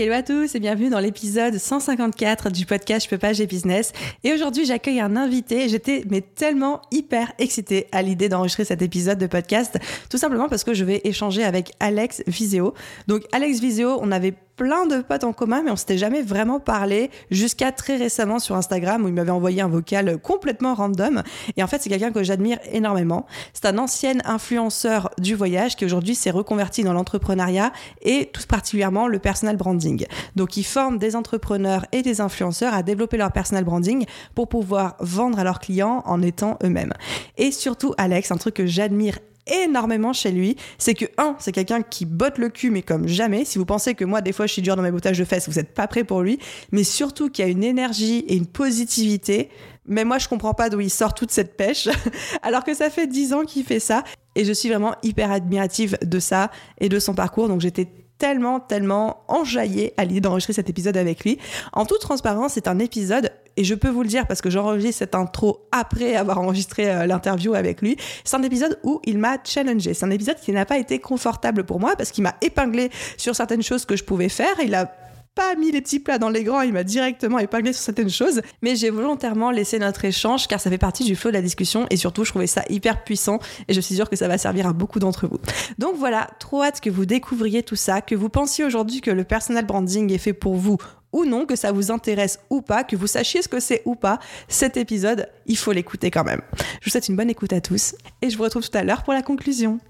Hello 0.00 0.14
à 0.14 0.22
tous 0.22 0.54
et 0.54 0.60
bienvenue 0.60 0.88
dans 0.88 0.98
l'épisode 0.98 1.58
154 1.58 2.48
du 2.48 2.64
podcast 2.64 3.04
Je 3.04 3.10
peux 3.10 3.18
pas, 3.18 3.34
j'ai 3.34 3.46
business. 3.46 3.92
Et 4.24 4.32
aujourd'hui, 4.32 4.64
j'accueille 4.64 4.98
un 4.98 5.14
invité. 5.14 5.68
J'étais 5.68 6.04
mais 6.08 6.22
tellement 6.22 6.80
hyper 6.90 7.30
excitée 7.38 7.86
à 7.92 8.00
l'idée 8.00 8.30
d'enregistrer 8.30 8.64
cet 8.64 8.80
épisode 8.80 9.18
de 9.18 9.26
podcast, 9.26 9.78
tout 10.08 10.16
simplement 10.16 10.48
parce 10.48 10.64
que 10.64 10.72
je 10.72 10.86
vais 10.86 11.02
échanger 11.04 11.44
avec 11.44 11.72
Alex 11.80 12.22
Viseo. 12.26 12.72
Donc 13.08 13.24
Alex 13.32 13.60
Viseo, 13.60 13.98
on 14.00 14.10
avait 14.10 14.32
plein 14.60 14.84
de 14.84 15.00
potes 15.00 15.24
en 15.24 15.32
commun, 15.32 15.62
mais 15.64 15.70
on 15.70 15.76
s'était 15.76 15.96
jamais 15.96 16.20
vraiment 16.20 16.60
parlé 16.60 17.10
jusqu'à 17.30 17.72
très 17.72 17.96
récemment 17.96 18.38
sur 18.38 18.56
Instagram 18.56 19.02
où 19.02 19.08
il 19.08 19.14
m'avait 19.14 19.30
envoyé 19.30 19.62
un 19.62 19.68
vocal 19.68 20.18
complètement 20.18 20.74
random. 20.74 21.22
Et 21.56 21.62
en 21.62 21.66
fait, 21.66 21.80
c'est 21.80 21.88
quelqu'un 21.88 22.12
que 22.12 22.22
j'admire 22.22 22.58
énormément. 22.70 23.24
C'est 23.54 23.64
un 23.64 23.78
ancien 23.78 24.16
influenceur 24.26 25.12
du 25.16 25.34
voyage 25.34 25.76
qui 25.76 25.86
aujourd'hui 25.86 26.14
s'est 26.14 26.30
reconverti 26.30 26.84
dans 26.84 26.92
l'entrepreneuriat 26.92 27.72
et 28.02 28.28
tout 28.34 28.42
particulièrement 28.46 29.08
le 29.08 29.18
personal 29.18 29.56
branding. 29.56 30.04
Donc, 30.36 30.58
il 30.58 30.64
forme 30.64 30.98
des 30.98 31.16
entrepreneurs 31.16 31.86
et 31.92 32.02
des 32.02 32.20
influenceurs 32.20 32.74
à 32.74 32.82
développer 32.82 33.16
leur 33.16 33.32
personal 33.32 33.64
branding 33.64 34.04
pour 34.34 34.50
pouvoir 34.50 34.96
vendre 35.00 35.38
à 35.38 35.44
leurs 35.44 35.60
clients 35.60 36.02
en 36.04 36.20
étant 36.20 36.58
eux-mêmes. 36.62 36.92
Et 37.38 37.50
surtout, 37.50 37.94
Alex, 37.96 38.30
un 38.30 38.36
truc 38.36 38.56
que 38.56 38.66
j'admire 38.66 39.20
énormément 39.46 40.12
chez 40.12 40.30
lui, 40.30 40.56
c'est 40.78 40.94
que, 40.94 41.06
un, 41.18 41.36
c'est 41.38 41.52
quelqu'un 41.52 41.82
qui 41.82 42.06
botte 42.06 42.38
le 42.38 42.48
cul, 42.48 42.70
mais 42.70 42.82
comme 42.82 43.08
jamais. 43.08 43.44
Si 43.44 43.58
vous 43.58 43.64
pensez 43.64 43.94
que 43.94 44.04
moi, 44.04 44.20
des 44.20 44.32
fois, 44.32 44.46
je 44.46 44.52
suis 44.52 44.62
dur 44.62 44.76
dans 44.76 44.82
mes 44.82 44.90
bottages 44.90 45.18
de 45.18 45.24
fesses, 45.24 45.48
vous 45.48 45.56
n'êtes 45.56 45.74
pas 45.74 45.86
prêt 45.86 46.04
pour 46.04 46.22
lui. 46.22 46.38
Mais 46.72 46.84
surtout 46.84 47.30
qu'il 47.30 47.44
a 47.44 47.48
une 47.48 47.64
énergie 47.64 48.24
et 48.28 48.36
une 48.36 48.46
positivité. 48.46 49.50
Mais 49.86 50.04
moi, 50.04 50.18
je 50.18 50.28
comprends 50.28 50.54
pas 50.54 50.70
d'où 50.70 50.80
il 50.80 50.90
sort 50.90 51.14
toute 51.14 51.30
cette 51.30 51.56
pêche, 51.56 51.88
alors 52.42 52.64
que 52.64 52.74
ça 52.74 52.90
fait 52.90 53.06
dix 53.06 53.32
ans 53.32 53.44
qu'il 53.44 53.64
fait 53.64 53.80
ça. 53.80 54.04
Et 54.36 54.44
je 54.44 54.52
suis 54.52 54.68
vraiment 54.68 54.94
hyper 55.02 55.32
admirative 55.32 55.98
de 56.02 56.20
ça 56.20 56.50
et 56.78 56.88
de 56.88 56.98
son 56.98 57.14
parcours. 57.14 57.48
Donc 57.48 57.60
j'étais 57.60 57.88
tellement, 58.20 58.60
tellement 58.60 59.24
enjaillé 59.26 59.94
à 59.96 60.04
l'idée 60.04 60.20
d'enregistrer 60.20 60.52
cet 60.52 60.68
épisode 60.68 60.96
avec 60.96 61.24
lui. 61.24 61.38
En 61.72 61.86
toute 61.86 62.00
transparence, 62.00 62.52
c'est 62.52 62.68
un 62.68 62.78
épisode, 62.78 63.32
et 63.56 63.64
je 63.64 63.74
peux 63.74 63.88
vous 63.88 64.02
le 64.02 64.08
dire 64.08 64.26
parce 64.26 64.42
que 64.42 64.50
j'enregistre 64.50 64.98
cette 64.98 65.14
intro 65.14 65.66
après 65.72 66.14
avoir 66.14 66.38
enregistré 66.38 66.90
euh, 66.90 67.06
l'interview 67.06 67.54
avec 67.54 67.80
lui, 67.80 67.96
c'est 68.22 68.36
un 68.36 68.42
épisode 68.42 68.78
où 68.84 69.00
il 69.04 69.18
m'a 69.18 69.38
challengé. 69.42 69.94
C'est 69.94 70.04
un 70.04 70.10
épisode 70.10 70.36
qui 70.36 70.52
n'a 70.52 70.66
pas 70.66 70.78
été 70.78 70.98
confortable 70.98 71.64
pour 71.64 71.80
moi 71.80 71.96
parce 71.96 72.12
qu'il 72.12 72.22
m'a 72.22 72.34
épinglé 72.42 72.90
sur 73.16 73.34
certaines 73.34 73.62
choses 73.62 73.86
que 73.86 73.96
je 73.96 74.04
pouvais 74.04 74.28
faire. 74.28 74.54
Il 74.62 74.74
a 74.74 74.92
pas 75.40 75.54
mis 75.54 75.70
les 75.70 75.80
petits 75.80 76.00
plats 76.00 76.18
dans 76.18 76.28
les 76.28 76.44
grands, 76.44 76.60
il 76.60 76.74
m'a 76.74 76.84
directement 76.84 77.38
épinglé 77.38 77.72
sur 77.72 77.80
certaines 77.82 78.10
choses, 78.10 78.42
mais 78.60 78.76
j'ai 78.76 78.90
volontairement 78.90 79.50
laissé 79.50 79.78
notre 79.78 80.04
échange 80.04 80.46
car 80.46 80.60
ça 80.60 80.68
fait 80.68 80.76
partie 80.76 81.02
du 81.02 81.16
flow 81.16 81.30
de 81.30 81.36
la 81.36 81.40
discussion 81.40 81.86
et 81.88 81.96
surtout 81.96 82.24
je 82.24 82.30
trouvais 82.30 82.46
ça 82.46 82.62
hyper 82.68 83.02
puissant 83.04 83.38
et 83.66 83.72
je 83.72 83.80
suis 83.80 83.94
sûre 83.94 84.10
que 84.10 84.16
ça 84.16 84.28
va 84.28 84.36
servir 84.36 84.66
à 84.66 84.74
beaucoup 84.74 84.98
d'entre 84.98 85.26
vous. 85.26 85.38
Donc 85.78 85.96
voilà, 85.96 86.28
trop 86.40 86.62
hâte 86.62 86.82
que 86.82 86.90
vous 86.90 87.06
découvriez 87.06 87.62
tout 87.62 87.74
ça, 87.74 88.02
que 88.02 88.14
vous 88.14 88.28
pensiez 88.28 88.66
aujourd'hui 88.66 89.00
que 89.00 89.10
le 89.10 89.24
personal 89.24 89.64
branding 89.64 90.12
est 90.12 90.18
fait 90.18 90.34
pour 90.34 90.56
vous 90.56 90.76
ou 91.14 91.24
non, 91.24 91.46
que 91.46 91.56
ça 91.56 91.72
vous 91.72 91.90
intéresse 91.90 92.38
ou 92.50 92.60
pas, 92.60 92.84
que 92.84 92.94
vous 92.94 93.06
sachiez 93.06 93.40
ce 93.40 93.48
que 93.48 93.60
c'est 93.60 93.80
ou 93.86 93.94
pas, 93.94 94.18
cet 94.46 94.76
épisode, 94.76 95.26
il 95.46 95.56
faut 95.56 95.72
l'écouter 95.72 96.10
quand 96.10 96.24
même. 96.24 96.42
Je 96.82 96.84
vous 96.84 96.90
souhaite 96.90 97.08
une 97.08 97.16
bonne 97.16 97.30
écoute 97.30 97.54
à 97.54 97.62
tous 97.62 97.94
et 98.20 98.28
je 98.28 98.36
vous 98.36 98.42
retrouve 98.42 98.68
tout 98.68 98.76
à 98.76 98.84
l'heure 98.84 99.04
pour 99.04 99.14
la 99.14 99.22
conclusion. 99.22 99.80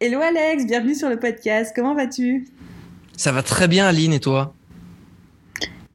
Hello 0.00 0.20
Alex, 0.20 0.66
bienvenue 0.66 0.94
sur 0.94 1.08
le 1.08 1.18
podcast, 1.18 1.72
comment 1.74 1.94
vas-tu? 1.94 2.46
Ça 3.16 3.32
va 3.32 3.42
très 3.42 3.68
bien 3.68 3.86
Aline 3.86 4.12
et 4.12 4.20
toi? 4.20 4.52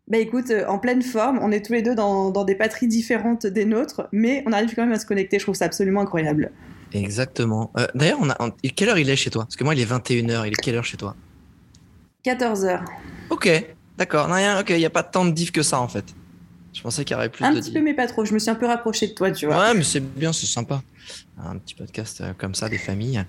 Bah 0.08 0.18
écoute, 0.18 0.50
euh, 0.52 0.66
en 0.68 0.80
pleine 0.80 1.02
forme, 1.02 1.40
on 1.42 1.52
est 1.52 1.66
tous 1.66 1.74
les 1.74 1.82
deux 1.82 1.96
dans, 1.96 2.32
des 2.44 2.56
patries 2.56 2.88
différentes 2.88 3.46
des 3.46 3.66
nôtres, 3.66 4.08
mais 4.12 4.44
on 4.46 4.52
arrive 4.52 4.76
quand 4.76 4.84
même 4.84 4.92
à 4.92 5.00
se 5.00 5.06
connecter, 5.06 5.40
je 5.40 5.46
trouve 5.46 5.56
ça 5.56 5.66
absolument 5.66 6.02
incroyable. 6.02 6.52
Exactement. 6.92 7.72
Euh, 7.78 7.88
d'ailleurs, 7.96 8.20
on 8.22 8.30
a, 8.30 8.38
quelle 8.76 8.90
heure 8.90 8.98
il 8.98 9.10
est 9.10 9.16
chez 9.16 9.30
toi? 9.30 9.44
Parce 9.44 9.56
que 9.56 9.64
moi, 9.64 9.74
il 9.74 9.82
est 9.82 9.90
21h, 9.90 10.46
il 10.46 10.54
est 10.54 10.62
quelle 10.62 10.76
heure 10.76 10.84
chez 10.84 10.98
toi? 10.98 11.16
14h. 12.26 12.82
Ok, 13.30 13.50
d'accord. 13.98 14.30
il 14.70 14.76
n'y 14.76 14.86
a 14.86 14.90
pas 14.90 15.04
tant 15.04 15.26
de 15.26 15.32
diff 15.32 15.52
que 15.52 15.64
ça 15.64 15.80
en 15.80 15.88
fait. 15.88 16.06
Je 16.74 16.82
pensais 16.82 17.06
qu'il 17.06 17.14
y 17.14 17.18
aurait 17.18 17.30
plus 17.30 17.46
un 17.46 17.52
de. 17.52 17.58
Un 17.58 17.62
petit 17.62 17.72
peu, 17.72 17.82
mais 17.82 17.94
pas 17.94 18.08
trop. 18.08 18.26
Je 18.26 18.34
me 18.34 18.40
suis 18.40 18.50
un 18.50 18.56
peu 18.56 18.66
rapproché 18.66 19.08
de 19.08 19.14
toi, 19.14 19.32
tu 19.32 19.46
vois. 19.46 19.60
Ouais, 19.60 19.74
mais 19.76 19.84
c'est 19.84 20.00
bien, 20.00 20.34
c'est 20.34 20.48
sympa. 20.48 20.82
Un 21.38 21.58
petit 21.58 21.76
podcast 21.76 22.22
euh, 22.22 22.34
comme 22.36 22.56
ça, 22.56 22.68
des 22.68 22.80
familles. 22.80 23.26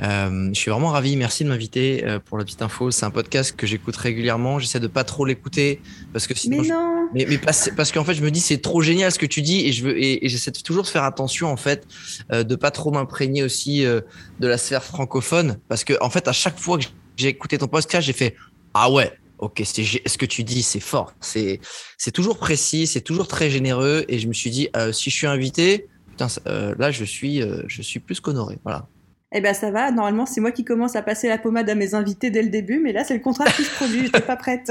Euh, 0.00 0.48
je 0.52 0.58
suis 0.58 0.70
vraiment 0.70 0.88
ravi. 0.88 1.16
Merci 1.16 1.44
de 1.44 1.50
m'inviter 1.50 2.06
euh, 2.06 2.18
pour 2.18 2.38
la 2.38 2.44
petite 2.44 2.62
info. 2.62 2.90
C'est 2.90 3.04
un 3.04 3.10
podcast 3.10 3.54
que 3.54 3.66
j'écoute 3.66 3.96
régulièrement. 3.96 4.58
J'essaie 4.58 4.80
de 4.80 4.86
pas 4.86 5.04
trop 5.04 5.26
l'écouter 5.26 5.82
parce 6.12 6.26
que 6.26 6.34
sinon. 6.34 6.62
Mais 6.62 6.68
non. 6.68 7.08
Mais, 7.14 7.26
mais 7.28 7.38
parce, 7.38 7.70
parce 7.76 7.92
qu'en 7.92 8.04
fait, 8.04 8.14
je 8.14 8.22
me 8.22 8.30
dis 8.30 8.40
c'est 8.40 8.58
trop 8.58 8.80
génial 8.80 9.12
ce 9.12 9.18
que 9.18 9.26
tu 9.26 9.42
dis 9.42 9.66
et 9.66 9.72
je 9.72 9.84
veux 9.84 10.02
et, 10.02 10.28
j'essaie 10.28 10.50
toujours 10.50 10.82
de 10.82 10.88
faire 10.88 11.04
attention 11.04 11.48
en 11.52 11.56
fait, 11.56 11.86
de 12.32 12.56
pas 12.56 12.72
trop 12.72 12.90
m'imprégner 12.90 13.44
aussi 13.44 13.84
de 13.84 14.02
la 14.40 14.58
sphère 14.58 14.82
francophone 14.82 15.58
parce 15.68 15.84
que 15.84 15.94
en 16.00 16.10
fait, 16.10 16.26
à 16.26 16.32
chaque 16.32 16.58
fois 16.58 16.78
que 16.78 16.84
j'ai 17.16 17.28
écouté 17.28 17.58
ton 17.58 17.68
podcast, 17.68 18.04
j'ai 18.04 18.12
fait 18.12 18.34
ah 18.74 18.90
ouais, 18.90 19.12
ok, 19.38 19.62
ce 19.64 20.18
que 20.18 20.26
tu 20.26 20.44
dis, 20.44 20.62
c'est 20.62 20.80
fort. 20.80 21.14
C'est, 21.20 21.60
c'est 21.98 22.10
toujours 22.10 22.38
précis, 22.38 22.86
c'est 22.86 23.00
toujours 23.00 23.28
très 23.28 23.50
généreux. 23.50 24.04
Et 24.08 24.18
je 24.18 24.28
me 24.28 24.32
suis 24.32 24.50
dit, 24.50 24.68
euh, 24.76 24.92
si 24.92 25.10
je 25.10 25.14
suis 25.14 25.26
invité, 25.26 25.86
putain, 26.10 26.28
euh, 26.46 26.74
là, 26.78 26.90
je 26.90 27.04
suis, 27.04 27.42
euh, 27.42 27.62
je 27.66 27.82
suis 27.82 28.00
plus 28.00 28.20
qu'honoré. 28.20 28.58
Voilà. 28.64 28.86
Eh 29.32 29.40
ben 29.40 29.54
ça 29.54 29.70
va. 29.70 29.90
Normalement, 29.90 30.24
c'est 30.24 30.40
moi 30.40 30.52
qui 30.52 30.64
commence 30.64 30.96
à 30.96 31.02
passer 31.02 31.28
la 31.28 31.36
pommade 31.36 31.68
à 31.68 31.74
mes 31.74 31.94
invités 31.94 32.30
dès 32.30 32.42
le 32.42 32.48
début, 32.48 32.78
mais 32.78 32.92
là, 32.92 33.04
c'est 33.04 33.14
le 33.14 33.20
contraire 33.20 33.54
qui 33.54 33.64
se 33.64 33.74
produit. 33.74 34.04
J'étais 34.04 34.20
pas 34.20 34.36
prête. 34.36 34.70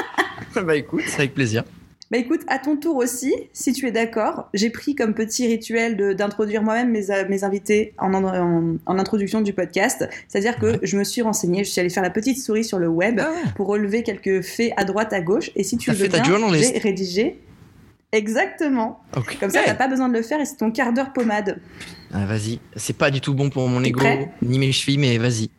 bah 0.54 0.76
écoute, 0.76 1.02
c'est 1.06 1.20
avec 1.20 1.34
plaisir. 1.34 1.64
Bah 2.14 2.20
écoute, 2.20 2.42
à 2.46 2.60
ton 2.60 2.76
tour 2.76 2.94
aussi, 2.94 3.34
si 3.52 3.72
tu 3.72 3.88
es 3.88 3.90
d'accord, 3.90 4.48
j'ai 4.54 4.70
pris 4.70 4.94
comme 4.94 5.14
petit 5.14 5.48
rituel 5.48 5.96
d'introduire 6.14 6.62
moi-même 6.62 6.92
mes, 6.92 7.10
euh, 7.10 7.24
mes, 7.28 7.42
invités 7.42 7.92
en, 7.98 8.14
en, 8.14 8.98
introduction 9.00 9.40
du 9.40 9.52
podcast. 9.52 10.08
C'est-à-dire 10.28 10.56
que 10.60 10.78
je 10.84 10.96
me 10.96 11.02
suis 11.02 11.22
renseignée, 11.22 11.64
je 11.64 11.70
suis 11.70 11.80
allée 11.80 11.90
faire 11.90 12.04
la 12.04 12.10
petite 12.10 12.38
souris 12.38 12.62
sur 12.62 12.78
le 12.78 12.86
web 12.86 13.18
ah 13.18 13.32
pour 13.56 13.66
relever 13.66 14.04
quelques 14.04 14.42
faits 14.42 14.72
à 14.76 14.84
droite, 14.84 15.12
à 15.12 15.20
gauche. 15.20 15.50
Et 15.56 15.64
si 15.64 15.76
tu 15.76 15.90
veux 15.90 16.06
bien, 16.06 16.22
j'ai 16.52 16.78
rédigé. 16.78 17.36
Exactement. 18.12 19.00
Comme 19.40 19.50
ça, 19.50 19.62
t'as 19.66 19.74
pas 19.74 19.88
besoin 19.88 20.08
de 20.08 20.14
le 20.14 20.22
faire 20.22 20.40
et 20.40 20.44
c'est 20.44 20.58
ton 20.58 20.70
quart 20.70 20.92
d'heure 20.92 21.12
pommade. 21.12 21.58
Ah, 22.12 22.26
vas-y. 22.26 22.60
C'est 22.76 22.96
pas 22.96 23.10
du 23.10 23.20
tout 23.20 23.34
bon 23.34 23.50
pour 23.50 23.66
mon 23.66 23.82
ego 23.82 24.00
ni 24.40 24.60
mes 24.60 24.70
chevilles, 24.70 24.98
mais 24.98 25.18
vas-y 25.18 25.50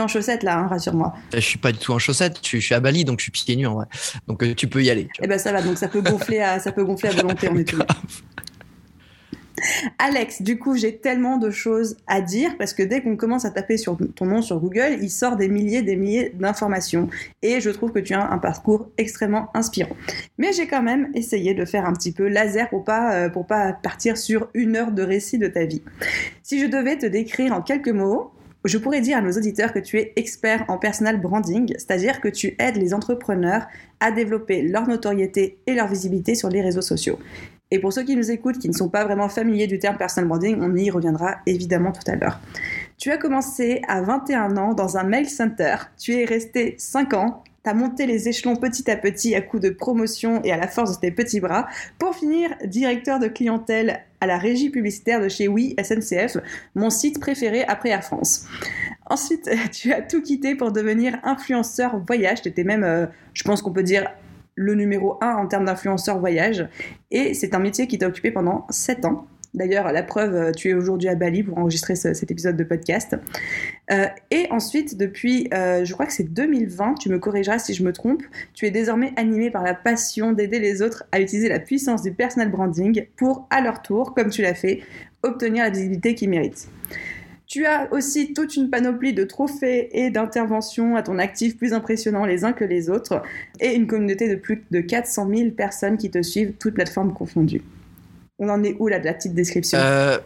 en 0.00 0.08
chaussettes 0.08 0.42
là, 0.42 0.58
hein, 0.58 0.66
rassure-moi. 0.68 1.14
Je 1.32 1.40
suis 1.40 1.58
pas 1.58 1.72
du 1.72 1.78
tout 1.78 1.92
en 1.92 1.98
chaussettes, 1.98 2.38
je, 2.42 2.58
suis 2.58 2.74
à 2.74 2.80
Bali 2.80 3.04
donc 3.04 3.20
je 3.20 3.24
suis 3.24 3.32
pieds 3.32 3.56
nus 3.56 3.66
en 3.66 3.74
vrai. 3.74 3.86
Donc 4.26 4.42
euh, 4.42 4.54
tu 4.54 4.68
peux 4.68 4.82
y 4.82 4.90
aller. 4.90 5.08
Eh 5.22 5.26
ben 5.26 5.38
ça 5.38 5.52
va, 5.52 5.62
donc 5.62 5.78
ça 5.78 5.88
peut 5.88 6.00
gonfler 6.00 6.40
à, 6.40 6.58
ça 6.60 6.72
peut 6.72 6.84
gonfler 6.84 7.10
à 7.10 7.12
volonté, 7.12 7.48
on 7.50 7.56
est 7.56 7.64
tous 7.64 7.78
Alex, 9.98 10.42
du 10.42 10.58
coup, 10.58 10.76
j'ai 10.76 10.98
tellement 10.98 11.38
de 11.38 11.50
choses 11.50 11.96
à 12.06 12.20
dire 12.20 12.56
parce 12.58 12.74
que 12.74 12.82
dès 12.82 13.02
qu'on 13.02 13.16
commence 13.16 13.44
à 13.44 13.50
taper 13.50 13.76
sur 13.76 13.96
ton 14.14 14.26
nom 14.26 14.42
sur 14.42 14.60
Google, 14.60 14.98
il 15.00 15.10
sort 15.10 15.36
des 15.36 15.48
milliers, 15.48 15.82
des 15.82 15.96
milliers 15.96 16.30
d'informations 16.34 17.08
et 17.42 17.60
je 17.60 17.70
trouve 17.70 17.92
que 17.92 17.98
tu 17.98 18.14
as 18.14 18.30
un 18.30 18.38
parcours 18.38 18.90
extrêmement 18.98 19.50
inspirant. 19.54 19.96
Mais 20.38 20.52
j'ai 20.52 20.66
quand 20.66 20.82
même 20.82 21.10
essayé 21.14 21.54
de 21.54 21.64
faire 21.64 21.86
un 21.86 21.92
petit 21.92 22.12
peu 22.12 22.28
laser 22.28 22.68
pour 22.68 22.84
pas 22.84 23.14
euh, 23.14 23.28
pour 23.28 23.46
pas 23.46 23.72
partir 23.72 24.16
sur 24.16 24.48
une 24.54 24.76
heure 24.76 24.92
de 24.92 25.02
récit 25.02 25.38
de 25.38 25.48
ta 25.48 25.64
vie. 25.64 25.82
Si 26.42 26.60
je 26.60 26.66
devais 26.66 26.98
te 26.98 27.06
décrire 27.06 27.52
en 27.52 27.62
quelques 27.62 27.88
mots, 27.88 28.32
je 28.66 28.78
pourrais 28.78 29.00
dire 29.00 29.18
à 29.18 29.20
nos 29.20 29.32
auditeurs 29.32 29.72
que 29.72 29.78
tu 29.78 29.98
es 29.98 30.12
expert 30.16 30.64
en 30.68 30.78
personal 30.78 31.20
branding, 31.20 31.72
c'est-à-dire 31.76 32.20
que 32.20 32.28
tu 32.28 32.56
aides 32.58 32.76
les 32.76 32.94
entrepreneurs 32.94 33.66
à 34.00 34.10
développer 34.10 34.62
leur 34.62 34.88
notoriété 34.88 35.58
et 35.66 35.74
leur 35.74 35.88
visibilité 35.88 36.34
sur 36.34 36.48
les 36.48 36.62
réseaux 36.62 36.82
sociaux. 36.82 37.18
Et 37.70 37.80
pour 37.80 37.92
ceux 37.92 38.04
qui 38.04 38.14
nous 38.14 38.30
écoutent, 38.30 38.58
qui 38.58 38.68
ne 38.68 38.74
sont 38.74 38.88
pas 38.88 39.04
vraiment 39.04 39.28
familiers 39.28 39.66
du 39.66 39.78
terme 39.78 39.96
personal 39.96 40.28
branding, 40.28 40.58
on 40.60 40.74
y 40.76 40.90
reviendra 40.90 41.36
évidemment 41.46 41.90
tout 41.90 42.08
à 42.10 42.14
l'heure. 42.14 42.40
Tu 42.96 43.10
as 43.10 43.18
commencé 43.18 43.82
à 43.88 44.02
21 44.02 44.56
ans 44.56 44.72
dans 44.72 44.96
un 44.96 45.02
mail 45.02 45.28
center, 45.28 45.76
tu 45.98 46.14
es 46.14 46.24
resté 46.24 46.76
5 46.78 47.14
ans 47.14 47.42
T'as 47.66 47.74
monté 47.74 48.06
les 48.06 48.28
échelons 48.28 48.54
petit 48.54 48.88
à 48.88 48.94
petit 48.94 49.34
à 49.34 49.40
coup 49.40 49.58
de 49.58 49.70
promotion 49.70 50.40
et 50.44 50.52
à 50.52 50.56
la 50.56 50.68
force 50.68 50.94
de 50.94 51.00
tes 51.00 51.10
petits 51.10 51.40
bras 51.40 51.66
pour 51.98 52.14
finir 52.14 52.54
directeur 52.64 53.18
de 53.18 53.26
clientèle 53.26 54.04
à 54.20 54.28
la 54.28 54.38
régie 54.38 54.70
publicitaire 54.70 55.20
de 55.20 55.28
chez 55.28 55.48
Oui 55.48 55.74
SNCF, 55.82 56.36
mon 56.76 56.90
site 56.90 57.18
préféré 57.18 57.64
après 57.64 57.88
Air 57.88 58.04
France. 58.04 58.46
Ensuite, 59.06 59.50
tu 59.72 59.92
as 59.92 60.00
tout 60.00 60.22
quitté 60.22 60.54
pour 60.54 60.70
devenir 60.70 61.18
influenceur 61.24 61.98
voyage. 62.06 62.40
Tu 62.40 62.50
étais 62.50 62.62
même, 62.62 62.84
euh, 62.84 63.06
je 63.34 63.42
pense 63.42 63.62
qu'on 63.62 63.72
peut 63.72 63.82
dire, 63.82 64.12
le 64.54 64.76
numéro 64.76 65.18
1 65.20 65.34
en 65.34 65.48
termes 65.48 65.64
d'influenceur 65.64 66.20
voyage. 66.20 66.68
Et 67.10 67.34
c'est 67.34 67.52
un 67.52 67.58
métier 67.58 67.88
qui 67.88 67.98
t'a 67.98 68.06
occupé 68.06 68.30
pendant 68.30 68.68
7 68.70 69.06
ans. 69.06 69.26
D'ailleurs, 69.54 69.90
la 69.92 70.02
preuve, 70.02 70.34
euh, 70.34 70.52
tu 70.52 70.68
es 70.68 70.74
aujourd'hui 70.74 71.08
à 71.08 71.14
Bali 71.14 71.42
pour 71.42 71.58
enregistrer 71.58 71.94
cet 71.96 72.30
épisode 72.30 72.56
de 72.56 72.64
podcast. 72.64 73.16
Euh, 73.90 74.06
et 74.30 74.46
ensuite, 74.50 74.96
depuis, 74.96 75.48
euh, 75.54 75.84
je 75.84 75.92
crois 75.92 76.06
que 76.06 76.12
c'est 76.12 76.32
2020, 76.32 76.94
tu 76.94 77.08
me 77.08 77.18
corrigeras 77.18 77.58
si 77.58 77.72
je 77.74 77.82
me 77.82 77.92
trompe, 77.92 78.22
tu 78.54 78.66
es 78.66 78.70
désormais 78.70 79.12
animé 79.16 79.50
par 79.50 79.62
la 79.62 79.74
passion 79.74 80.32
d'aider 80.32 80.58
les 80.58 80.82
autres 80.82 81.04
à 81.12 81.20
utiliser 81.20 81.48
la 81.48 81.60
puissance 81.60 82.02
du 82.02 82.12
personal 82.12 82.50
branding 82.50 83.06
pour, 83.16 83.46
à 83.50 83.60
leur 83.60 83.82
tour, 83.82 84.14
comme 84.14 84.30
tu 84.30 84.42
l'as 84.42 84.54
fait, 84.54 84.82
obtenir 85.22 85.64
la 85.64 85.70
visibilité 85.70 86.14
qu'ils 86.14 86.30
méritent. 86.30 86.68
Tu 87.46 87.64
as 87.64 87.92
aussi 87.92 88.34
toute 88.34 88.56
une 88.56 88.70
panoplie 88.70 89.14
de 89.14 89.22
trophées 89.22 89.88
et 89.92 90.10
d'interventions 90.10 90.96
à 90.96 91.02
ton 91.02 91.18
actif 91.18 91.56
plus 91.56 91.72
impressionnants 91.72 92.26
les 92.26 92.44
uns 92.44 92.52
que 92.52 92.64
les 92.64 92.90
autres, 92.90 93.22
et 93.60 93.74
une 93.74 93.86
communauté 93.86 94.28
de 94.28 94.34
plus 94.34 94.64
de 94.72 94.80
400 94.80 95.28
000 95.32 95.50
personnes 95.52 95.96
qui 95.96 96.10
te 96.10 96.20
suivent, 96.22 96.54
toutes 96.58 96.74
plateformes 96.74 97.14
confondues. 97.14 97.62
On 98.38 98.48
en 98.50 98.62
est 98.62 98.76
où 98.78 98.88
là 98.88 98.98
de 98.98 99.04
la 99.06 99.14
petite 99.14 99.34
description 99.34 99.78
euh, 99.80 100.18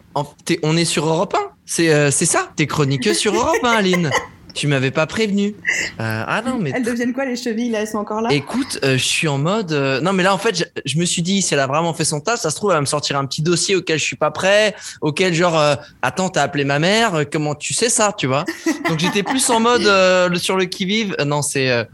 On 0.63 0.75
est 0.75 0.85
sur 0.85 1.05
Europe 1.05 1.33
1 1.33 1.51
C'est 1.65 2.11
c'est 2.11 2.25
ça? 2.25 2.51
T'es 2.55 2.67
chroniqueuse 2.67 3.17
sur 3.17 3.33
Europe 3.33 3.63
1, 3.63 3.69
Aline? 3.69 4.11
Tu 4.53 4.67
m'avais 4.67 4.91
pas 4.91 5.05
prévenu. 5.05 5.55
Euh, 5.99 6.23
ah 6.27 6.41
non, 6.45 6.57
mais. 6.59 6.71
Elles 6.75 6.83
deviennent 6.83 7.13
quoi 7.13 7.25
les 7.25 7.35
chevilles 7.35 7.69
là? 7.69 7.81
Elles 7.81 7.87
sont 7.87 7.97
encore 7.97 8.21
là? 8.21 8.29
Écoute, 8.31 8.79
euh, 8.83 8.97
je 8.97 9.03
suis 9.03 9.27
en 9.27 9.37
mode. 9.37 9.71
Euh, 9.71 10.01
non, 10.01 10.13
mais 10.13 10.23
là 10.23 10.33
en 10.33 10.37
fait, 10.37 10.57
je, 10.57 10.63
je, 10.85 10.97
me 10.97 11.05
suis 11.05 11.21
dit, 11.21 11.41
si 11.41 11.53
elle 11.53 11.59
a 11.59 11.67
vraiment 11.67 11.93
fait 11.93 12.05
son 12.05 12.19
tas, 12.19 12.37
ça 12.37 12.49
se 12.49 12.55
trouve, 12.55 12.71
elle 12.71 12.77
va 12.77 12.81
me 12.81 12.85
sortir 12.85 13.17
un 13.17 13.25
petit 13.25 13.41
dossier 13.41 13.75
auquel 13.75 13.99
je 13.99 14.03
suis 14.03 14.15
pas 14.15 14.31
prêt, 14.31 14.75
auquel 15.01 15.33
genre, 15.33 15.57
euh, 15.57 15.75
attends, 16.01 16.29
t'as 16.29 16.43
appelé 16.43 16.65
ma 16.65 16.79
mère, 16.79 17.15
euh, 17.15 17.23
comment 17.29 17.55
tu 17.55 17.73
sais 17.73 17.89
ça, 17.89 18.13
tu 18.17 18.27
vois? 18.27 18.45
Donc 18.89 18.99
j'étais 18.99 19.23
plus 19.23 19.49
en 19.49 19.59
mode 19.59 20.37
sur 20.37 20.57
le 20.57 20.65
qui 20.65 20.85
vive. 20.85 21.15
non, 21.25 21.41
c'est 21.41 21.87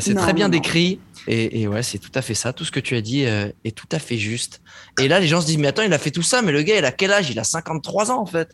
c'est 0.00 0.14
très 0.14 0.32
bien 0.32 0.48
décrit. 0.48 1.00
Et, 1.26 1.62
et, 1.62 1.68
ouais, 1.68 1.82
c'est 1.82 1.98
tout 1.98 2.12
à 2.14 2.22
fait 2.22 2.34
ça. 2.34 2.52
Tout 2.52 2.64
ce 2.64 2.70
que 2.70 2.80
tu 2.80 2.94
as 2.96 3.00
dit 3.00 3.22
est 3.22 3.76
tout 3.76 3.88
à 3.92 3.98
fait 3.98 4.18
juste. 4.18 4.62
Et 5.00 5.08
là, 5.08 5.20
les 5.20 5.26
gens 5.26 5.40
se 5.40 5.46
disent, 5.46 5.58
mais 5.58 5.68
attends, 5.68 5.82
il 5.82 5.92
a 5.92 5.98
fait 5.98 6.10
tout 6.10 6.22
ça, 6.22 6.42
mais 6.42 6.52
le 6.52 6.62
gars, 6.62 6.78
il 6.78 6.84
a 6.84 6.92
quel 6.92 7.12
âge? 7.12 7.30
Il 7.30 7.38
a 7.38 7.44
53 7.44 8.10
ans 8.10 8.20
en 8.20 8.26
fait. 8.26 8.50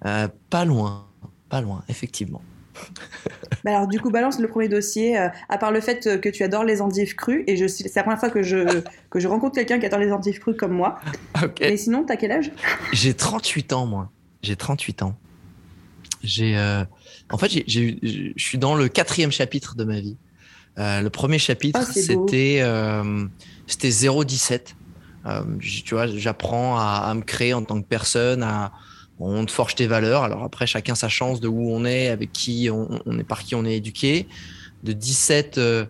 pas 0.00 0.64
loin, 0.64 1.08
pas 1.48 1.60
loin, 1.60 1.82
effectivement. 1.88 2.42
Bah 3.64 3.70
alors 3.70 3.88
du 3.88 3.98
coup, 3.98 4.10
balance 4.10 4.38
le 4.38 4.48
premier 4.48 4.68
dossier. 4.68 5.18
Euh, 5.18 5.28
à 5.48 5.56
part 5.56 5.72
le 5.72 5.80
fait 5.80 6.20
que 6.20 6.28
tu 6.28 6.42
adores 6.42 6.64
les 6.64 6.82
endives 6.82 7.14
crues, 7.14 7.44
et 7.46 7.56
je 7.56 7.66
c'est 7.66 7.94
la 7.96 8.02
première 8.02 8.20
fois 8.20 8.28
que 8.28 8.42
je 8.42 8.82
que 9.10 9.20
je 9.20 9.26
rencontre 9.26 9.54
quelqu'un 9.54 9.78
qui 9.78 9.86
adore 9.86 10.00
les 10.00 10.12
endives 10.12 10.38
crues 10.38 10.56
comme 10.56 10.72
moi. 10.72 11.00
Okay. 11.42 11.70
Mais 11.70 11.76
sinon, 11.76 12.04
t'as 12.04 12.16
quel 12.16 12.32
âge? 12.32 12.50
J'ai 12.92 13.14
38 13.14 13.72
ans 13.72 13.86
moi. 13.86 14.10
J'ai 14.42 14.56
38 14.56 15.02
ans. 15.02 15.16
J'ai 16.22 16.58
euh, 16.58 16.84
en 17.30 17.38
fait, 17.38 17.50
j'ai 17.66 17.98
je 18.02 18.42
suis 18.42 18.58
dans 18.58 18.74
le 18.74 18.88
quatrième 18.88 19.32
chapitre 19.32 19.76
de 19.76 19.84
ma 19.84 20.00
vie. 20.00 20.16
Euh, 20.78 21.00
le 21.00 21.10
premier 21.10 21.38
chapitre, 21.38 21.80
oh, 21.82 21.92
c'était 21.92 22.62
c'était 23.66 23.90
017. 23.90 24.76
tu 25.60 25.94
vois, 25.94 26.06
j'apprends 26.06 26.78
à, 26.78 27.06
à, 27.06 27.14
me 27.14 27.22
créer 27.22 27.54
en 27.54 27.62
tant 27.62 27.80
que 27.80 27.86
personne, 27.86 28.42
à 28.42 28.72
on 29.20 29.44
te 29.44 29.52
forge 29.52 29.74
tes 29.74 29.86
valeurs. 29.86 30.22
Alors 30.22 30.42
après, 30.42 30.66
chacun 30.66 30.94
sa 30.94 31.08
chance 31.08 31.40
de 31.40 31.48
où 31.48 31.70
on 31.70 31.84
est, 31.84 32.08
avec 32.08 32.32
qui 32.32 32.68
on, 32.70 33.18
est, 33.18 33.24
par 33.24 33.42
qui 33.42 33.54
on 33.54 33.64
est 33.64 33.76
éduqué. 33.76 34.26
De 34.82 34.92
17 34.92 35.58
euh, 35.58 35.86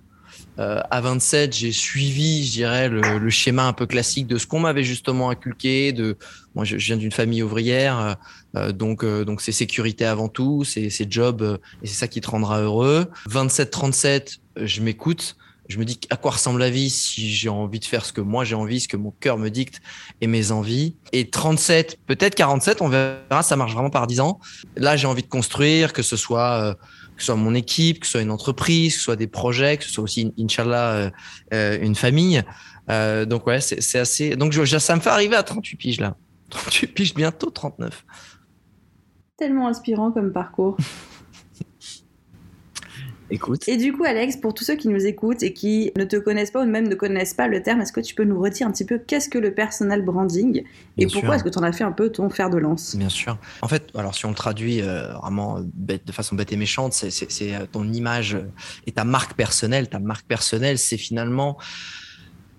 euh, 0.58 0.80
à 0.90 1.00
27, 1.00 1.52
j'ai 1.52 1.72
suivi, 1.72 2.46
je 2.46 2.52
dirais, 2.52 2.88
le, 2.88 3.30
schéma 3.30 3.66
un 3.66 3.72
peu 3.72 3.86
classique 3.86 4.26
de 4.26 4.38
ce 4.38 4.46
qu'on 4.46 4.60
m'avait 4.60 4.84
justement 4.84 5.30
inculqué. 5.30 5.92
De, 5.92 6.16
moi, 6.54 6.64
je, 6.64 6.76
viens 6.76 6.96
d'une 6.96 7.10
famille 7.10 7.42
ouvrière, 7.42 8.16
euh, 8.56 8.72
donc 8.72 9.04
donc 9.04 9.40
c'est 9.40 9.52
sécurité 9.52 10.04
avant 10.04 10.28
tout, 10.28 10.62
c'est 10.62 11.10
job 11.10 11.58
et 11.82 11.86
c'est 11.86 11.94
ça 11.94 12.08
qui 12.08 12.20
te 12.20 12.30
rendra 12.30 12.60
heureux. 12.60 13.06
27-37, 13.28 14.38
je 14.56 14.80
m'écoute 14.80 15.36
je 15.68 15.78
me 15.78 15.84
dis 15.84 15.98
à 16.10 16.16
quoi 16.16 16.32
ressemble 16.32 16.60
la 16.60 16.70
vie 16.70 16.90
si 16.90 17.30
j'ai 17.30 17.48
envie 17.48 17.80
de 17.80 17.84
faire 17.84 18.04
ce 18.04 18.12
que 18.12 18.20
moi 18.20 18.44
j'ai 18.44 18.54
envie, 18.54 18.80
ce 18.80 18.88
que 18.88 18.96
mon 18.96 19.12
cœur 19.12 19.38
me 19.38 19.48
dicte 19.48 19.80
et 20.20 20.26
mes 20.26 20.50
envies. 20.50 20.96
Et 21.12 21.30
37, 21.30 22.00
peut-être 22.06 22.34
47, 22.34 22.82
on 22.82 22.88
verra, 22.88 23.42
ça 23.42 23.56
marche 23.56 23.72
vraiment 23.72 23.90
par 23.90 24.06
10 24.06 24.20
ans. 24.20 24.40
Là, 24.76 24.96
j'ai 24.96 25.06
envie 25.06 25.22
de 25.22 25.28
construire, 25.28 25.92
que 25.92 26.02
ce 26.02 26.16
soit 26.16 26.60
euh, 26.60 26.74
que 26.74 27.20
ce 27.20 27.26
soit 27.26 27.36
mon 27.36 27.54
équipe, 27.54 28.00
que 28.00 28.06
ce 28.06 28.12
soit 28.12 28.22
une 28.22 28.30
entreprise, 28.30 28.92
que 28.94 28.98
ce 28.98 29.04
soit 29.04 29.16
des 29.16 29.26
projets, 29.26 29.78
que 29.78 29.84
ce 29.84 29.90
soit 29.90 30.04
aussi, 30.04 30.34
Inch'Allah, 30.38 30.92
euh, 30.92 31.10
euh, 31.54 31.78
une 31.80 31.94
famille. 31.94 32.42
donc 32.88 33.46
ouais, 33.46 33.60
c'est 33.60 33.98
assez. 33.98 34.36
Donc 34.36 34.52
je, 34.52 34.78
ça 34.78 34.96
me 34.96 35.00
fait 35.00 35.10
arriver 35.10 35.36
à 35.36 35.42
38 35.42 35.76
piges 35.76 36.00
là. 36.00 36.16
38 36.50 36.86
piges, 36.88 37.14
bientôt 37.14 37.50
39. 37.50 38.04
Tellement 39.36 39.66
inspirant 39.66 40.12
comme 40.12 40.32
parcours. 40.32 40.76
Écoute. 43.30 43.68
Et 43.68 43.76
du 43.76 43.92
coup, 43.92 44.04
Alex, 44.04 44.36
pour 44.36 44.52
tous 44.54 44.64
ceux 44.64 44.76
qui 44.76 44.88
nous 44.88 45.06
écoutent 45.06 45.42
et 45.42 45.52
qui 45.52 45.92
ne 45.96 46.04
te 46.04 46.16
connaissent 46.16 46.50
pas 46.50 46.62
ou 46.62 46.66
même 46.66 46.88
ne 46.88 46.94
connaissent 46.94 47.34
pas 47.34 47.48
le 47.48 47.62
terme, 47.62 47.80
est-ce 47.80 47.92
que 47.92 48.00
tu 48.00 48.14
peux 48.14 48.24
nous 48.24 48.40
retirer 48.40 48.68
un 48.68 48.72
petit 48.72 48.84
peu 48.84 48.98
qu'est-ce 48.98 49.28
que 49.28 49.38
le 49.38 49.54
personal 49.54 50.02
branding 50.02 50.64
et 50.98 51.06
pourquoi 51.06 51.36
est-ce 51.36 51.44
que 51.44 51.48
tu 51.48 51.58
en 51.58 51.62
as 51.62 51.72
fait 51.72 51.84
un 51.84 51.92
peu 51.92 52.10
ton 52.10 52.28
fer 52.28 52.50
de 52.50 52.58
lance? 52.58 52.96
Bien 52.96 53.08
sûr. 53.08 53.38
En 53.62 53.68
fait, 53.68 53.88
alors 53.94 54.14
si 54.14 54.26
on 54.26 54.30
le 54.30 54.34
traduit 54.34 54.82
euh, 54.82 55.12
vraiment 55.14 55.60
bête, 55.74 56.06
de 56.06 56.12
façon 56.12 56.36
bête 56.36 56.52
et 56.52 56.56
méchante, 56.56 56.92
c'est 56.92 57.54
euh, 57.54 57.66
ton 57.70 57.90
image 57.90 58.36
et 58.86 58.92
ta 58.92 59.04
marque 59.04 59.34
personnelle. 59.34 59.88
Ta 59.88 59.98
marque 59.98 60.26
personnelle, 60.26 60.78
c'est 60.78 60.98
finalement 60.98 61.58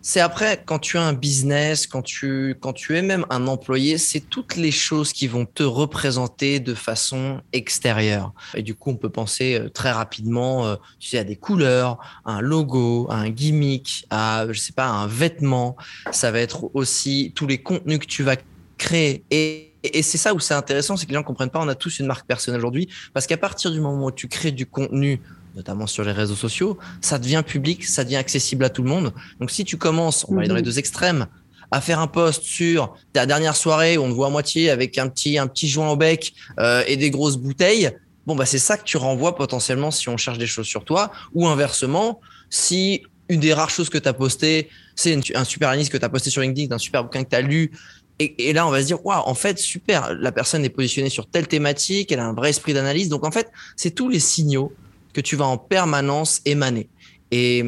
c'est 0.08 0.20
après, 0.20 0.62
quand 0.64 0.78
tu 0.78 1.00
as 1.00 1.02
un 1.02 1.14
business, 1.14 1.88
quand 1.88 2.04
tu, 2.04 2.56
quand 2.60 2.74
tu 2.74 2.96
es 2.96 3.02
même 3.02 3.26
un 3.32 3.48
employé, 3.48 3.98
c'est 3.98 4.20
toutes 4.20 4.56
les 4.56 4.70
choses 4.70 5.12
qui 5.12 5.26
vont 5.26 5.48
te 5.48 5.64
représenter 5.64 6.60
de 6.60 6.76
façon 6.76 7.42
extérieure. 7.54 8.32
Et 8.54 8.62
du 8.62 8.76
coup, 8.76 8.92
on 8.92 8.98
peut 8.98 9.10
penser 9.10 9.56
euh, 9.56 9.68
très 9.68 9.90
rapidement, 9.90 10.68
euh, 10.68 10.76
tu 11.00 11.10
sais, 11.10 11.18
à 11.18 11.24
des 11.24 11.36
couleurs, 11.36 11.98
à 12.24 12.34
un 12.34 12.42
logo, 12.42 13.08
à 13.10 13.16
un 13.16 13.32
gimmick, 13.32 14.06
à, 14.12 14.46
je 14.52 14.60
sais 14.60 14.74
pas, 14.74 14.86
un 14.86 15.08
vêtement. 15.08 15.76
Ça 16.12 16.30
va 16.30 16.40
être 16.40 16.70
aussi 16.76 17.34
tous 17.34 17.48
les 17.48 17.58
contenus 17.58 17.98
que 17.98 18.06
tu 18.06 18.22
vas 18.22 18.36
créer. 18.78 19.24
Et, 19.32 19.74
et 19.82 20.04
c'est 20.04 20.20
ça 20.20 20.36
où 20.36 20.40
c'est 20.40 20.54
intéressant, 20.54 20.98
c'est 20.98 21.08
que 21.08 21.12
les 21.12 21.18
gens 21.18 21.24
comprennent 21.24 21.50
pas, 21.50 21.62
on 21.62 21.68
a 21.68 21.74
tous 21.74 21.98
une 21.98 22.06
marque 22.06 22.28
personnelle 22.28 22.60
aujourd'hui, 22.60 22.90
parce 23.12 23.26
qu'à 23.26 23.38
partir 23.38 23.72
du 23.72 23.80
moment 23.80 24.06
où 24.06 24.12
tu 24.12 24.28
crées 24.28 24.52
du 24.52 24.68
contenu 24.68 25.20
notamment 25.56 25.88
sur 25.88 26.04
les 26.04 26.12
réseaux 26.12 26.36
sociaux, 26.36 26.78
ça 27.02 27.18
devient 27.18 27.44
public, 27.46 27.86
ça 27.86 28.04
devient 28.04 28.18
accessible 28.18 28.66
à 28.66 28.70
tout 28.70 28.84
le 28.84 28.90
monde. 28.90 29.14
Donc 29.40 29.52
si 29.52 29.64
tu 29.64 29.78
commences, 29.78 30.26
on 30.28 30.36
va 30.36 30.42
aller 30.42 30.50
dans 30.50 30.56
les 30.56 30.62
mhm. 30.62 30.66
deux 30.66 30.80
extrêmes, 30.80 31.28
à 31.72 31.82
faire 31.82 32.00
un 32.00 32.08
post 32.08 32.44
sur 32.44 32.96
ta 33.14 33.26
dernière 33.26 33.56
soirée 33.56 33.98
où 33.98 34.04
on 34.04 34.10
te 34.10 34.14
voit 34.14 34.28
à 34.28 34.30
moitié 34.30 34.70
avec 34.70 34.98
un 34.98 35.08
petit 35.10 35.38
un 35.38 35.48
petit 35.48 35.68
joint 35.68 35.90
au 35.90 35.96
bec 35.96 36.34
euh, 36.60 36.84
et 36.88 36.96
des 36.96 37.10
grosses 37.10 37.38
bouteilles, 37.38 37.92
bon 38.28 38.36
bah 38.36 38.46
c'est 38.46 38.60
ça 38.60 38.78
que 38.78 38.84
tu 38.84 38.98
renvoies 38.98 39.36
potentiellement 39.36 39.92
si 39.92 40.08
on 40.10 40.18
cherche 40.18 40.38
des 40.38 40.48
choses 40.48 40.68
sur 40.68 40.86
toi 40.86 41.12
ou 41.34 41.48
inversement 41.48 42.20
si 42.50 43.04
une 43.30 43.40
des 43.40 43.54
rares 43.54 43.72
choses 43.72 43.90
que 43.90 43.98
tu 43.98 44.08
as 44.08 44.14
posté, 44.14 44.70
c'est 44.96 45.20
un 45.36 45.44
super 45.44 45.70
analyse 45.70 45.90
que 45.90 45.98
tu 45.98 46.06
as 46.06 46.10
posté 46.10 46.30
sur 46.30 46.42
LinkedIn, 46.42 46.74
un 46.74 46.78
super 46.78 47.04
bouquin 47.04 47.24
que 47.24 47.30
tu 47.30 47.36
as 47.36 47.42
lu 47.42 47.72
et, 48.20 48.50
et, 48.50 48.54
là, 48.54 48.66
on 48.66 48.70
va 48.70 48.82
se 48.82 48.86
dire, 48.86 49.06
waouh, 49.06 49.24
en 49.26 49.34
fait, 49.34 49.60
super, 49.60 50.14
la 50.14 50.32
personne 50.32 50.64
est 50.64 50.70
positionnée 50.70 51.10
sur 51.10 51.28
telle 51.28 51.48
thématique, 51.48 52.12
elle 52.12 52.20
a 52.20 52.26
un 52.26 52.34
vrai 52.34 52.52
esprit 52.52 52.74
d'analyse. 52.74 53.10
Donc, 53.10 53.26
en 53.26 53.32
fait, 53.32 53.52
c'est 53.76 53.92
tous 53.92 54.08
les 54.08 54.22
signaux 54.22 54.72
que 55.16 55.22
tu 55.22 55.38
vas 55.38 55.46
en 55.46 55.58
permanence 55.58 56.42
émaner. 56.46 56.90
Et, 57.32 57.64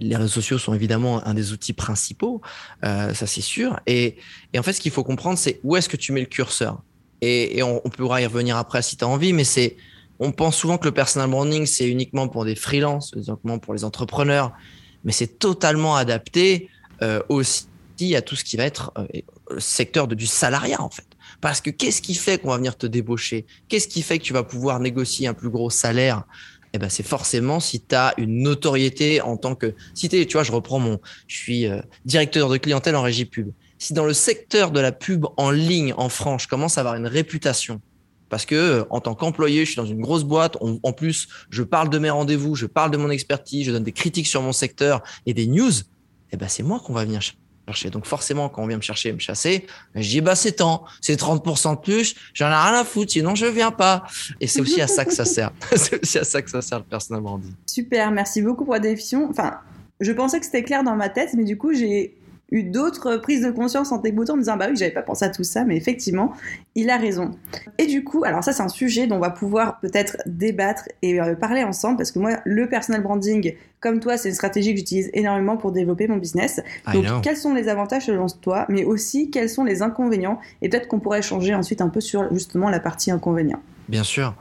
les 0.00 0.16
réseaux 0.16 0.26
sociaux 0.40 0.58
sont 0.58 0.74
évidemment 0.74 1.24
un 1.24 1.34
des 1.34 1.52
outils 1.52 1.72
principaux, 1.72 2.40
euh, 2.84 3.14
ça 3.14 3.28
c'est 3.28 3.40
sûr. 3.40 3.78
Et, 3.86 4.16
en 4.56 4.62
fait, 4.64 4.72
ce 4.72 4.80
qu'il 4.80 4.90
faut 4.90 5.04
comprendre, 5.04 5.38
c'est 5.38 5.60
où 5.62 5.76
est-ce 5.76 5.88
que 5.88 5.96
tu 5.96 6.10
mets 6.10 6.20
le 6.20 6.26
curseur. 6.26 6.82
Et, 7.20 7.62
on, 7.62 7.78
pourra 7.80 8.20
y 8.20 8.26
revenir 8.26 8.56
après 8.56 8.82
si 8.82 8.96
tu 8.96 9.04
as 9.04 9.08
envie, 9.08 9.32
mais 9.32 9.44
c'est 9.44 9.76
on 10.18 10.32
pense 10.32 10.56
souvent 10.56 10.78
que 10.78 10.86
le 10.86 10.92
personal 10.92 11.30
branding, 11.30 11.64
c'est 11.64 11.88
uniquement 11.88 12.26
pour 12.26 12.44
des 12.44 12.56
freelances, 12.56 13.12
uniquement 13.14 13.60
pour 13.60 13.72
les 13.72 13.84
entrepreneurs, 13.84 14.52
mais 15.04 15.12
c'est 15.12 15.38
totalement 15.38 15.94
adapté 15.94 16.68
euh, 17.02 17.22
aussi 17.28 17.68
à 18.16 18.22
tout 18.22 18.34
ce 18.34 18.42
qui 18.42 18.56
va 18.56 18.64
être 18.64 18.90
euh, 18.98 19.06
le 19.48 19.60
secteur 19.60 20.08
de, 20.08 20.16
du 20.16 20.26
salariat, 20.26 20.82
en 20.82 20.90
fait. 20.90 21.06
Parce 21.40 21.60
que 21.60 21.70
qu'est-ce 21.70 22.02
qui 22.02 22.14
fait 22.14 22.38
qu'on 22.38 22.48
va 22.48 22.56
venir 22.56 22.76
te 22.76 22.86
débaucher? 22.86 23.46
Qu'est-ce 23.68 23.88
qui 23.88 24.02
fait 24.02 24.18
que 24.18 24.24
tu 24.24 24.32
vas 24.32 24.42
pouvoir 24.42 24.80
négocier 24.80 25.28
un 25.28 25.34
plus 25.34 25.50
gros 25.50 25.70
salaire? 25.70 26.24
Eh 26.72 26.78
ben, 26.78 26.88
c'est 26.88 27.06
forcément 27.06 27.60
si 27.60 27.80
tu 27.80 27.94
as 27.94 28.12
une 28.18 28.42
notoriété 28.42 29.20
en 29.20 29.36
tant 29.36 29.54
que 29.54 29.74
si 29.94 30.08
tu 30.08 30.26
vois 30.32 30.42
je 30.42 30.52
reprends 30.52 30.78
mon 30.78 31.00
je 31.26 31.36
suis 31.36 31.66
euh, 31.66 31.80
directeur 32.04 32.50
de 32.50 32.58
clientèle 32.58 32.94
en 32.94 33.00
régie 33.00 33.24
pub 33.24 33.52
si 33.78 33.94
dans 33.94 34.04
le 34.04 34.12
secteur 34.12 34.70
de 34.70 34.78
la 34.78 34.92
pub 34.92 35.24
en 35.38 35.50
ligne 35.50 35.94
en 35.96 36.10
France 36.10 36.42
je 36.42 36.48
commence 36.48 36.76
à 36.76 36.82
avoir 36.82 36.96
une 36.96 37.06
réputation 37.06 37.80
parce 38.28 38.44
que 38.44 38.54
euh, 38.54 38.84
en 38.90 39.00
tant 39.00 39.14
qu'employé, 39.14 39.64
je 39.64 39.70
suis 39.70 39.76
dans 39.76 39.86
une 39.86 40.00
grosse 40.00 40.24
boîte. 40.24 40.56
en 40.60 40.92
plus, 40.92 41.28
je 41.50 41.62
parle 41.62 41.90
de 41.90 41.98
mes 41.98 42.10
rendez-vous, 42.10 42.54
je 42.54 42.66
parle 42.66 42.90
de 42.90 42.96
mon 42.96 43.10
expertise, 43.10 43.66
je 43.66 43.72
donne 43.72 43.84
des 43.84 43.92
critiques 43.92 44.26
sur 44.26 44.42
mon 44.42 44.52
secteur 44.52 45.02
et 45.26 45.34
des 45.34 45.46
news. 45.46 45.72
Eh 46.32 46.36
ben, 46.36 46.48
c'est 46.48 46.62
moi 46.62 46.80
qu'on 46.80 46.92
va 46.92 47.04
venir 47.04 47.22
donc 47.90 48.06
forcément, 48.06 48.48
quand 48.48 48.62
on 48.62 48.66
vient 48.66 48.76
me 48.76 48.82
chercher, 48.82 49.12
me 49.12 49.18
chasser, 49.18 49.66
je 49.94 50.08
dis 50.08 50.20
bah 50.20 50.34
c'est 50.34 50.52
temps, 50.52 50.84
c'est 51.00 51.18
30% 51.18 51.76
de 51.76 51.80
plus, 51.80 52.14
j'en 52.34 52.46
ai 52.46 52.54
rien 52.54 52.80
à 52.80 52.84
foutre, 52.84 53.12
sinon 53.12 53.34
je 53.34 53.46
viens 53.46 53.70
pas. 53.70 54.04
Et 54.40 54.46
c'est 54.46 54.60
aussi 54.60 54.80
à 54.80 54.86
ça 54.86 55.04
que 55.04 55.12
ça 55.12 55.24
sert. 55.24 55.52
c'est 55.76 56.02
aussi 56.02 56.18
à 56.18 56.24
ça 56.24 56.42
que 56.42 56.50
ça 56.50 56.62
sert 56.62 56.78
le 56.78 56.84
personal 56.84 57.22
branding. 57.22 57.52
Super, 57.66 58.10
merci 58.10 58.42
beaucoup 58.42 58.64
pour 58.64 58.74
la 58.74 58.80
définition. 58.80 59.28
Enfin, 59.30 59.58
je 60.00 60.12
pensais 60.12 60.38
que 60.38 60.46
c'était 60.46 60.62
clair 60.62 60.82
dans 60.82 60.96
ma 60.96 61.08
tête, 61.08 61.30
mais 61.34 61.44
du 61.44 61.58
coup 61.58 61.72
j'ai 61.72 62.17
eu 62.50 62.62
d'autres 62.62 63.16
prises 63.16 63.42
de 63.42 63.50
conscience 63.50 63.92
en 63.92 63.98
t'écoutant 63.98 64.34
en 64.34 64.36
me 64.36 64.42
disant 64.42 64.56
bah 64.56 64.66
oui 64.70 64.76
j'avais 64.76 64.92
pas 64.92 65.02
pensé 65.02 65.24
à 65.24 65.28
tout 65.28 65.44
ça 65.44 65.64
mais 65.64 65.76
effectivement 65.76 66.32
il 66.74 66.90
a 66.90 66.96
raison. 66.96 67.32
Et 67.76 67.86
du 67.86 68.04
coup 68.04 68.24
alors 68.24 68.42
ça 68.42 68.52
c'est 68.52 68.62
un 68.62 68.68
sujet 68.68 69.06
dont 69.06 69.16
on 69.16 69.20
va 69.20 69.30
pouvoir 69.30 69.80
peut-être 69.80 70.16
débattre 70.26 70.84
et 71.02 71.20
euh, 71.20 71.34
parler 71.34 71.62
ensemble 71.62 71.98
parce 71.98 72.10
que 72.10 72.18
moi 72.18 72.40
le 72.44 72.68
personal 72.68 73.02
branding 73.02 73.54
comme 73.80 74.00
toi 74.00 74.16
c'est 74.16 74.30
une 74.30 74.34
stratégie 74.34 74.72
que 74.72 74.78
j'utilise 74.78 75.10
énormément 75.12 75.56
pour 75.56 75.72
développer 75.72 76.08
mon 76.08 76.16
business. 76.16 76.60
Donc 76.92 77.06
quels 77.22 77.36
sont 77.36 77.54
les 77.54 77.68
avantages 77.68 78.06
selon 78.06 78.26
toi 78.26 78.64
mais 78.68 78.84
aussi 78.84 79.30
quels 79.30 79.50
sont 79.50 79.64
les 79.64 79.82
inconvénients? 79.82 80.40
Et 80.62 80.68
peut-être 80.68 80.88
qu'on 80.88 81.00
pourrait 81.00 81.22
changer 81.22 81.54
ensuite 81.54 81.80
un 81.80 81.88
peu 81.88 82.00
sur 82.00 82.32
justement 82.32 82.70
la 82.70 82.80
partie 82.80 83.10
inconvénients 83.10 83.62
bien 83.88 84.04
sûr. 84.04 84.34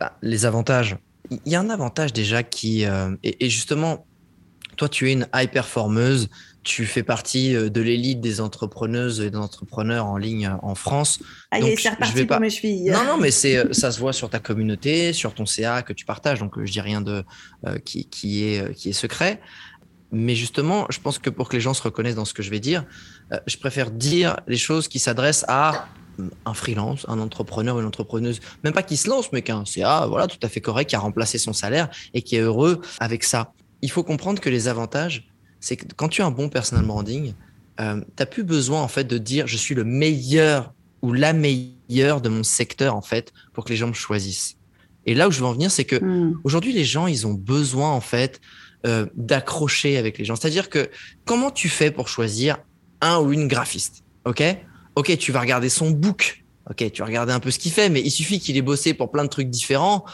Bah, 0.00 0.16
les 0.22 0.46
avantages. 0.46 0.96
Il 1.30 1.52
y 1.52 1.56
a 1.56 1.60
un 1.60 1.70
avantage 1.70 2.12
déjà 2.12 2.42
qui 2.42 2.84
euh, 2.84 3.14
et 3.22 3.48
justement 3.48 4.06
toi 4.76 4.88
tu 4.88 5.08
es 5.08 5.12
une 5.12 5.26
high 5.34 5.50
performeuse 5.50 6.28
tu 6.64 6.86
fais 6.86 7.02
partie 7.02 7.54
euh, 7.54 7.68
de 7.68 7.80
l'élite 7.80 8.20
des 8.20 8.40
entrepreneuses 8.40 9.20
et 9.20 9.30
des 9.30 9.36
entrepreneurs 9.36 10.06
en 10.06 10.16
ligne 10.16 10.46
euh, 10.46 10.56
en 10.62 10.74
France. 10.74 11.20
Ah, 11.50 11.60
donc, 11.60 11.78
c'est 11.78 11.90
reparti 11.90 12.20
pour 12.20 12.26
pas... 12.26 12.40
mes 12.40 12.50
chevilles. 12.50 12.90
Non, 12.90 13.04
non, 13.04 13.18
mais 13.18 13.30
c'est, 13.30 13.58
euh, 13.58 13.72
ça 13.72 13.92
se 13.92 14.00
voit 14.00 14.14
sur 14.14 14.30
ta 14.30 14.40
communauté, 14.40 15.12
sur 15.12 15.34
ton 15.34 15.46
CA 15.46 15.82
que 15.82 15.92
tu 15.92 16.04
partages. 16.04 16.40
Donc, 16.40 16.54
je 16.64 16.72
dis 16.72 16.80
rien 16.80 17.00
de 17.00 17.24
qui, 17.84 18.08
qui, 18.08 18.44
est, 18.44 18.74
qui 18.74 18.88
est 18.88 18.94
secret. 18.94 19.40
Mais 20.10 20.34
justement, 20.34 20.86
je 20.90 21.00
pense 21.00 21.18
que 21.18 21.30
pour 21.30 21.48
que 21.48 21.56
les 21.56 21.60
gens 21.60 21.74
se 21.74 21.82
reconnaissent 21.82 22.14
dans 22.14 22.24
ce 22.24 22.34
que 22.34 22.42
je 22.42 22.50
vais 22.50 22.60
dire, 22.60 22.84
je 23.46 23.56
préfère 23.56 23.90
dire 23.90 24.36
les 24.46 24.56
choses 24.56 24.88
qui 24.88 24.98
s'adressent 24.98 25.44
à 25.48 25.88
un 26.46 26.54
freelance, 26.54 27.04
un 27.08 27.18
entrepreneur, 27.18 27.80
une 27.80 27.86
entrepreneuse, 27.86 28.40
même 28.62 28.72
pas 28.72 28.84
qui 28.84 28.96
se 28.96 29.08
lance, 29.08 29.32
mais 29.32 29.42
qu'un 29.42 29.64
CA, 29.64 30.06
voilà, 30.06 30.28
tout 30.28 30.38
à 30.42 30.48
fait 30.48 30.60
correct, 30.60 30.90
qui 30.90 30.96
a 30.96 31.00
remplacé 31.00 31.38
son 31.38 31.52
salaire 31.52 31.88
et 32.12 32.22
qui 32.22 32.36
est 32.36 32.40
heureux 32.40 32.80
avec 33.00 33.24
ça. 33.24 33.52
Il 33.82 33.90
faut 33.90 34.04
comprendre 34.04 34.40
que 34.40 34.48
les 34.48 34.68
avantages, 34.68 35.26
c'est 35.64 35.76
que 35.76 35.86
quand 35.96 36.08
tu 36.08 36.20
as 36.20 36.26
un 36.26 36.30
bon 36.30 36.50
personal 36.50 36.84
branding, 36.84 37.32
euh, 37.80 38.00
tu 38.00 38.06
n'as 38.18 38.26
plus 38.26 38.44
besoin 38.44 38.82
en 38.82 38.88
fait 38.88 39.04
de 39.04 39.16
dire 39.16 39.46
je 39.46 39.56
suis 39.56 39.74
le 39.74 39.84
meilleur 39.84 40.74
ou 41.00 41.12
la 41.14 41.32
meilleure 41.32 42.20
de 42.20 42.28
mon 42.28 42.42
secteur 42.42 42.94
en 42.94 43.00
fait 43.00 43.32
pour 43.54 43.64
que 43.64 43.70
les 43.70 43.76
gens 43.76 43.88
me 43.88 43.94
choisissent. 43.94 44.56
Et 45.06 45.14
là 45.14 45.26
où 45.26 45.30
je 45.30 45.40
veux 45.40 45.46
en 45.46 45.54
venir, 45.54 45.70
c'est 45.70 45.86
que 45.86 45.96
hmm. 45.96 46.38
aujourd'hui 46.44 46.74
les 46.74 46.84
gens 46.84 47.06
ils 47.06 47.26
ont 47.26 47.32
besoin 47.32 47.90
en 47.90 48.02
fait 48.02 48.42
euh, 48.86 49.06
d'accrocher 49.14 49.96
avec 49.96 50.18
les 50.18 50.26
gens. 50.26 50.36
C'est-à-dire 50.36 50.68
que 50.68 50.90
comment 51.24 51.50
tu 51.50 51.70
fais 51.70 51.90
pour 51.90 52.08
choisir 52.08 52.58
un 53.00 53.18
ou 53.18 53.32
une 53.32 53.48
graphiste 53.48 54.04
Ok, 54.26 54.42
ok, 54.96 55.16
tu 55.16 55.32
vas 55.32 55.40
regarder 55.40 55.70
son 55.70 55.90
book. 55.90 56.44
Ok, 56.70 56.92
tu 56.92 57.00
vas 57.00 57.06
regarder 57.06 57.32
un 57.32 57.40
peu 57.40 57.50
ce 57.50 57.58
qu'il 57.58 57.72
fait, 57.72 57.88
mais 57.88 58.02
il 58.02 58.10
suffit 58.10 58.38
qu'il 58.38 58.56
ait 58.58 58.62
bossé 58.62 58.92
pour 58.92 59.10
plein 59.10 59.24
de 59.24 59.28
trucs 59.30 59.48
différents. 59.48 60.04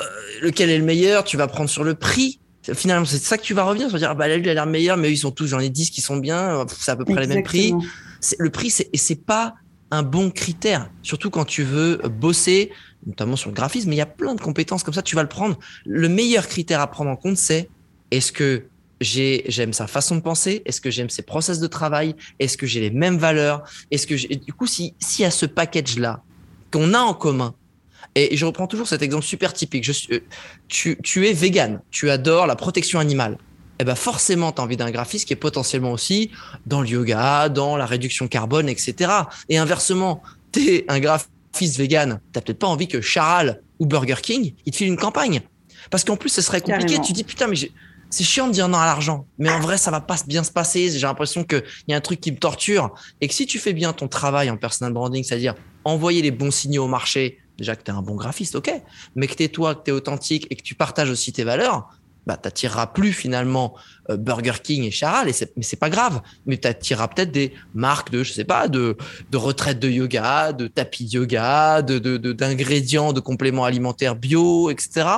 Euh, 0.00 0.04
lequel 0.40 0.70
est 0.70 0.78
le 0.78 0.84
meilleur? 0.84 1.22
Tu 1.22 1.36
vas 1.36 1.46
prendre 1.46 1.70
sur 1.70 1.84
le 1.84 1.94
prix 1.94 2.40
finalement, 2.74 3.04
c'est 3.04 3.18
ça 3.18 3.38
que 3.38 3.42
tu 3.42 3.54
vas 3.54 3.64
revenir. 3.64 3.88
Tu 3.88 3.92
vas 3.92 3.98
dire, 3.98 4.10
ah 4.10 4.14
bah, 4.14 4.28
lui, 4.28 4.42
il 4.42 4.48
a 4.48 4.54
l'air 4.54 4.66
meilleur, 4.66 4.96
mais 4.96 5.08
eux, 5.08 5.12
ils 5.12 5.18
sont 5.18 5.30
tous, 5.30 5.46
j'en 5.46 5.60
ai 5.60 5.70
10 5.70 5.90
qui 5.90 6.00
sont 6.00 6.16
bien, 6.16 6.64
c'est 6.68 6.90
à 6.90 6.96
peu 6.96 7.04
près 7.04 7.20
le 7.20 7.26
même 7.26 7.42
prix. 7.42 7.74
Le 8.38 8.50
prix, 8.50 8.70
c'est, 8.70 8.88
et 8.92 8.98
c'est 8.98 9.16
pas 9.16 9.54
un 9.90 10.02
bon 10.02 10.30
critère, 10.30 10.88
surtout 11.02 11.28
quand 11.28 11.44
tu 11.44 11.64
veux 11.64 11.98
bosser, 12.08 12.70
notamment 13.06 13.36
sur 13.36 13.50
le 13.50 13.54
graphisme, 13.54 13.90
mais 13.90 13.96
il 13.96 13.98
y 13.98 14.02
a 14.02 14.06
plein 14.06 14.34
de 14.34 14.40
compétences 14.40 14.84
comme 14.84 14.94
ça, 14.94 15.02
tu 15.02 15.16
vas 15.16 15.22
le 15.22 15.28
prendre. 15.28 15.58
Le 15.84 16.08
meilleur 16.08 16.48
critère 16.48 16.80
à 16.80 16.86
prendre 16.90 17.10
en 17.10 17.16
compte, 17.16 17.36
c'est 17.36 17.68
est-ce 18.10 18.32
que 18.32 18.64
j'ai, 19.02 19.44
j'aime 19.48 19.74
sa 19.74 19.86
façon 19.86 20.16
de 20.16 20.20
penser, 20.20 20.62
est-ce 20.64 20.80
que 20.80 20.90
j'aime 20.90 21.10
ses 21.10 21.22
process 21.22 21.58
de 21.58 21.66
travail, 21.66 22.14
est-ce 22.38 22.56
que 22.56 22.66
j'ai 22.66 22.80
les 22.80 22.90
mêmes 22.90 23.18
valeurs, 23.18 23.64
est-ce 23.90 24.06
que 24.06 24.14
du 24.14 24.52
coup, 24.54 24.66
si, 24.66 24.94
si 24.98 25.24
à 25.24 25.30
ce 25.30 25.44
package-là, 25.44 26.22
qu'on 26.70 26.94
a 26.94 27.00
en 27.00 27.12
commun, 27.12 27.54
et 28.14 28.36
je 28.36 28.44
reprends 28.44 28.66
toujours 28.66 28.88
cet 28.88 29.02
exemple 29.02 29.24
super 29.24 29.52
typique. 29.52 29.84
Je 29.84 29.92
suis, 29.92 30.14
euh, 30.14 30.20
tu, 30.68 30.98
tu 31.02 31.26
es 31.26 31.32
vegan, 31.32 31.80
tu 31.90 32.10
adores 32.10 32.46
la 32.46 32.56
protection 32.56 32.98
animale. 32.98 33.38
Eh 33.78 33.84
ben 33.84 33.94
forcément, 33.94 34.52
tu 34.52 34.60
as 34.60 34.64
envie 34.64 34.76
d'un 34.76 34.90
graphiste 34.90 35.26
qui 35.26 35.32
est 35.32 35.36
potentiellement 35.36 35.92
aussi 35.92 36.30
dans 36.66 36.82
le 36.82 36.88
yoga, 36.88 37.48
dans 37.48 37.76
la 37.76 37.86
réduction 37.86 38.28
carbone, 38.28 38.68
etc. 38.68 39.10
Et 39.48 39.58
inversement, 39.58 40.22
tu 40.52 40.60
es 40.68 40.84
un 40.88 41.00
graphiste 41.00 41.78
vegan, 41.78 42.20
tu 42.32 42.40
peut-être 42.40 42.58
pas 42.58 42.66
envie 42.66 42.86
que 42.86 43.00
Charal 43.00 43.62
ou 43.78 43.86
Burger 43.86 44.16
King, 44.22 44.54
ils 44.66 44.72
te 44.72 44.76
filent 44.76 44.88
une 44.88 44.96
campagne. 44.96 45.40
Parce 45.90 46.04
qu'en 46.04 46.16
plus, 46.16 46.28
ce 46.28 46.42
serait 46.42 46.60
compliqué. 46.60 47.00
Tu 47.00 47.12
dis, 47.12 47.24
putain, 47.24 47.48
mais 47.48 47.56
c'est 48.10 48.24
chiant 48.24 48.46
de 48.46 48.52
dire 48.52 48.68
non 48.68 48.78
à 48.78 48.84
l'argent. 48.84 49.26
Mais 49.38 49.50
en 49.50 49.60
vrai, 49.60 49.78
ça 49.78 49.90
va 49.90 50.00
pas 50.00 50.16
bien 50.26 50.44
se 50.44 50.52
passer. 50.52 50.90
J'ai 50.90 51.00
l'impression 51.00 51.44
qu'il 51.44 51.64
y 51.88 51.94
a 51.94 51.96
un 51.96 52.00
truc 52.00 52.20
qui 52.20 52.30
me 52.30 52.38
torture. 52.38 52.94
Et 53.20 53.28
que 53.28 53.34
si 53.34 53.46
tu 53.46 53.58
fais 53.58 53.72
bien 53.72 53.92
ton 53.92 54.06
travail 54.06 54.50
en 54.50 54.56
personal 54.56 54.92
branding, 54.92 55.24
c'est-à-dire 55.24 55.54
envoyer 55.84 56.22
les 56.22 56.30
bons 56.30 56.50
signaux 56.50 56.84
au 56.84 56.88
marché, 56.88 57.40
déjà 57.62 57.76
que 57.76 57.82
tu 57.82 57.90
es 57.90 57.94
un 57.94 58.02
bon 58.02 58.16
graphiste, 58.16 58.54
ok, 58.56 58.70
mais 59.14 59.26
que 59.26 59.34
tu 59.34 59.44
es 59.44 59.48
toi, 59.48 59.74
que 59.74 59.84
tu 59.84 59.90
es 59.90 59.94
authentique 59.94 60.46
et 60.50 60.56
que 60.56 60.62
tu 60.62 60.74
partages 60.74 61.10
aussi 61.10 61.32
tes 61.32 61.44
valeurs, 61.44 61.88
bah, 62.26 62.36
tu 62.36 62.46
n'attireras 62.46 62.88
plus 62.88 63.12
finalement 63.12 63.74
euh, 64.10 64.16
Burger 64.16 64.54
King 64.62 64.84
et 64.84 64.90
Charal, 64.90 65.28
et 65.28 65.34
mais 65.56 65.62
c'est 65.62 65.78
pas 65.78 65.90
grave, 65.90 66.22
mais 66.46 66.56
tu 66.56 66.68
attireras 66.68 67.08
peut-être 67.08 67.32
des 67.32 67.52
marques 67.74 68.10
de, 68.10 68.22
je 68.22 68.32
sais 68.32 68.44
pas, 68.44 68.68
de, 68.68 68.96
de 69.30 69.36
retraite 69.36 69.78
de 69.78 69.88
yoga, 69.88 70.52
de 70.52 70.66
tapis 70.68 71.06
de 71.06 71.18
yoga, 71.18 71.82
de, 71.82 71.98
d'ingrédients, 72.32 73.12
de, 73.12 73.16
de 73.16 73.20
compléments 73.20 73.64
alimentaires 73.64 74.14
bio, 74.14 74.70
etc. 74.70 75.08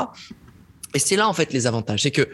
Et 0.95 0.99
c'est 0.99 1.17
là 1.17 1.29
en 1.29 1.33
fait 1.33 1.53
les 1.53 1.67
avantages, 1.67 2.03
c'est 2.03 2.11
que 2.11 2.29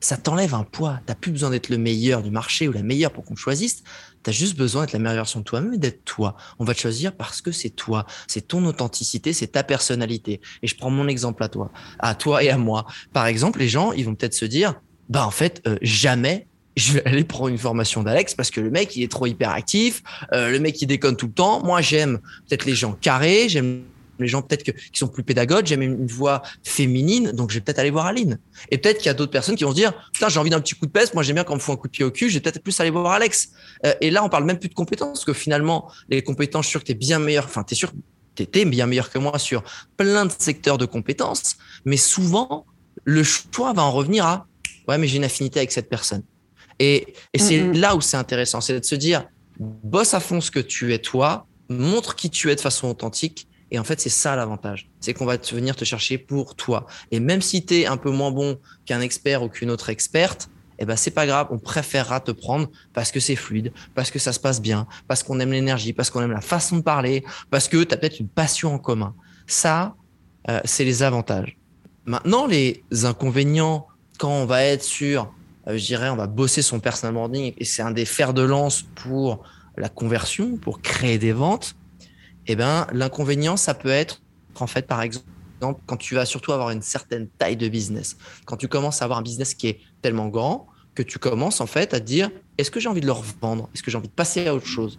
ça 0.00 0.16
t'enlève 0.16 0.54
un 0.54 0.64
poids. 0.64 1.00
Tu 1.06 1.10
n'as 1.10 1.14
plus 1.14 1.30
besoin 1.30 1.50
d'être 1.50 1.68
le 1.68 1.78
meilleur 1.78 2.22
du 2.22 2.30
marché 2.30 2.66
ou 2.68 2.72
la 2.72 2.82
meilleure 2.82 3.12
pour 3.12 3.24
qu'on 3.24 3.36
choisisse. 3.36 3.82
Tu 4.22 4.30
as 4.30 4.32
juste 4.32 4.56
besoin 4.56 4.82
d'être 4.82 4.92
la 4.92 4.98
meilleure 4.98 5.16
version 5.16 5.40
de 5.40 5.44
toi-même 5.44 5.74
et 5.74 5.78
d'être 5.78 6.04
toi. 6.04 6.36
On 6.58 6.64
va 6.64 6.74
te 6.74 6.80
choisir 6.80 7.14
parce 7.14 7.40
que 7.40 7.52
c'est 7.52 7.70
toi. 7.70 8.06
C'est 8.26 8.48
ton 8.48 8.64
authenticité, 8.66 9.32
c'est 9.32 9.48
ta 9.48 9.64
personnalité. 9.64 10.40
Et 10.62 10.66
je 10.66 10.76
prends 10.76 10.90
mon 10.90 11.08
exemple 11.08 11.42
à 11.42 11.48
toi, 11.48 11.70
à 11.98 12.14
toi 12.14 12.42
et 12.42 12.50
à 12.50 12.58
moi. 12.58 12.86
Par 13.12 13.26
exemple, 13.26 13.58
les 13.58 13.68
gens, 13.68 13.92
ils 13.92 14.04
vont 14.04 14.14
peut-être 14.14 14.34
se 14.34 14.44
dire, 14.44 14.74
bah 15.08 15.26
en 15.26 15.30
fait, 15.30 15.62
euh, 15.66 15.78
jamais 15.82 16.46
je 16.76 16.94
vais 16.94 17.06
aller 17.06 17.24
prendre 17.24 17.48
une 17.48 17.58
formation 17.58 18.02
d'Alex 18.02 18.34
parce 18.34 18.50
que 18.50 18.60
le 18.60 18.70
mec, 18.70 18.94
il 18.96 19.02
est 19.02 19.10
trop 19.10 19.26
hyperactif, 19.26 20.02
euh, 20.32 20.50
le 20.50 20.60
mec, 20.60 20.80
il 20.80 20.86
déconne 20.86 21.16
tout 21.16 21.26
le 21.26 21.32
temps. 21.32 21.62
Moi, 21.64 21.80
j'aime 21.80 22.20
peut-être 22.48 22.64
les 22.64 22.74
gens 22.74 22.92
carrés, 22.92 23.48
j'aime 23.48 23.82
les 24.22 24.28
gens 24.28 24.42
peut-être 24.42 24.62
qui 24.62 24.98
sont 24.98 25.08
plus 25.08 25.22
pédagogues, 25.22 25.66
j'aime 25.66 25.82
une 25.82 26.06
voix 26.06 26.42
féminine, 26.62 27.32
donc 27.32 27.50
je 27.50 27.56
vais 27.56 27.60
peut-être 27.60 27.78
aller 27.78 27.90
voir 27.90 28.06
Aline. 28.06 28.38
Et 28.70 28.78
peut-être 28.78 28.98
qu'il 28.98 29.06
y 29.06 29.10
a 29.10 29.14
d'autres 29.14 29.32
personnes 29.32 29.56
qui 29.56 29.64
vont 29.64 29.70
se 29.70 29.76
dire, 29.76 29.92
putain, 30.12 30.28
j'ai 30.28 30.38
envie 30.38 30.50
d'un 30.50 30.60
petit 30.60 30.74
coup 30.74 30.86
de 30.86 30.90
peste, 30.90 31.14
moi 31.14 31.22
j'aime 31.22 31.34
bien 31.34 31.44
quand 31.44 31.54
on 31.54 31.56
me 31.56 31.60
fout 31.60 31.74
un 31.74 31.76
coup 31.76 31.88
de 31.88 31.92
pied 31.92 32.04
au 32.04 32.10
cul, 32.10 32.28
je 32.28 32.34
vais 32.34 32.40
peut-être 32.40 32.62
plus 32.62 32.78
aller 32.80 32.90
voir 32.90 33.12
Alex. 33.12 33.50
Euh, 33.84 33.94
et 34.00 34.10
là, 34.10 34.24
on 34.24 34.28
parle 34.28 34.44
même 34.44 34.58
plus 34.58 34.68
de 34.68 34.74
compétences, 34.74 35.20
parce 35.20 35.24
que 35.24 35.32
finalement, 35.32 35.90
les 36.08 36.22
compétences, 36.22 36.64
je 36.64 36.68
suis 36.68 36.72
sûr 36.72 36.80
que 36.80 36.86
tu 36.86 36.92
es 36.92 36.96
bien 36.96 37.18
meilleur, 37.18 37.44
enfin, 37.44 37.64
tu 37.64 37.74
es 37.74 37.76
sûr 37.76 37.92
tu 38.36 38.44
étais 38.44 38.64
bien 38.64 38.86
meilleur 38.86 39.10
que 39.10 39.18
moi 39.18 39.38
sur 39.38 39.62
plein 39.96 40.26
de 40.26 40.32
secteurs 40.38 40.78
de 40.78 40.86
compétences, 40.86 41.56
mais 41.84 41.96
souvent, 41.96 42.64
le 43.04 43.22
choix 43.22 43.72
va 43.72 43.82
en 43.82 43.90
revenir 43.90 44.24
à, 44.24 44.46
ouais, 44.88 44.98
mais 44.98 45.08
j'ai 45.08 45.16
une 45.16 45.24
affinité 45.24 45.58
avec 45.58 45.72
cette 45.72 45.88
personne. 45.88 46.22
Et, 46.78 47.14
et 47.34 47.38
c'est 47.38 47.72
là 47.74 47.94
où 47.96 48.00
c'est 48.00 48.16
intéressant, 48.16 48.60
c'est 48.60 48.78
de 48.78 48.84
se 48.84 48.94
dire, 48.94 49.26
bosse 49.58 50.14
à 50.14 50.20
fond 50.20 50.40
ce 50.40 50.50
que 50.50 50.60
tu 50.60 50.94
es 50.94 50.98
toi, 50.98 51.46
montre 51.68 52.16
qui 52.16 52.30
tu 52.30 52.50
es 52.50 52.56
de 52.56 52.60
façon 52.60 52.88
authentique 52.88 53.46
et 53.70 53.78
en 53.78 53.84
fait, 53.84 54.00
c'est 54.00 54.08
ça 54.08 54.34
l'avantage. 54.36 54.88
C'est 55.00 55.14
qu'on 55.14 55.26
va 55.26 55.36
venir 55.36 55.76
te 55.76 55.84
chercher 55.84 56.18
pour 56.18 56.56
toi. 56.56 56.86
Et 57.10 57.20
même 57.20 57.40
si 57.40 57.64
tu 57.64 57.80
es 57.80 57.86
un 57.86 57.96
peu 57.96 58.10
moins 58.10 58.30
bon 58.30 58.58
qu'un 58.84 59.00
expert 59.00 59.42
ou 59.42 59.48
qu'une 59.48 59.70
autre 59.70 59.90
experte, 59.90 60.48
eh 60.80 60.86
ben 60.86 60.96
c'est 60.96 61.10
pas 61.10 61.26
grave, 61.26 61.48
on 61.50 61.58
préférera 61.58 62.20
te 62.20 62.30
prendre 62.30 62.68
parce 62.94 63.12
que 63.12 63.20
c'est 63.20 63.36
fluide, 63.36 63.72
parce 63.94 64.10
que 64.10 64.18
ça 64.18 64.32
se 64.32 64.40
passe 64.40 64.62
bien, 64.62 64.86
parce 65.06 65.22
qu'on 65.22 65.38
aime 65.38 65.52
l'énergie, 65.52 65.92
parce 65.92 66.08
qu'on 66.08 66.22
aime 66.22 66.32
la 66.32 66.40
façon 66.40 66.78
de 66.78 66.82
parler, 66.82 67.22
parce 67.50 67.68
que 67.68 67.84
tu 67.84 67.94
as 67.94 67.98
peut-être 67.98 68.18
une 68.18 68.28
passion 68.28 68.74
en 68.74 68.78
commun. 68.78 69.14
Ça, 69.46 69.94
euh, 70.48 70.60
c'est 70.64 70.84
les 70.84 71.02
avantages. 71.02 71.58
Maintenant, 72.06 72.46
les 72.46 72.82
inconvénients, 73.04 73.86
quand 74.18 74.30
on 74.30 74.46
va 74.46 74.64
être 74.64 74.82
sur, 74.82 75.32
euh, 75.68 75.76
je 75.76 75.84
dirais, 75.84 76.08
on 76.08 76.16
va 76.16 76.26
bosser 76.26 76.62
son 76.62 76.80
personal 76.80 77.14
branding 77.14 77.52
et 77.58 77.64
c'est 77.66 77.82
un 77.82 77.90
des 77.90 78.06
fers 78.06 78.32
de 78.32 78.42
lance 78.42 78.82
pour 78.94 79.42
la 79.76 79.90
conversion, 79.90 80.56
pour 80.56 80.80
créer 80.80 81.18
des 81.18 81.32
ventes, 81.32 81.76
eh 82.46 82.56
ben, 82.56 82.86
l'inconvénient, 82.92 83.56
ça 83.56 83.74
peut 83.74 83.88
être, 83.88 84.22
en 84.56 84.66
fait, 84.66 84.86
par 84.86 85.02
exemple, 85.02 85.26
quand 85.86 85.96
tu 85.96 86.14
vas 86.14 86.24
surtout 86.24 86.52
avoir 86.52 86.70
une 86.70 86.82
certaine 86.82 87.28
taille 87.28 87.56
de 87.56 87.68
business, 87.68 88.16
quand 88.46 88.56
tu 88.56 88.68
commences 88.68 89.02
à 89.02 89.04
avoir 89.04 89.18
un 89.18 89.22
business 89.22 89.54
qui 89.54 89.68
est 89.68 89.80
tellement 90.02 90.28
grand 90.28 90.66
que 90.94 91.02
tu 91.02 91.18
commences 91.18 91.60
en 91.60 91.66
fait 91.66 91.94
à 91.94 92.00
dire 92.00 92.30
est-ce 92.58 92.70
que 92.70 92.80
j'ai 92.80 92.88
envie 92.88 93.00
de 93.00 93.06
le 93.06 93.12
revendre? 93.12 93.68
Est-ce 93.74 93.82
que 93.82 93.90
j'ai 93.90 93.98
envie 93.98 94.08
de 94.08 94.12
passer 94.12 94.46
à 94.46 94.54
autre 94.54 94.66
chose? 94.66 94.98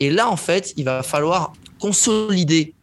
Et 0.00 0.10
là, 0.10 0.28
en 0.28 0.36
fait, 0.36 0.72
il 0.76 0.84
va 0.84 1.02
falloir 1.02 1.52
consolider 1.78 2.74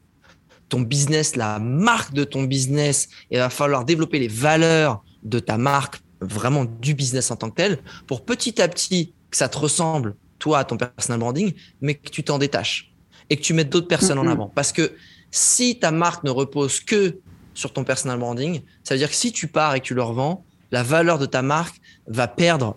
ton 0.70 0.82
business, 0.82 1.36
la 1.36 1.60
marque 1.60 2.14
de 2.14 2.24
ton 2.24 2.44
business, 2.44 3.10
il 3.30 3.38
va 3.38 3.50
falloir 3.50 3.84
développer 3.84 4.20
les 4.20 4.28
valeurs 4.28 5.04
de 5.24 5.40
ta 5.40 5.58
marque, 5.58 6.02
vraiment 6.22 6.66
du 6.66 6.94
business 6.94 7.30
en 7.32 7.36
tant 7.36 7.50
que 7.50 7.56
tel, 7.56 7.80
pour 8.08 8.24
petit 8.24 8.62
à 8.62 8.68
petit 8.68 9.14
que 9.30 9.38
ça 9.38 9.50
te 9.50 9.58
ressemble, 9.58 10.16
toi, 10.40 10.60
à 10.60 10.64
ton 10.64 10.78
personal 10.78 11.20
branding, 11.20 11.54
mais 11.82 11.96
que 11.96 12.10
tu 12.10 12.24
t'en 12.24 12.38
détaches 12.38 12.91
et 13.32 13.38
que 13.38 13.42
tu 13.42 13.54
mettes 13.54 13.70
d'autres 13.70 13.88
personnes 13.88 14.20
en 14.20 14.28
avant. 14.28 14.52
Parce 14.54 14.74
que 14.74 14.92
si 15.32 15.80
ta 15.80 15.90
marque 15.92 16.26
ne 16.26 16.30
repose 16.30 16.82
que 16.82 17.20
sur 17.54 17.72
ton 17.72 17.86
personal 17.86 18.20
branding, 18.20 18.62
ça 18.84 18.94
veut 18.94 18.98
dire 19.00 19.10
que 19.10 19.16
si 19.16 19.32
tu 19.32 19.48
pars 19.48 19.74
et 19.74 19.80
que 19.80 19.86
tu 19.86 19.94
le 19.96 20.04
revends, 20.04 20.44
la 20.72 20.84
valeur 20.84 21.18
de 21.18 21.26
ta 21.26 21.42
marque 21.42 21.78
va 22.08 22.28
perdre 22.28 22.76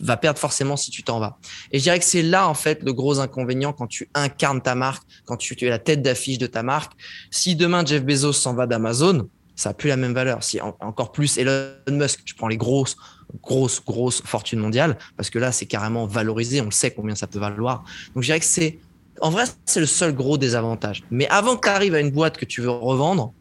va 0.00 0.16
perdre 0.16 0.38
forcément 0.38 0.76
si 0.76 0.90
tu 0.90 1.02
t'en 1.02 1.20
vas. 1.20 1.38
Et 1.72 1.78
je 1.78 1.84
dirais 1.84 1.98
que 1.98 2.04
c'est 2.04 2.22
là 2.22 2.48
en 2.48 2.54
fait 2.54 2.82
le 2.82 2.92
gros 2.92 3.20
inconvénient 3.20 3.72
quand 3.72 3.86
tu 3.86 4.08
incarnes 4.14 4.62
ta 4.62 4.74
marque, 4.74 5.02
quand 5.24 5.36
tu, 5.36 5.56
es 5.60 5.68
la 5.68 5.78
tête 5.78 6.02
d'affiche 6.02 6.38
de 6.38 6.46
ta 6.46 6.62
marque. 6.62 6.92
Si 7.30 7.54
demain 7.54 7.84
Jeff 7.84 8.02
Bezos 8.02 8.32
s'en 8.32 8.54
va 8.54 8.66
d'Amazon, 8.66 9.28
ça 9.56 9.70
a 9.70 9.74
plus 9.74 9.88
la 9.88 9.96
même 9.96 10.14
valeur. 10.14 10.42
Si 10.42 10.60
encore 10.60 11.12
plus 11.12 11.36
Elon 11.38 11.70
Musk, 11.90 12.22
je 12.24 12.34
prends 12.34 12.48
les 12.48 12.56
grosses, 12.56 12.96
grosses, 13.42 13.82
grosses 13.84 14.22
fortunes 14.22 14.60
mondiales, 14.60 14.98
parce 15.16 15.30
que 15.30 15.38
là, 15.38 15.52
c'est 15.52 15.66
carrément 15.66 16.06
valorisé, 16.06 16.60
on 16.60 16.70
sait 16.70 16.90
combien 16.90 17.14
ça 17.14 17.26
peut 17.26 17.38
valoir. 17.38 17.84
Donc, 18.14 18.22
je 18.22 18.28
dirais 18.28 18.40
que 18.40 18.46
c'est, 18.46 18.78
en 19.20 19.30
vrai, 19.30 19.44
c'est 19.64 19.80
le 19.80 19.86
seul 19.86 20.14
gros 20.14 20.38
désavantage. 20.38 21.04
Mais 21.10 21.28
avant 21.28 21.56
que 21.56 21.66
tu 21.66 21.68
arrives 21.68 21.94
à 21.94 22.00
une 22.00 22.10
boîte 22.10 22.36
que 22.36 22.44
tu 22.44 22.60
veux 22.60 22.70
revendre, 22.70 23.32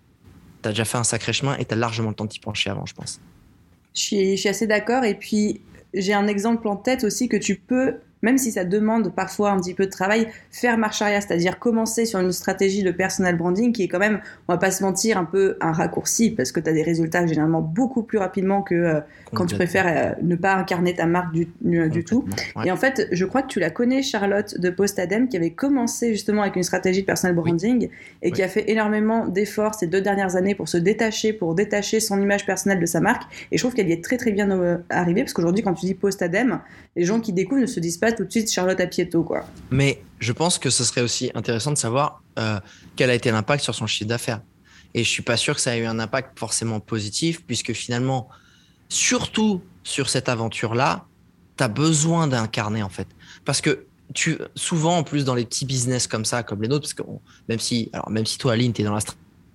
tu 0.61 0.69
as 0.69 0.71
déjà 0.71 0.85
fait 0.85 0.97
un 0.97 1.03
sacré 1.03 1.33
chemin 1.33 1.57
et 1.57 1.65
tu 1.65 1.73
as 1.73 1.77
largement 1.77 2.09
le 2.09 2.15
temps 2.15 2.25
de 2.25 2.29
t'y 2.29 2.39
pencher 2.39 2.69
avant, 2.69 2.85
je 2.85 2.93
pense. 2.93 3.19
Je 3.93 4.01
suis, 4.01 4.31
je 4.31 4.41
suis 4.41 4.49
assez 4.49 4.67
d'accord. 4.67 5.03
Et 5.03 5.15
puis, 5.15 5.61
j'ai 5.93 6.13
un 6.13 6.27
exemple 6.27 6.67
en 6.67 6.75
tête 6.75 7.03
aussi 7.03 7.29
que 7.29 7.37
tu 7.37 7.55
peux 7.55 7.99
même 8.21 8.37
si 8.37 8.51
ça 8.51 8.65
demande 8.65 9.13
parfois 9.13 9.51
un 9.51 9.59
petit 9.59 9.73
peu 9.73 9.85
de 9.85 9.91
travail, 9.91 10.27
faire 10.51 10.77
marche 10.77 11.01
arrière, 11.01 11.21
c'est-à-dire 11.21 11.59
commencer 11.59 12.05
sur 12.05 12.19
une 12.19 12.31
stratégie 12.31 12.83
de 12.83 12.91
personal 12.91 13.37
branding 13.37 13.71
qui 13.71 13.83
est 13.83 13.87
quand 13.87 13.99
même, 13.99 14.19
on 14.47 14.53
va 14.53 14.57
pas 14.57 14.71
se 14.71 14.83
mentir, 14.83 15.17
un 15.17 15.25
peu 15.25 15.57
un 15.61 15.71
raccourci 15.71 16.31
parce 16.31 16.51
que 16.51 16.59
tu 16.59 16.69
as 16.69 16.73
des 16.73 16.83
résultats 16.83 17.25
généralement 17.25 17.61
beaucoup 17.61 18.03
plus 18.03 18.17
rapidement 18.17 18.61
que 18.61 18.75
euh, 18.75 18.99
quand 19.33 19.45
tu 19.45 19.55
préfères 19.55 19.87
euh, 19.87 20.21
ne 20.21 20.35
pas 20.35 20.55
incarner 20.55 20.95
ta 20.95 21.05
marque 21.05 21.33
du, 21.33 21.47
du 21.61 22.03
tout. 22.03 22.25
Et 22.63 22.71
en 22.71 22.77
fait, 22.77 23.07
je 23.11 23.25
crois 23.25 23.41
que 23.41 23.47
tu 23.47 23.59
la 23.59 23.69
connais, 23.69 24.01
Charlotte 24.01 24.59
de 24.59 24.69
Postadem, 24.69 25.27
qui 25.27 25.37
avait 25.37 25.51
commencé 25.51 26.11
justement 26.11 26.41
avec 26.41 26.55
une 26.55 26.63
stratégie 26.63 27.01
de 27.01 27.05
personal 27.05 27.35
branding 27.35 27.89
et 28.21 28.31
qui 28.31 28.41
a 28.41 28.47
fait 28.47 28.69
énormément 28.69 29.27
d'efforts 29.27 29.75
ces 29.75 29.87
deux 29.87 30.01
dernières 30.01 30.35
années 30.35 30.55
pour 30.55 30.69
se 30.69 30.77
détacher, 30.77 31.33
pour 31.33 31.55
détacher 31.55 31.99
son 31.99 32.21
image 32.21 32.45
personnelle 32.45 32.79
de 32.79 32.85
sa 32.85 33.01
marque. 33.01 33.23
Et 33.51 33.57
je 33.57 33.63
trouve 33.63 33.73
qu'elle 33.73 33.89
y 33.89 33.93
est 33.93 34.03
très 34.03 34.17
très 34.17 34.31
bien 34.31 34.49
euh, 34.51 34.77
arrivée 34.89 35.21
parce 35.21 35.33
qu'aujourd'hui, 35.33 35.63
quand 35.63 35.73
tu 35.73 35.85
dis 35.85 35.93
Postadem, 35.93 36.59
les 36.95 37.03
gens 37.03 37.19
qui 37.19 37.33
découvrent 37.33 37.61
ne 37.61 37.65
se 37.65 37.79
disent 37.79 37.97
pas 37.97 38.04
tout 38.11 38.25
de 38.25 38.31
suite 38.31 38.51
Charlotte 38.51 38.79
Apieto, 38.79 39.23
quoi. 39.23 39.45
Mais 39.71 40.01
je 40.19 40.31
pense 40.31 40.59
que 40.59 40.69
ce 40.69 40.83
serait 40.83 41.01
aussi 41.01 41.31
intéressant 41.35 41.71
de 41.71 41.77
savoir 41.77 42.23
euh, 42.39 42.59
quel 42.95 43.09
a 43.09 43.13
été 43.13 43.31
l'impact 43.31 43.63
sur 43.63 43.75
son 43.75 43.87
chiffre 43.87 44.09
d'affaires. 44.09 44.41
Et 44.93 45.03
je 45.03 45.09
suis 45.09 45.23
pas 45.23 45.37
sûr 45.37 45.55
que 45.55 45.61
ça 45.61 45.75
ait 45.75 45.81
eu 45.81 45.85
un 45.85 45.99
impact 45.99 46.39
forcément 46.39 46.79
positif, 46.79 47.43
puisque 47.45 47.73
finalement, 47.73 48.29
surtout 48.89 49.61
sur 49.83 50.09
cette 50.09 50.29
aventure-là, 50.29 51.05
tu 51.57 51.63
as 51.63 51.67
besoin 51.67 52.27
d'incarner 52.27 52.83
en 52.83 52.89
fait. 52.89 53.07
Parce 53.43 53.61
que 53.61 53.85
tu, 54.13 54.37
souvent, 54.55 54.97
en 54.97 55.03
plus, 55.03 55.25
dans 55.25 55.35
les 55.35 55.45
petits 55.45 55.65
business 55.65 56.07
comme 56.07 56.25
ça, 56.25 56.43
comme 56.43 56.61
les 56.61 56.67
nôtres, 56.67 56.83
parce 56.83 56.93
que 56.93 57.03
même 57.49 57.59
si, 57.59 57.89
alors 57.91 58.09
même 58.09 58.25
si 58.25 58.37
toi, 58.37 58.53
Aline, 58.53 58.71
tu 58.71 58.81
es 58.81 58.85
dans 58.85 58.93
la 58.93 59.01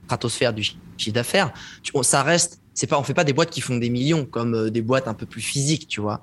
stratosphère 0.07 0.53
du 0.53 0.63
chiffre 0.63 1.15
d'affaires, 1.15 1.53
ça 2.03 2.23
reste 2.23 2.61
c'est 2.81 2.87
pas, 2.87 2.99
on 2.99 3.03
fait 3.03 3.13
pas 3.13 3.25
des 3.25 3.35
boîtes 3.35 3.51
qui 3.51 3.61
font 3.61 3.77
des 3.77 3.91
millions 3.91 4.25
comme 4.25 4.55
euh, 4.55 4.71
des 4.71 4.81
boîtes 4.81 5.07
un 5.07 5.13
peu 5.13 5.27
plus 5.27 5.43
physiques, 5.43 5.87
tu 5.87 6.01
vois. 6.01 6.23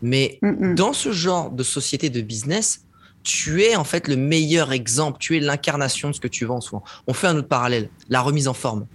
Mais 0.00 0.38
mm, 0.40 0.70
mm. 0.70 0.74
dans 0.74 0.94
ce 0.94 1.12
genre 1.12 1.50
de 1.50 1.62
société 1.62 2.08
de 2.08 2.22
business, 2.22 2.86
tu 3.24 3.62
es 3.62 3.76
en 3.76 3.84
fait 3.84 4.08
le 4.08 4.16
meilleur 4.16 4.72
exemple. 4.72 5.18
Tu 5.20 5.36
es 5.36 5.40
l'incarnation 5.40 6.08
de 6.08 6.14
ce 6.14 6.20
que 6.20 6.28
tu 6.28 6.46
vends 6.46 6.62
souvent. 6.62 6.82
On 7.06 7.12
fait 7.12 7.26
un 7.26 7.36
autre 7.36 7.48
parallèle. 7.48 7.90
La 8.08 8.22
remise 8.22 8.48
en 8.48 8.54
forme. 8.54 8.86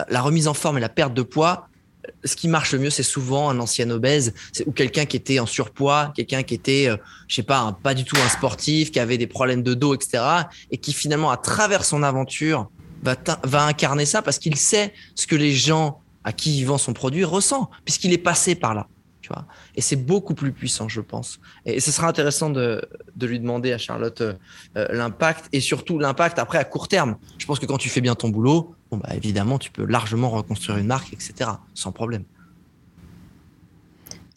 Euh, 0.00 0.04
la 0.08 0.22
remise 0.22 0.46
en 0.46 0.54
forme 0.54 0.78
et 0.78 0.80
la 0.80 0.88
perte 0.88 1.14
de 1.14 1.22
poids. 1.22 1.66
Euh, 2.06 2.12
ce 2.24 2.36
qui 2.36 2.46
marche 2.46 2.70
le 2.70 2.78
mieux, 2.78 2.90
c'est 2.90 3.02
souvent 3.02 3.50
un 3.50 3.58
ancien 3.58 3.90
obèse 3.90 4.32
ou 4.64 4.70
quelqu'un 4.70 5.04
qui 5.04 5.16
était 5.16 5.40
en 5.40 5.46
surpoids, 5.46 6.12
quelqu'un 6.14 6.44
qui 6.44 6.54
était, 6.54 6.90
je 7.26 7.34
sais 7.34 7.42
pas, 7.42 7.76
pas 7.82 7.94
du 7.94 8.04
tout 8.04 8.16
un 8.24 8.28
sportif, 8.28 8.92
qui 8.92 9.00
avait 9.00 9.18
des 9.18 9.26
problèmes 9.26 9.64
de 9.64 9.74
dos, 9.74 9.96
etc. 9.96 10.22
Et 10.70 10.78
qui 10.78 10.92
finalement, 10.92 11.32
à 11.32 11.38
travers 11.38 11.84
son 11.84 12.04
aventure, 12.04 12.70
va, 13.02 13.16
va 13.42 13.64
incarner 13.64 14.06
ça 14.06 14.22
parce 14.22 14.38
qu'il 14.38 14.54
sait 14.54 14.94
ce 15.16 15.26
que 15.26 15.34
les 15.34 15.52
gens 15.52 16.01
à 16.24 16.32
qui 16.32 16.58
il 16.58 16.64
vend 16.64 16.78
son 16.78 16.92
produit 16.92 17.24
ressent, 17.24 17.70
puisqu'il 17.84 18.12
est 18.12 18.18
passé 18.18 18.54
par 18.54 18.74
là. 18.74 18.88
Tu 19.20 19.28
vois 19.28 19.46
et 19.76 19.80
c'est 19.80 19.96
beaucoup 19.96 20.34
plus 20.34 20.52
puissant, 20.52 20.88
je 20.88 21.00
pense. 21.00 21.38
Et 21.64 21.78
ce 21.78 21.92
sera 21.92 22.08
intéressant 22.08 22.50
de, 22.50 22.82
de 23.14 23.26
lui 23.26 23.38
demander 23.38 23.72
à 23.72 23.78
Charlotte 23.78 24.20
euh, 24.20 24.34
euh, 24.76 24.88
l'impact 24.90 25.48
et 25.52 25.60
surtout 25.60 25.98
l'impact 25.98 26.40
après 26.40 26.58
à 26.58 26.64
court 26.64 26.88
terme. 26.88 27.16
Je 27.38 27.46
pense 27.46 27.60
que 27.60 27.66
quand 27.66 27.78
tu 27.78 27.88
fais 27.88 28.00
bien 28.00 28.16
ton 28.16 28.30
boulot, 28.30 28.74
bon 28.90 28.96
bah 28.96 29.10
évidemment, 29.14 29.58
tu 29.58 29.70
peux 29.70 29.84
largement 29.84 30.28
reconstruire 30.30 30.78
une 30.78 30.86
marque, 30.86 31.12
etc. 31.12 31.50
Sans 31.74 31.92
problème. 31.92 32.24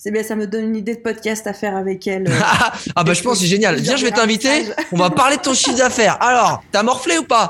C'est 0.05 0.11
bien, 0.11 0.21
ça 0.21 0.35
me 0.35 0.45
donne 0.45 0.65
une 0.65 0.75
idée 0.75 0.93
de 0.93 0.99
podcast 0.99 1.47
à 1.47 1.53
faire 1.53 1.75
avec 1.75 2.05
elle. 2.05 2.31
ah 2.95 3.03
bah 3.03 3.13
je 3.13 3.23
pense 3.23 3.39
c'est 3.39 3.47
génial. 3.47 3.77
Viens, 3.77 3.95
je 3.95 4.05
vais 4.05 4.11
t'inviter. 4.11 4.67
On 4.91 4.97
va 4.97 5.09
parler 5.09 5.37
de 5.37 5.41
ton 5.41 5.55
chiffre 5.55 5.79
d'affaires. 5.79 6.21
Alors, 6.21 6.63
t'as 6.71 6.83
morflé 6.83 7.17
ou 7.17 7.23
pas? 7.23 7.49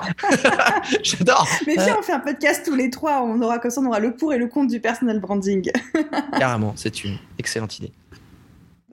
J'adore. 1.04 1.46
Mais 1.68 1.74
viens, 1.74 1.98
on 2.00 2.02
fait 2.02 2.14
un 2.14 2.22
podcast 2.22 2.62
tous 2.64 2.76
les 2.76 2.90
trois. 2.90 3.22
On 3.24 3.42
aura 3.42 3.60
comme 3.60 3.72
ça, 3.72 3.82
on 3.82 3.86
aura 3.88 4.00
le 4.00 4.16
pour 4.16 4.34
et 4.34 4.38
le 4.38 4.48
contre 4.48 4.72
du 4.72 4.80
personal 4.80 5.20
branding. 5.20 5.70
Carrément, 6.40 6.72
c'est 6.78 7.04
une 7.04 7.18
excellente 7.38 7.78
idée. 7.78 7.92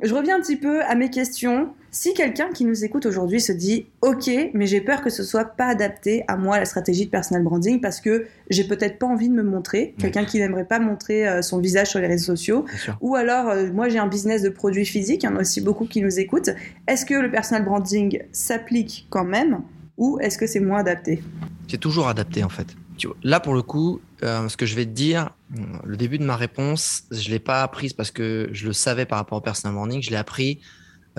Je 0.03 0.13
reviens 0.13 0.39
un 0.39 0.41
petit 0.41 0.57
peu 0.57 0.83
à 0.83 0.97
mes 0.97 1.11
questions. 1.11 1.73
Si 1.95 2.15
quelqu'un 2.15 2.49
qui 2.49 2.65
nous 2.65 2.87
écoute 2.87 3.05
aujourd'hui 3.05 3.39
se 3.39 3.53
dit 3.53 3.85
OK, 4.01 4.31
mais 4.55 4.67
j'ai 4.67 4.81
peur 4.81 5.03
que 5.03 5.11
ce 5.11 5.23
soit 5.23 5.45
pas 5.45 5.67
adapté 5.67 6.25
à 6.27 6.39
moi 6.39 6.59
la 6.59 6.65
stratégie 6.65 7.05
de 7.05 7.11
personal 7.11 7.43
branding 7.43 7.83
parce 7.83 8.01
que 8.01 8.27
j'ai 8.49 8.65
peut-être 8.65 8.99
pas 8.99 9.07
envie 9.07 9.29
de 9.29 9.35
me 9.35 9.43
montrer, 9.43 9.95
quelqu'un 9.99 10.25
qui 10.25 10.39
n'aimerait 10.39 10.65
pas 10.65 10.79
montrer 10.79 11.29
euh, 11.29 11.43
son 11.43 11.59
visage 11.59 11.89
sur 11.89 12.01
les 12.01 12.07
réseaux 12.07 12.35
sociaux, 12.35 12.65
ou 13.03 13.15
alors 13.15 13.51
euh, 13.51 13.71
moi 13.71 13.91
j'ai 13.91 13.99
un 13.99 14.07
business 14.07 14.41
de 14.41 14.49
produits 14.49 14.87
physiques, 14.87 15.23
il 15.25 15.27
y 15.27 15.29
en 15.29 15.37
a 15.37 15.41
aussi 15.41 15.61
beaucoup 15.61 15.85
qui 15.85 16.01
nous 16.01 16.19
écoutent. 16.19 16.49
Est-ce 16.89 17.05
que 17.05 17.13
le 17.13 17.31
personal 17.31 17.63
branding 17.63 18.23
s'applique 18.33 19.07
quand 19.11 19.25
même 19.25 19.61
ou 19.99 20.19
est-ce 20.21 20.39
que 20.39 20.47
c'est 20.47 20.61
moins 20.61 20.79
adapté? 20.79 21.23
C'est 21.69 21.77
toujours 21.77 22.09
adapté 22.09 22.43
en 22.43 22.49
fait. 22.49 22.69
Là 23.23 23.39
pour 23.39 23.53
le 23.53 23.61
coup, 23.61 24.01
euh, 24.23 24.49
ce 24.49 24.57
que 24.57 24.65
je 24.65 24.77
vais 24.77 24.87
te 24.87 24.93
dire, 24.93 25.37
le 25.85 25.99
début 25.99 26.17
de 26.17 26.25
ma 26.25 26.37
réponse, 26.37 27.03
je 27.11 27.29
l'ai 27.29 27.39
pas 27.39 27.63
apprise 27.63 27.93
parce 27.93 28.11
que 28.11 28.49
je 28.53 28.67
le 28.67 28.73
savais 28.73 29.05
par 29.05 29.19
rapport 29.19 29.37
au 29.37 29.43
personal 29.43 29.75
branding, 29.75 30.01
je 30.01 30.09
l'ai 30.09 30.17
appris 30.17 30.63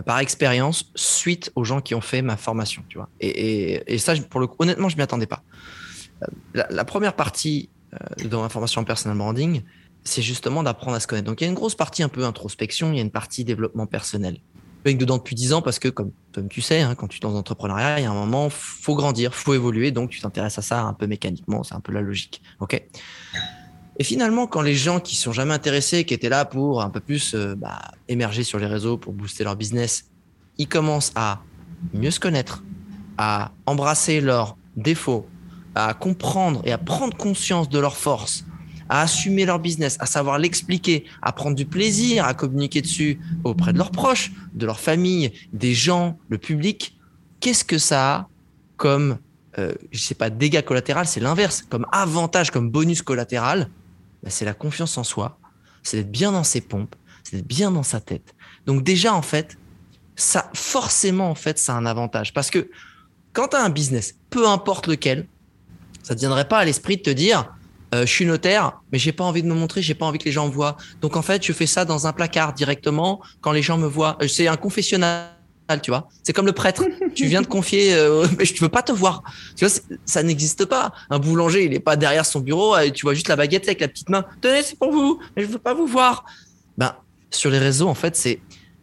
par 0.01 0.19
expérience 0.19 0.91
suite 0.95 1.51
aux 1.55 1.63
gens 1.63 1.81
qui 1.81 1.93
ont 1.95 2.01
fait 2.01 2.21
ma 2.21 2.37
formation, 2.37 2.83
tu 2.89 2.97
vois. 2.97 3.09
Et, 3.19 3.97
ça, 3.99 4.15
pour 4.29 4.39
le 4.39 4.47
honnêtement, 4.59 4.89
je 4.89 4.97
m'y 4.97 5.03
attendais 5.03 5.27
pas. 5.27 5.43
Euh, 6.23 6.63
la, 6.69 6.85
première 6.85 7.15
partie 7.15 7.69
de 8.23 8.35
ma 8.35 8.49
formation 8.49 8.81
en 8.81 8.83
personal 8.85 9.17
branding, 9.17 9.61
c'est 10.03 10.21
justement 10.21 10.63
d'apprendre 10.63 10.97
à 10.97 10.99
se 10.99 11.07
connaître. 11.07 11.27
Donc, 11.27 11.41
il 11.41 11.43
y 11.43 11.47
a 11.47 11.49
une 11.49 11.55
grosse 11.55 11.75
partie 11.75 12.03
un 12.03 12.09
peu 12.09 12.25
introspection, 12.25 12.91
il 12.91 12.95
y 12.95 12.99
a 12.99 13.03
une 13.03 13.11
partie 13.11 13.43
développement 13.43 13.85
personnel. 13.85 14.39
Je 14.85 14.89
suis 14.89 14.97
dedans 14.97 15.17
depuis 15.17 15.35
10 15.35 15.53
ans 15.53 15.61
parce 15.61 15.79
que, 15.79 15.87
comme, 15.87 16.11
tu 16.49 16.61
sais, 16.61 16.81
hein, 16.81 16.95
quand 16.95 17.07
tu 17.07 17.17
es 17.17 17.19
dans 17.21 17.31
l'entrepreneuriat, 17.31 17.99
il 17.99 18.03
y 18.03 18.05
a 18.05 18.11
un 18.11 18.13
moment, 18.13 18.49
faut 18.49 18.95
grandir, 18.95 19.33
faut 19.33 19.53
évoluer, 19.53 19.91
donc 19.91 20.09
tu 20.09 20.19
t'intéresses 20.19 20.57
à 20.57 20.61
ça 20.61 20.81
un 20.81 20.93
peu 20.93 21.07
mécaniquement, 21.07 21.63
c'est 21.63 21.75
un 21.75 21.79
peu 21.79 21.93
la 21.93 22.01
logique. 22.01 22.41
OK? 22.59 22.83
Et 23.99 24.03
finalement, 24.03 24.47
quand 24.47 24.61
les 24.61 24.75
gens 24.75 24.99
qui 24.99 25.15
sont 25.15 25.31
jamais 25.31 25.53
intéressés, 25.53 26.03
qui 26.03 26.13
étaient 26.13 26.29
là 26.29 26.45
pour 26.45 26.81
un 26.81 26.89
peu 26.89 26.99
plus 26.99 27.35
euh, 27.35 27.55
bah, 27.55 27.79
émerger 28.07 28.43
sur 28.43 28.57
les 28.57 28.65
réseaux, 28.65 28.97
pour 28.97 29.13
booster 29.13 29.43
leur 29.43 29.55
business, 29.55 30.05
ils 30.57 30.67
commencent 30.67 31.11
à 31.15 31.41
mieux 31.93 32.09
se 32.09 32.19
connaître, 32.19 32.63
à 33.17 33.51
embrasser 33.67 34.19
leurs 34.19 34.57
défauts, 34.75 35.27
à 35.75 35.93
comprendre 35.93 36.61
et 36.65 36.71
à 36.71 36.79
prendre 36.79 37.15
conscience 37.15 37.69
de 37.69 37.77
leurs 37.77 37.97
forces, 37.97 38.45
à 38.89 39.01
assumer 39.01 39.45
leur 39.45 39.59
business, 39.59 39.97
à 39.99 40.07
savoir 40.07 40.39
l'expliquer, 40.39 41.05
à 41.21 41.31
prendre 41.31 41.55
du 41.55 41.65
plaisir 41.65 42.25
à 42.25 42.33
communiquer 42.33 42.81
dessus 42.81 43.19
auprès 43.43 43.73
de 43.73 43.77
leurs 43.77 43.91
proches, 43.91 44.31
de 44.53 44.65
leur 44.65 44.79
famille, 44.79 45.31
des 45.51 45.75
gens, 45.75 46.17
le 46.29 46.39
public. 46.39 46.97
Qu'est-ce 47.39 47.63
que 47.63 47.77
ça 47.77 48.15
a 48.15 48.27
comme, 48.75 49.19
euh, 49.59 49.73
je 49.91 49.99
sais 49.99 50.15
pas, 50.15 50.31
dégâts 50.31 50.63
collatéral, 50.63 51.05
c'est 51.05 51.19
l'inverse, 51.19 51.63
comme 51.69 51.85
avantage, 51.91 52.49
comme 52.49 52.71
bonus 52.71 53.03
collatéral 53.03 53.69
bah, 54.23 54.29
c'est 54.29 54.45
la 54.45 54.53
confiance 54.53 54.97
en 54.97 55.03
soi, 55.03 55.37
c'est 55.83 55.97
d'être 55.97 56.11
bien 56.11 56.31
dans 56.31 56.43
ses 56.43 56.61
pompes, 56.61 56.95
c'est 57.23 57.37
d'être 57.37 57.47
bien 57.47 57.71
dans 57.71 57.83
sa 57.83 57.99
tête. 57.99 58.33
Donc 58.65 58.83
déjà, 58.83 59.13
en 59.13 59.21
fait, 59.21 59.57
ça, 60.15 60.49
forcément, 60.53 61.29
en 61.29 61.35
fait, 61.35 61.59
ça 61.59 61.73
a 61.73 61.77
un 61.77 61.85
avantage. 61.85 62.33
Parce 62.33 62.49
que 62.49 62.69
quand 63.33 63.49
tu 63.49 63.57
as 63.57 63.63
un 63.63 63.69
business, 63.69 64.15
peu 64.29 64.47
importe 64.47 64.87
lequel, 64.87 65.27
ça 66.03 66.13
ne 66.13 66.15
te 66.15 66.19
viendrait 66.21 66.47
pas 66.47 66.59
à 66.59 66.65
l'esprit 66.65 66.97
de 66.97 67.01
te 67.01 67.09
dire, 67.09 67.53
euh, 67.93 68.05
je 68.05 68.11
suis 68.11 68.25
notaire, 68.25 68.81
mais 68.91 68.99
j'ai 68.99 69.11
pas 69.11 69.23
envie 69.23 69.43
de 69.43 69.47
me 69.47 69.53
montrer, 69.53 69.81
j'ai 69.81 69.93
pas 69.93 70.05
envie 70.05 70.19
que 70.19 70.25
les 70.25 70.31
gens 70.31 70.47
me 70.47 70.53
voient. 70.53 70.77
Donc 71.01 71.15
en 71.15 71.21
fait, 71.21 71.45
je 71.45 71.53
fais 71.53 71.67
ça 71.67 71.85
dans 71.85 72.07
un 72.07 72.13
placard 72.13 72.53
directement 72.53 73.21
quand 73.41 73.51
les 73.51 73.61
gens 73.61 73.77
me 73.77 73.87
voient. 73.87 74.17
Euh, 74.21 74.27
c'est 74.27 74.47
un 74.47 74.57
confessionnal 74.57 75.29
tu 75.81 75.91
vois. 75.91 76.09
C'est 76.23 76.33
comme 76.33 76.45
le 76.45 76.53
prêtre. 76.53 76.83
tu 77.15 77.25
viens 77.25 77.41
de 77.41 77.47
confier, 77.47 77.93
euh, 77.93 78.27
mais 78.37 78.45
je 78.45 78.59
veux 78.61 78.69
pas 78.69 78.83
te 78.83 78.91
voir. 78.91 79.23
Tu 79.55 79.65
vois, 79.65 79.73
ça 80.05 80.23
n'existe 80.23 80.65
pas. 80.65 80.93
Un 81.09 81.19
boulanger, 81.19 81.65
il 81.65 81.73
est 81.73 81.79
pas 81.79 81.95
derrière 81.95 82.25
son 82.25 82.39
bureau, 82.39 82.77
et 82.77 82.91
tu 82.91 83.05
vois 83.05 83.13
juste 83.13 83.27
la 83.27 83.35
baguette 83.35 83.63
avec 83.65 83.81
la 83.81 83.87
petite 83.87 84.09
main. 84.09 84.25
Tenez, 84.41 84.63
c'est 84.63 84.77
pour 84.77 84.91
vous, 84.91 85.19
mais 85.35 85.43
je 85.43 85.47
veux 85.47 85.59
pas 85.59 85.73
vous 85.73 85.87
voir. 85.87 86.25
Ben, 86.77 86.95
sur 87.31 87.49
les 87.49 87.59
réseaux, 87.59 87.87
en 87.87 87.95
fait, 87.95 88.15
c'est, 88.15 88.39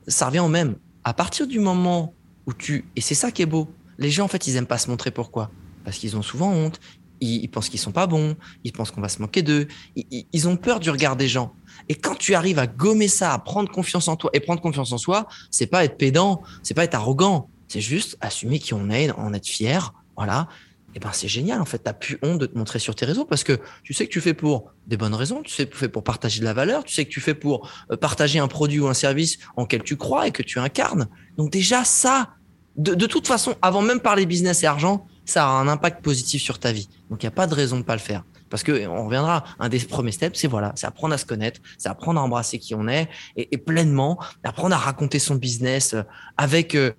ça 0.06 0.26
revient 0.26 0.40
au 0.40 0.48
même. 0.48 0.76
À 1.04 1.14
partir 1.14 1.46
du 1.46 1.60
moment 1.60 2.14
où 2.46 2.52
tu, 2.52 2.84
et 2.96 3.00
c'est 3.00 3.14
ça 3.14 3.30
qui 3.30 3.42
est 3.42 3.46
beau. 3.46 3.68
Les 3.98 4.10
gens, 4.10 4.24
en 4.24 4.28
fait, 4.28 4.46
ils 4.46 4.56
aiment 4.56 4.66
pas 4.66 4.78
se 4.78 4.90
montrer. 4.90 5.10
Pourquoi? 5.10 5.50
Parce 5.84 5.98
qu'ils 5.98 6.16
ont 6.16 6.22
souvent 6.22 6.50
honte. 6.50 6.80
Ils, 7.22 7.48
pensent 7.48 7.68
qu'ils 7.68 7.80
sont 7.80 7.92
pas 7.92 8.06
bons. 8.06 8.34
Ils 8.64 8.72
pensent 8.72 8.90
qu'on 8.90 9.02
va 9.02 9.10
se 9.10 9.20
moquer 9.20 9.42
d'eux. 9.42 9.68
ils 9.94 10.48
ont 10.48 10.56
peur 10.56 10.80
du 10.80 10.88
regard 10.88 11.16
des 11.16 11.28
gens. 11.28 11.54
Et 11.88 11.94
quand 11.94 12.16
tu 12.16 12.34
arrives 12.34 12.58
à 12.58 12.66
gommer 12.66 13.08
ça, 13.08 13.32
à 13.32 13.38
prendre 13.38 13.70
confiance 13.70 14.08
en 14.08 14.16
toi, 14.16 14.30
et 14.32 14.40
prendre 14.40 14.60
confiance 14.60 14.92
en 14.92 14.98
soi, 14.98 15.26
c'est 15.50 15.66
pas 15.66 15.84
être 15.84 15.96
pédant, 15.96 16.42
c'est 16.62 16.74
pas 16.74 16.84
être 16.84 16.94
arrogant, 16.94 17.48
c'est 17.68 17.80
juste 17.80 18.16
assumer 18.20 18.58
qui 18.58 18.74
on 18.74 18.90
est, 18.90 19.10
en 19.12 19.32
être 19.32 19.46
fier, 19.46 19.94
voilà. 20.16 20.48
Et 20.94 20.98
ben 20.98 21.10
c'est 21.12 21.28
génial 21.28 21.60
en 21.60 21.64
fait, 21.64 21.78
t'as 21.78 21.92
plus 21.92 22.18
honte 22.22 22.38
de 22.38 22.46
te 22.46 22.58
montrer 22.58 22.80
sur 22.80 22.96
tes 22.96 23.06
réseaux 23.06 23.24
parce 23.24 23.44
que 23.44 23.60
tu 23.84 23.94
sais 23.94 24.06
que 24.06 24.10
tu 24.10 24.20
fais 24.20 24.34
pour 24.34 24.72
des 24.88 24.96
bonnes 24.96 25.14
raisons, 25.14 25.40
tu 25.42 25.52
sais 25.52 25.66
que 25.66 25.70
tu 25.70 25.78
fais 25.78 25.88
pour 25.88 26.02
partager 26.02 26.40
de 26.40 26.44
la 26.44 26.52
valeur, 26.52 26.82
tu 26.82 26.92
sais 26.92 27.04
que 27.04 27.10
tu 27.10 27.20
fais 27.20 27.34
pour 27.34 27.70
euh, 27.92 27.96
partager 27.96 28.40
un 28.40 28.48
produit 28.48 28.80
ou 28.80 28.88
un 28.88 28.94
service 28.94 29.38
en 29.56 29.66
quel 29.66 29.84
tu 29.84 29.96
crois 29.96 30.26
et 30.26 30.32
que 30.32 30.42
tu 30.42 30.58
incarnes. 30.58 31.06
Donc 31.36 31.52
déjà 31.52 31.84
ça, 31.84 32.30
de, 32.76 32.94
de 32.94 33.06
toute 33.06 33.28
façon, 33.28 33.54
avant 33.62 33.82
même 33.82 34.00
parler 34.00 34.26
business 34.26 34.64
et 34.64 34.66
argent, 34.66 35.06
ça 35.26 35.46
a 35.46 35.50
un 35.50 35.68
impact 35.68 36.02
positif 36.02 36.42
sur 36.42 36.58
ta 36.58 36.72
vie. 36.72 36.88
Donc 37.08 37.22
il 37.22 37.26
n'y 37.26 37.28
a 37.28 37.32
pas 37.32 37.46
de 37.46 37.54
raison 37.54 37.78
de 37.78 37.84
pas 37.84 37.94
le 37.94 38.00
faire. 38.00 38.24
Parce 38.50 38.64
que 38.64 38.86
on 38.86 39.06
reviendra, 39.06 39.44
un 39.60 39.68
des 39.68 39.78
premiers 39.78 40.12
steps, 40.12 40.38
c'est 40.38 40.48
voilà, 40.48 40.72
c'est 40.74 40.86
apprendre 40.86 41.14
à 41.14 41.18
se 41.18 41.24
connaître, 41.24 41.60
c'est 41.78 41.88
apprendre 41.88 42.20
à 42.20 42.24
embrasser 42.24 42.58
qui 42.58 42.74
on 42.74 42.88
est 42.88 43.08
et, 43.36 43.56
pleinement 43.56 44.18
apprendre 44.42 44.74
à 44.74 44.78
raconter 44.78 45.18
son 45.20 45.36
business 45.36 45.94
euh, 45.94 46.02
avec, 46.36 46.74
euh, 46.74 46.90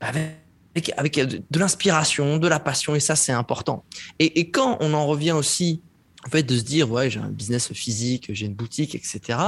avec, 0.00 0.92
avec 0.96 1.14
de 1.18 1.58
l'inspiration, 1.58 2.38
de 2.38 2.48
la 2.48 2.58
passion 2.58 2.94
et 2.94 3.00
ça 3.00 3.14
c'est 3.14 3.32
important. 3.32 3.84
Et, 4.18 4.50
quand 4.50 4.78
on 4.80 4.94
en 4.94 5.06
revient 5.06 5.32
aussi, 5.32 5.82
en 6.26 6.30
fait, 6.30 6.42
de 6.42 6.56
se 6.56 6.62
dire 6.62 6.90
ouais 6.90 7.10
j'ai 7.10 7.20
un 7.20 7.28
business 7.28 7.72
physique, 7.72 8.30
j'ai 8.32 8.46
une 8.46 8.54
boutique, 8.54 8.94
etc. 8.94 9.38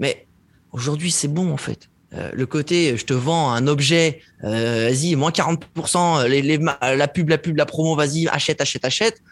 Mais 0.00 0.26
aujourd'hui 0.72 1.12
c'est 1.12 1.28
bon 1.28 1.52
en 1.52 1.56
fait. 1.56 1.88
Euh, 2.14 2.30
le 2.34 2.44
côté 2.46 2.96
je 2.96 3.04
te 3.04 3.14
vends 3.14 3.52
un 3.52 3.68
objet, 3.68 4.20
vas-y, 4.42 5.14
moins 5.14 5.30
40%, 5.30 6.26
les, 6.26 6.42
les, 6.42 6.58
la 6.58 7.08
pub, 7.08 7.28
la 7.28 7.38
pub, 7.38 7.56
la 7.56 7.66
promo, 7.66 7.94
vas-y, 7.94 8.26
achète, 8.26 8.60
achète, 8.60 8.84
achète 8.84 9.22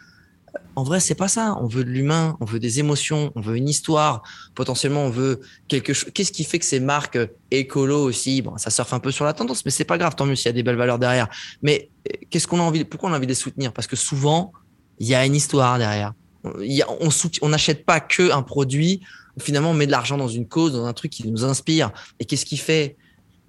en 0.75 0.83
vrai, 0.83 0.99
c'est 0.99 1.15
pas 1.15 1.27
ça. 1.27 1.57
On 1.61 1.67
veut 1.67 1.83
de 1.83 1.89
l'humain, 1.89 2.37
on 2.39 2.45
veut 2.45 2.59
des 2.59 2.79
émotions, 2.79 3.31
on 3.35 3.41
veut 3.41 3.57
une 3.57 3.69
histoire. 3.69 4.23
Potentiellement, 4.55 5.03
on 5.03 5.09
veut 5.09 5.41
quelque 5.67 5.93
chose. 5.93 6.11
Qu'est-ce 6.13 6.31
qui 6.31 6.43
fait 6.43 6.59
que 6.59 6.65
ces 6.65 6.79
marques 6.79 7.17
écolo 7.51 8.03
aussi, 8.03 8.41
bon, 8.41 8.57
ça 8.57 8.69
surfe 8.69 8.93
un 8.93 8.99
peu 8.99 9.11
sur 9.11 9.25
la 9.25 9.33
tendance, 9.33 9.65
mais 9.65 9.71
c'est 9.71 9.85
pas 9.85 9.97
grave. 9.97 10.15
Tant 10.15 10.25
mieux 10.25 10.35
s'il 10.35 10.47
y 10.47 10.49
a 10.49 10.53
des 10.53 10.63
belles 10.63 10.77
valeurs 10.77 10.99
derrière. 10.99 11.27
Mais 11.61 11.89
euh, 12.07 12.17
qu'est-ce 12.29 12.47
qu'on 12.47 12.59
a 12.59 12.63
envie 12.63 12.83
Pourquoi 12.85 13.09
on 13.09 13.13
a 13.13 13.17
envie 13.17 13.27
de 13.27 13.31
les 13.31 13.35
soutenir? 13.35 13.73
Parce 13.73 13.87
que 13.87 13.95
souvent, 13.95 14.53
il 14.99 15.07
y 15.07 15.15
a 15.15 15.25
une 15.25 15.35
histoire 15.35 15.77
derrière. 15.77 16.13
on 16.43 17.49
n'achète 17.49 17.85
pas 17.85 17.99
que 17.99 18.31
un 18.31 18.41
produit. 18.41 19.01
Finalement, 19.39 19.71
on 19.71 19.73
met 19.73 19.87
de 19.87 19.91
l'argent 19.91 20.17
dans 20.17 20.27
une 20.27 20.47
cause, 20.47 20.73
dans 20.73 20.85
un 20.85 20.93
truc 20.93 21.11
qui 21.11 21.27
nous 21.27 21.43
inspire. 21.43 21.91
Et 22.19 22.25
qu'est-ce 22.25 22.45
qui 22.45 22.57
fait 22.57 22.97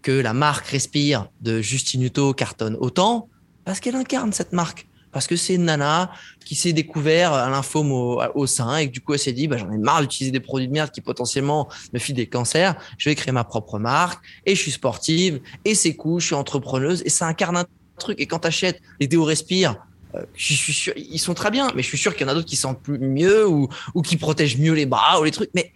que 0.02 0.12
la 0.12 0.32
marque 0.32 0.66
respire 0.66 1.28
de 1.40 1.60
Justine 1.60 2.02
Hutto 2.02 2.32
cartonne 2.34 2.76
autant? 2.80 3.28
Parce 3.64 3.78
qu'elle 3.78 3.94
incarne 3.94 4.32
cette 4.32 4.52
marque 4.52 4.88
parce 5.12 5.26
que 5.26 5.36
c'est 5.36 5.58
nana 5.58 6.10
qui 6.44 6.54
s'est 6.54 6.72
découvert 6.72 7.32
un 7.32 7.50
lymphome 7.50 7.92
au, 7.92 8.46
sein 8.46 8.76
et 8.78 8.88
que 8.88 8.92
du 8.92 9.00
coup 9.00 9.12
elle 9.12 9.20
s'est 9.20 9.32
dit 9.32 9.46
bah, 9.46 9.56
j'en 9.58 9.70
ai 9.70 9.78
marre 9.78 10.00
d'utiliser 10.00 10.32
des 10.32 10.40
produits 10.40 10.66
de 10.66 10.72
merde 10.72 10.90
qui 10.90 11.00
potentiellement 11.00 11.68
me 11.92 11.98
filent 11.98 12.16
des 12.16 12.26
cancers, 12.26 12.74
je 12.98 13.08
vais 13.08 13.14
créer 13.14 13.32
ma 13.32 13.44
propre 13.44 13.78
marque 13.78 14.24
et 14.46 14.54
je 14.54 14.60
suis 14.60 14.72
sportive 14.72 15.40
et 15.64 15.74
c'est 15.74 15.94
cool, 15.94 16.20
je 16.20 16.26
suis 16.26 16.34
entrepreneuse 16.34 17.02
et 17.04 17.10
ça 17.10 17.26
incarne 17.26 17.56
un 17.56 17.64
truc 17.98 18.20
et 18.20 18.26
quand 18.26 18.40
tu 18.40 18.48
achètes 18.48 18.80
les 18.98 19.06
déos 19.06 19.24
respire 19.24 19.76
euh, 20.14 20.22
je 20.34 20.54
suis 20.54 20.72
sûr, 20.72 20.92
ils 20.96 21.18
sont 21.18 21.34
très 21.34 21.50
bien, 21.50 21.68
mais 21.74 21.82
je 21.82 21.88
suis 21.88 21.98
sûr 21.98 22.14
qu'il 22.14 22.26
y 22.26 22.28
en 22.28 22.32
a 22.32 22.34
d'autres 22.34 22.48
qui 22.48 22.56
sentent 22.56 22.82
plus 22.82 22.98
mieux 22.98 23.46
ou, 23.48 23.68
ou 23.94 24.02
qui 24.02 24.16
protègent 24.16 24.58
mieux 24.58 24.74
les 24.74 24.84
bras 24.84 25.18
ou 25.20 25.24
les 25.24 25.30
trucs. 25.30 25.50
Mais 25.54 25.72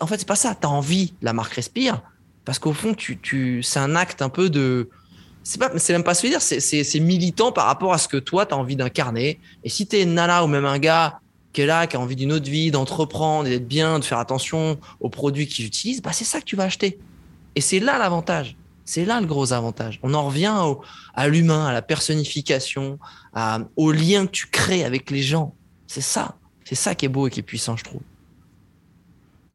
en 0.00 0.06
fait, 0.06 0.18
c'est 0.18 0.28
pas 0.28 0.36
ça. 0.36 0.54
Tu 0.54 0.66
as 0.66 0.70
envie, 0.70 1.14
la 1.22 1.32
marque 1.32 1.54
respire, 1.54 2.02
parce 2.44 2.58
qu'au 2.58 2.72
fond, 2.72 2.94
tu, 2.94 3.18
tu, 3.18 3.62
c'est 3.62 3.78
un 3.78 3.96
acte 3.96 4.20
un 4.20 4.28
peu 4.28 4.50
de, 4.50 4.90
c'est 5.44 5.58
pas 5.58 5.70
c'est 5.76 5.92
même 5.92 6.04
pas 6.04 6.14
se 6.14 6.26
dire 6.26 6.40
c'est 6.40 7.00
militant 7.00 7.52
par 7.52 7.66
rapport 7.66 7.92
à 7.92 7.98
ce 7.98 8.08
que 8.08 8.16
toi 8.16 8.46
tu 8.46 8.54
as 8.54 8.56
envie 8.56 8.76
d'incarner. 8.76 9.40
Et 9.64 9.68
si 9.68 9.86
tu 9.86 9.98
es 9.98 10.04
nana 10.04 10.44
ou 10.44 10.46
même 10.46 10.64
un 10.64 10.78
gars 10.78 11.20
qui 11.52 11.62
est 11.62 11.66
là 11.66 11.86
qui 11.86 11.96
a 11.96 12.00
envie 12.00 12.16
d'une 12.16 12.32
autre 12.32 12.48
vie 12.48 12.70
d'entreprendre 12.70 13.48
d'être 13.48 13.66
bien 13.66 13.98
de 13.98 14.04
faire 14.04 14.18
attention 14.18 14.78
aux 15.00 15.08
produits 15.08 15.46
qu'ils 15.46 15.66
utilisent 15.66 16.02
bah 16.02 16.12
c'est 16.12 16.24
ça 16.24 16.40
que 16.40 16.44
tu 16.44 16.56
vas 16.56 16.64
acheter. 16.64 16.98
Et 17.54 17.60
c'est 17.60 17.80
là 17.80 17.98
l'avantage. 17.98 18.56
C'est 18.84 19.04
là 19.04 19.20
le 19.20 19.26
gros 19.26 19.52
avantage. 19.52 20.00
On 20.02 20.12
en 20.14 20.26
revient 20.26 20.54
à 21.14 21.28
l'humain 21.28 21.66
à 21.66 21.72
la 21.72 21.82
personnification 21.82 22.98
au 23.76 23.92
lien 23.92 24.26
que 24.26 24.32
tu 24.32 24.46
crées 24.46 24.84
avec 24.84 25.10
les 25.10 25.22
gens. 25.22 25.54
C'est 25.86 26.00
ça. 26.00 26.36
C'est 26.64 26.74
ça 26.74 26.94
qui 26.94 27.06
est 27.06 27.08
beau 27.08 27.26
et 27.26 27.30
qui 27.30 27.40
est 27.40 27.44
puissant 27.44 27.76
je 27.76 27.84
trouve 27.84 28.00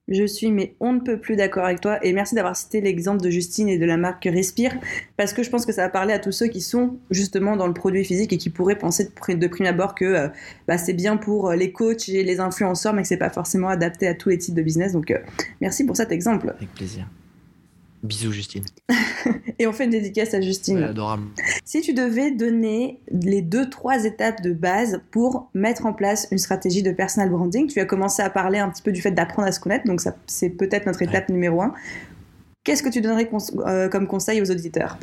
je 0.08 0.26
suis, 0.26 0.52
mais 0.52 0.76
on 0.80 0.93
ne 0.93 1.00
peut 1.00 1.20
plus 1.20 1.36
d'accord 1.36 1.65
avec 1.65 1.82
toi. 1.82 2.04
Et 2.06 2.13
merci 2.13 2.36
d'avoir 2.36 2.56
cité 2.56 2.80
l'exemple 2.82 3.22
de 3.22 3.30
Justine 3.30 3.67
et 3.67 3.78
de 3.78 3.86
la 3.86 3.98
marque 3.98 4.24
Respire, 4.24 4.74
parce 5.17 5.34
que 5.34 5.43
je 5.43 5.50
pense 5.50 5.65
que 5.65 5.72
ça 5.72 5.84
va 5.84 5.89
parler 5.89 6.13
à 6.13 6.20
tous 6.20 6.32
ceux 6.32 6.48
qui 6.48 6.62
sont 6.62 6.98
justement 7.12 7.56
dans 7.58 7.67
le 7.67 7.74
produit 7.74 8.06
physique 8.06 8.32
et 8.34 8.38
qui 8.38 8.50
pourraient 8.50 8.78
penser 8.78 9.10
de, 9.30 9.48
prime 9.48 9.65
abord 9.65 9.96
que 9.96 10.06
euh, 10.06 10.28
bah, 10.67 10.78
c'est 10.78 10.93
bien 10.93 11.17
pour 11.17 11.50
euh, 11.50 11.56
les 11.56 11.72
coachs 11.72 12.10
et 12.10 12.24
les 12.24 12.39
influenceurs, 12.39 12.93
mais 12.93 13.02
que 13.02 13.08
c'est 13.08 13.17
pas 13.17 13.30
forcément 13.30 13.67
adapté 13.67 14.08
à 14.08 14.13
tous 14.13 14.30
les 14.30 14.38
types 14.38 14.56
de 14.56 14.62
business. 14.62 14.93
Donc, 14.93 15.12
euh, 15.12 15.20
merci 15.62 15.86
pour 15.86 15.98
cet 15.98 16.12
exemple. 16.12 16.54
Avec 16.58 16.74
plaisir. 16.74 17.08
Bisous, 18.03 18.31
Justine. 18.31 18.63
Et 19.60 19.65
on 19.67 19.73
fait 19.73 19.86
une 19.86 19.91
dédicace 19.91 20.33
à 20.33 20.41
Justine. 20.41 20.83
adorable. 20.83 21.23
Si 21.65 21.81
tu 21.81 21.93
devais 21.93 22.31
donner 22.31 22.99
les 23.12 23.41
deux, 23.41 23.69
trois 23.69 24.05
étapes 24.05 24.41
de 24.41 24.53
base 24.53 25.01
pour 25.12 25.49
mettre 25.53 25.86
en 25.86 25.93
place 25.93 26.27
une 26.31 26.38
stratégie 26.38 26.83
de 26.83 26.91
personal 26.91 27.29
branding, 27.29 27.67
tu 27.67 27.79
as 27.79 27.86
commencé 27.86 28.21
à 28.21 28.29
parler 28.29 28.60
un 28.60 28.69
petit 28.69 28.83
peu 28.83 28.91
du 28.91 29.01
fait 29.01 29.12
d'apprendre 29.12 29.47
à 29.47 29.51
se 29.51 29.60
connaître, 29.60 29.86
donc 29.86 30.01
c'est 30.27 30.49
peut-être 30.49 30.86
notre 30.86 31.01
étape 31.01 31.29
numéro 31.29 31.62
un. 31.62 31.73
Qu'est-ce 32.63 32.83
que 32.83 32.89
tu 32.89 33.01
donnerais 33.01 33.29
euh, 33.65 33.89
comme 33.89 34.07
conseil 34.07 34.41
aux 34.41 34.51
auditeurs? 34.51 34.97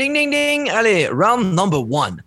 Ding 0.00 0.14
ding 0.14 0.30
ding 0.30 0.70
Allez, 0.70 1.08
round 1.08 1.54
number 1.54 1.80
one. 1.80 2.22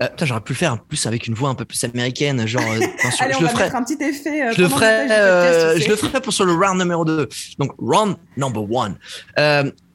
Euh, 0.00 0.08
j'aurais 0.22 0.40
pu 0.40 0.54
le 0.54 0.56
faire 0.56 0.72
en 0.72 0.76
plus 0.78 1.06
avec 1.06 1.26
une 1.26 1.34
voix 1.34 1.50
un 1.50 1.54
peu 1.54 1.66
plus 1.66 1.84
américaine, 1.84 2.46
genre. 2.46 2.62
Euh, 2.62 2.80
Allez, 3.20 3.34
on 3.34 3.40
je 3.40 3.44
va 3.44 3.50
ferai. 3.50 3.64
mettre 3.64 3.76
un 3.76 3.84
petit 3.84 4.02
effet. 4.02 4.46
Euh, 4.46 4.52
je 4.56 4.62
le 4.62 4.68
ferai. 4.70 5.10
Euh, 5.10 5.78
je 5.78 5.88
le 5.90 5.96
ferai 5.96 6.22
pour 6.22 6.32
sur 6.32 6.46
le 6.46 6.54
round 6.54 6.78
numéro 6.78 7.04
2 7.04 7.28
Donc 7.58 7.72
round 7.78 8.16
number 8.38 8.64
one, 8.72 8.96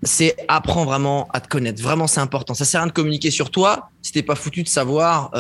c'est 0.03 0.35
apprends 0.47 0.85
vraiment 0.85 1.27
à 1.33 1.39
te 1.39 1.47
connaître. 1.47 1.81
Vraiment, 1.81 2.05
c'est 2.05 2.21
important. 2.21 2.53
Ça 2.53 2.65
sert 2.65 2.81
à 2.81 2.83
rien 2.83 2.87
de 2.89 2.93
communiquer 2.93 3.31
sur 3.31 3.49
toi 3.49 3.89
si 4.03 4.11
t'es 4.11 4.21
pas 4.21 4.35
foutu 4.35 4.61
de 4.61 4.69
savoir. 4.69 5.31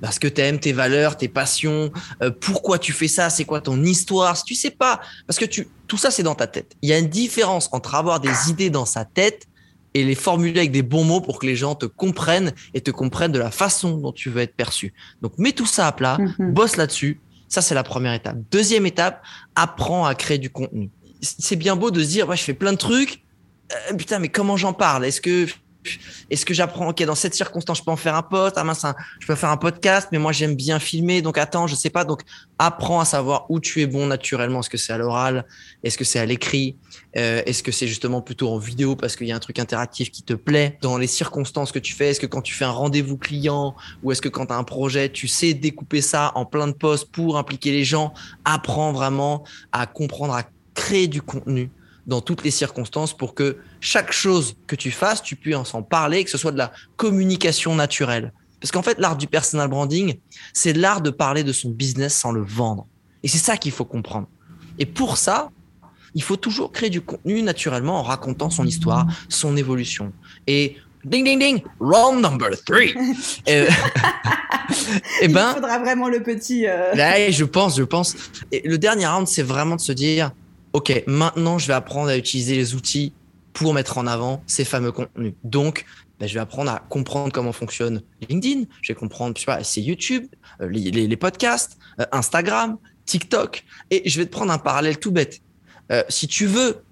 Bah, 0.00 0.12
ce 0.12 0.20
que 0.20 0.28
tu 0.28 0.40
aimes, 0.40 0.60
tes 0.60 0.72
valeurs, 0.72 1.18
tes 1.18 1.28
passions, 1.28 1.90
pourquoi 2.40 2.78
tu 2.78 2.92
fais 2.92 3.08
ça, 3.08 3.28
c'est 3.28 3.44
quoi 3.44 3.60
ton 3.60 3.82
histoire. 3.82 4.34
Si 4.36 4.44
tu 4.44 4.54
sais 4.54 4.70
pas, 4.70 5.00
parce 5.26 5.38
que 5.38 5.44
tu, 5.44 5.68
tout 5.88 5.98
ça 5.98 6.10
c'est 6.10 6.22
dans 6.22 6.36
ta 6.36 6.46
tête. 6.46 6.74
Il 6.80 6.88
y 6.88 6.94
a 6.94 6.98
une 6.98 7.08
différence 7.08 7.68
entre 7.72 7.96
avoir 7.96 8.20
des 8.20 8.48
idées 8.48 8.70
dans 8.70 8.86
sa 8.86 9.04
tête 9.04 9.47
et 9.98 10.04
les 10.04 10.14
formuler 10.14 10.60
avec 10.60 10.70
des 10.70 10.82
bons 10.82 11.02
mots 11.02 11.20
pour 11.20 11.40
que 11.40 11.46
les 11.46 11.56
gens 11.56 11.74
te 11.74 11.86
comprennent 11.86 12.52
et 12.72 12.80
te 12.80 12.92
comprennent 12.92 13.32
de 13.32 13.38
la 13.38 13.50
façon 13.50 13.96
dont 13.96 14.12
tu 14.12 14.30
veux 14.30 14.40
être 14.40 14.54
perçu. 14.54 14.94
Donc 15.22 15.36
mets 15.38 15.52
tout 15.52 15.66
ça 15.66 15.88
à 15.88 15.92
plat, 15.92 16.18
mhm. 16.18 16.52
bosse 16.52 16.76
là-dessus. 16.76 17.20
Ça, 17.48 17.62
c'est 17.62 17.74
la 17.74 17.82
première 17.82 18.12
étape. 18.12 18.36
Deuxième 18.50 18.86
étape, 18.86 19.22
apprends 19.56 20.04
à 20.04 20.14
créer 20.14 20.38
du 20.38 20.50
contenu. 20.50 20.90
C'est 21.20 21.56
bien 21.56 21.74
beau 21.74 21.90
de 21.90 22.00
se 22.02 22.08
dire, 22.08 22.28
ouais, 22.28 22.36
je 22.36 22.44
fais 22.44 22.54
plein 22.54 22.72
de 22.72 22.78
trucs. 22.78 23.24
Euh, 23.72 23.94
putain, 23.94 24.18
mais 24.18 24.28
comment 24.28 24.56
j'en 24.56 24.72
parle? 24.72 25.04
Est-ce 25.04 25.20
que 25.20 25.46
est-ce 26.30 26.44
que 26.44 26.54
j'apprends, 26.54 26.88
ok, 26.88 27.02
dans 27.04 27.14
cette 27.14 27.34
circonstance, 27.34 27.78
je 27.78 27.84
peux 27.84 27.90
en 27.90 27.96
faire 27.96 28.14
un 28.14 28.22
post, 28.22 28.56
ah 28.58 28.64
mince, 28.64 28.84
je 29.20 29.26
peux 29.26 29.34
faire 29.34 29.50
un 29.50 29.56
podcast, 29.56 30.08
mais 30.12 30.18
moi 30.18 30.32
j'aime 30.32 30.54
bien 30.54 30.78
filmer, 30.78 31.22
donc 31.22 31.38
attends, 31.38 31.66
je 31.66 31.74
sais 31.74 31.88
pas, 31.88 32.04
donc 32.04 32.22
apprends 32.58 33.00
à 33.00 33.04
savoir 33.04 33.46
où 33.48 33.60
tu 33.60 33.80
es 33.80 33.86
bon 33.86 34.06
naturellement. 34.06 34.60
Est-ce 34.60 34.70
que 34.70 34.76
c'est 34.76 34.92
à 34.92 34.98
l'oral? 34.98 35.46
Est-ce 35.82 35.96
que 35.96 36.04
c'est 36.04 36.18
à 36.18 36.26
l'écrit? 36.26 36.76
Euh, 37.16 37.42
Est-ce 37.46 37.62
que 37.62 37.72
c'est 37.72 37.86
justement 37.86 38.20
plutôt 38.20 38.50
en 38.50 38.58
vidéo 38.58 38.96
parce 38.96 39.16
qu'il 39.16 39.26
y 39.26 39.32
a 39.32 39.36
un 39.36 39.40
truc 39.40 39.58
interactif 39.58 40.10
qui 40.10 40.22
te 40.22 40.34
plaît 40.34 40.78
Dans 40.82 40.98
les 40.98 41.06
circonstances 41.06 41.72
que 41.72 41.78
tu 41.78 41.94
fais, 41.94 42.10
est-ce 42.10 42.20
que 42.20 42.26
quand 42.26 42.42
tu 42.42 42.54
fais 42.54 42.64
un 42.64 42.70
rendez-vous 42.70 43.16
client 43.16 43.74
ou 44.02 44.12
est-ce 44.12 44.22
que 44.22 44.28
quand 44.28 44.46
tu 44.46 44.52
as 44.52 44.56
un 44.56 44.64
projet, 44.64 45.10
tu 45.10 45.28
sais 45.28 45.54
découper 45.54 46.00
ça 46.00 46.32
en 46.34 46.44
plein 46.44 46.66
de 46.68 46.72
posts 46.72 47.10
pour 47.10 47.38
impliquer 47.38 47.72
les 47.72 47.84
gens? 47.84 48.12
Apprends 48.44 48.92
vraiment 48.92 49.44
à 49.72 49.86
comprendre, 49.86 50.34
à 50.34 50.44
créer 50.74 51.08
du 51.08 51.22
contenu 51.22 51.70
dans 52.06 52.20
toutes 52.20 52.42
les 52.42 52.50
circonstances 52.50 53.16
pour 53.16 53.34
que 53.34 53.58
chaque 53.80 54.12
chose 54.12 54.56
que 54.66 54.76
tu 54.76 54.90
fasses, 54.90 55.22
tu 55.22 55.36
puisses 55.36 55.74
en 55.74 55.82
parler, 55.82 56.24
que 56.24 56.30
ce 56.30 56.38
soit 56.38 56.52
de 56.52 56.58
la 56.58 56.72
communication 56.96 57.74
naturelle. 57.74 58.32
Parce 58.60 58.72
qu'en 58.72 58.82
fait, 58.82 58.98
l'art 58.98 59.16
du 59.16 59.26
personal 59.26 59.68
branding, 59.68 60.16
c'est 60.52 60.72
l'art 60.72 61.00
de 61.00 61.10
parler 61.10 61.44
de 61.44 61.52
son 61.52 61.70
business 61.70 62.16
sans 62.16 62.32
le 62.32 62.42
vendre. 62.42 62.86
Et 63.22 63.28
c'est 63.28 63.38
ça 63.38 63.56
qu'il 63.56 63.72
faut 63.72 63.84
comprendre. 63.84 64.26
Et 64.78 64.86
pour 64.86 65.16
ça, 65.16 65.50
il 66.18 66.22
faut 66.24 66.36
toujours 66.36 66.72
créer 66.72 66.90
du 66.90 67.00
contenu 67.00 67.42
naturellement 67.42 68.00
en 68.00 68.02
racontant 68.02 68.50
son 68.50 68.66
histoire, 68.66 69.06
son 69.28 69.56
évolution. 69.56 70.12
Et 70.48 70.76
ding 71.04 71.24
ding 71.24 71.38
ding, 71.38 71.62
round 71.78 72.20
number 72.20 72.50
three. 72.66 72.92
et, 73.46 73.68
et 75.22 75.28
ben, 75.28 75.50
il 75.50 75.54
faudra 75.54 75.78
vraiment 75.78 76.08
le 76.08 76.20
petit. 76.20 76.66
Euh... 76.66 76.92
Là, 76.94 77.30
je 77.30 77.44
pense, 77.44 77.76
je 77.76 77.84
pense. 77.84 78.16
Et 78.50 78.66
le 78.66 78.78
dernier 78.78 79.06
round, 79.06 79.28
c'est 79.28 79.44
vraiment 79.44 79.76
de 79.76 79.80
se 79.80 79.92
dire, 79.92 80.32
OK, 80.72 81.04
maintenant, 81.06 81.56
je 81.56 81.68
vais 81.68 81.74
apprendre 81.74 82.08
à 82.08 82.16
utiliser 82.16 82.56
les 82.56 82.74
outils 82.74 83.12
pour 83.52 83.72
mettre 83.72 83.96
en 83.96 84.08
avant 84.08 84.42
ces 84.48 84.64
fameux 84.64 84.90
contenus. 84.90 85.34
Donc, 85.44 85.84
ben, 86.18 86.26
je 86.26 86.34
vais 86.34 86.40
apprendre 86.40 86.72
à 86.72 86.80
comprendre 86.88 87.32
comment 87.32 87.52
fonctionne 87.52 88.02
LinkedIn, 88.28 88.64
je 88.82 88.92
vais 88.92 88.98
comprendre, 88.98 89.36
je 89.36 89.42
sais 89.42 89.46
pas, 89.46 89.62
c'est 89.62 89.82
YouTube, 89.82 90.26
euh, 90.62 90.68
les, 90.68 91.16
podcasts, 91.16 91.78
euh, 92.00 92.06
Instagram, 92.10 92.76
TikTok, 93.06 93.64
et 93.92 94.02
je 94.10 94.18
vais 94.18 94.26
te 94.26 94.32
prendre 94.32 94.50
un 94.50 94.58
parallèle 94.58 94.98
tout 94.98 95.12
bête. 95.12 95.40
Euh, 95.90 96.02
si 96.08 96.28
tu 96.28 96.46
veux 96.46 96.82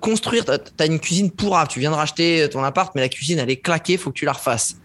construire, 0.00 0.46
tu 0.46 0.52
as 0.52 0.86
une 0.86 0.98
cuisine 0.98 1.30
pourrave, 1.30 1.68
tu 1.68 1.80
viens 1.80 1.90
de 1.90 1.96
racheter 1.96 2.48
ton 2.48 2.64
appart, 2.64 2.94
mais 2.94 3.02
la 3.02 3.10
cuisine, 3.10 3.38
elle 3.38 3.50
est 3.50 3.60
claquée, 3.60 3.98
faut 3.98 4.10
que 4.10 4.18
tu 4.18 4.24
la 4.24 4.32
refasses. 4.32 4.78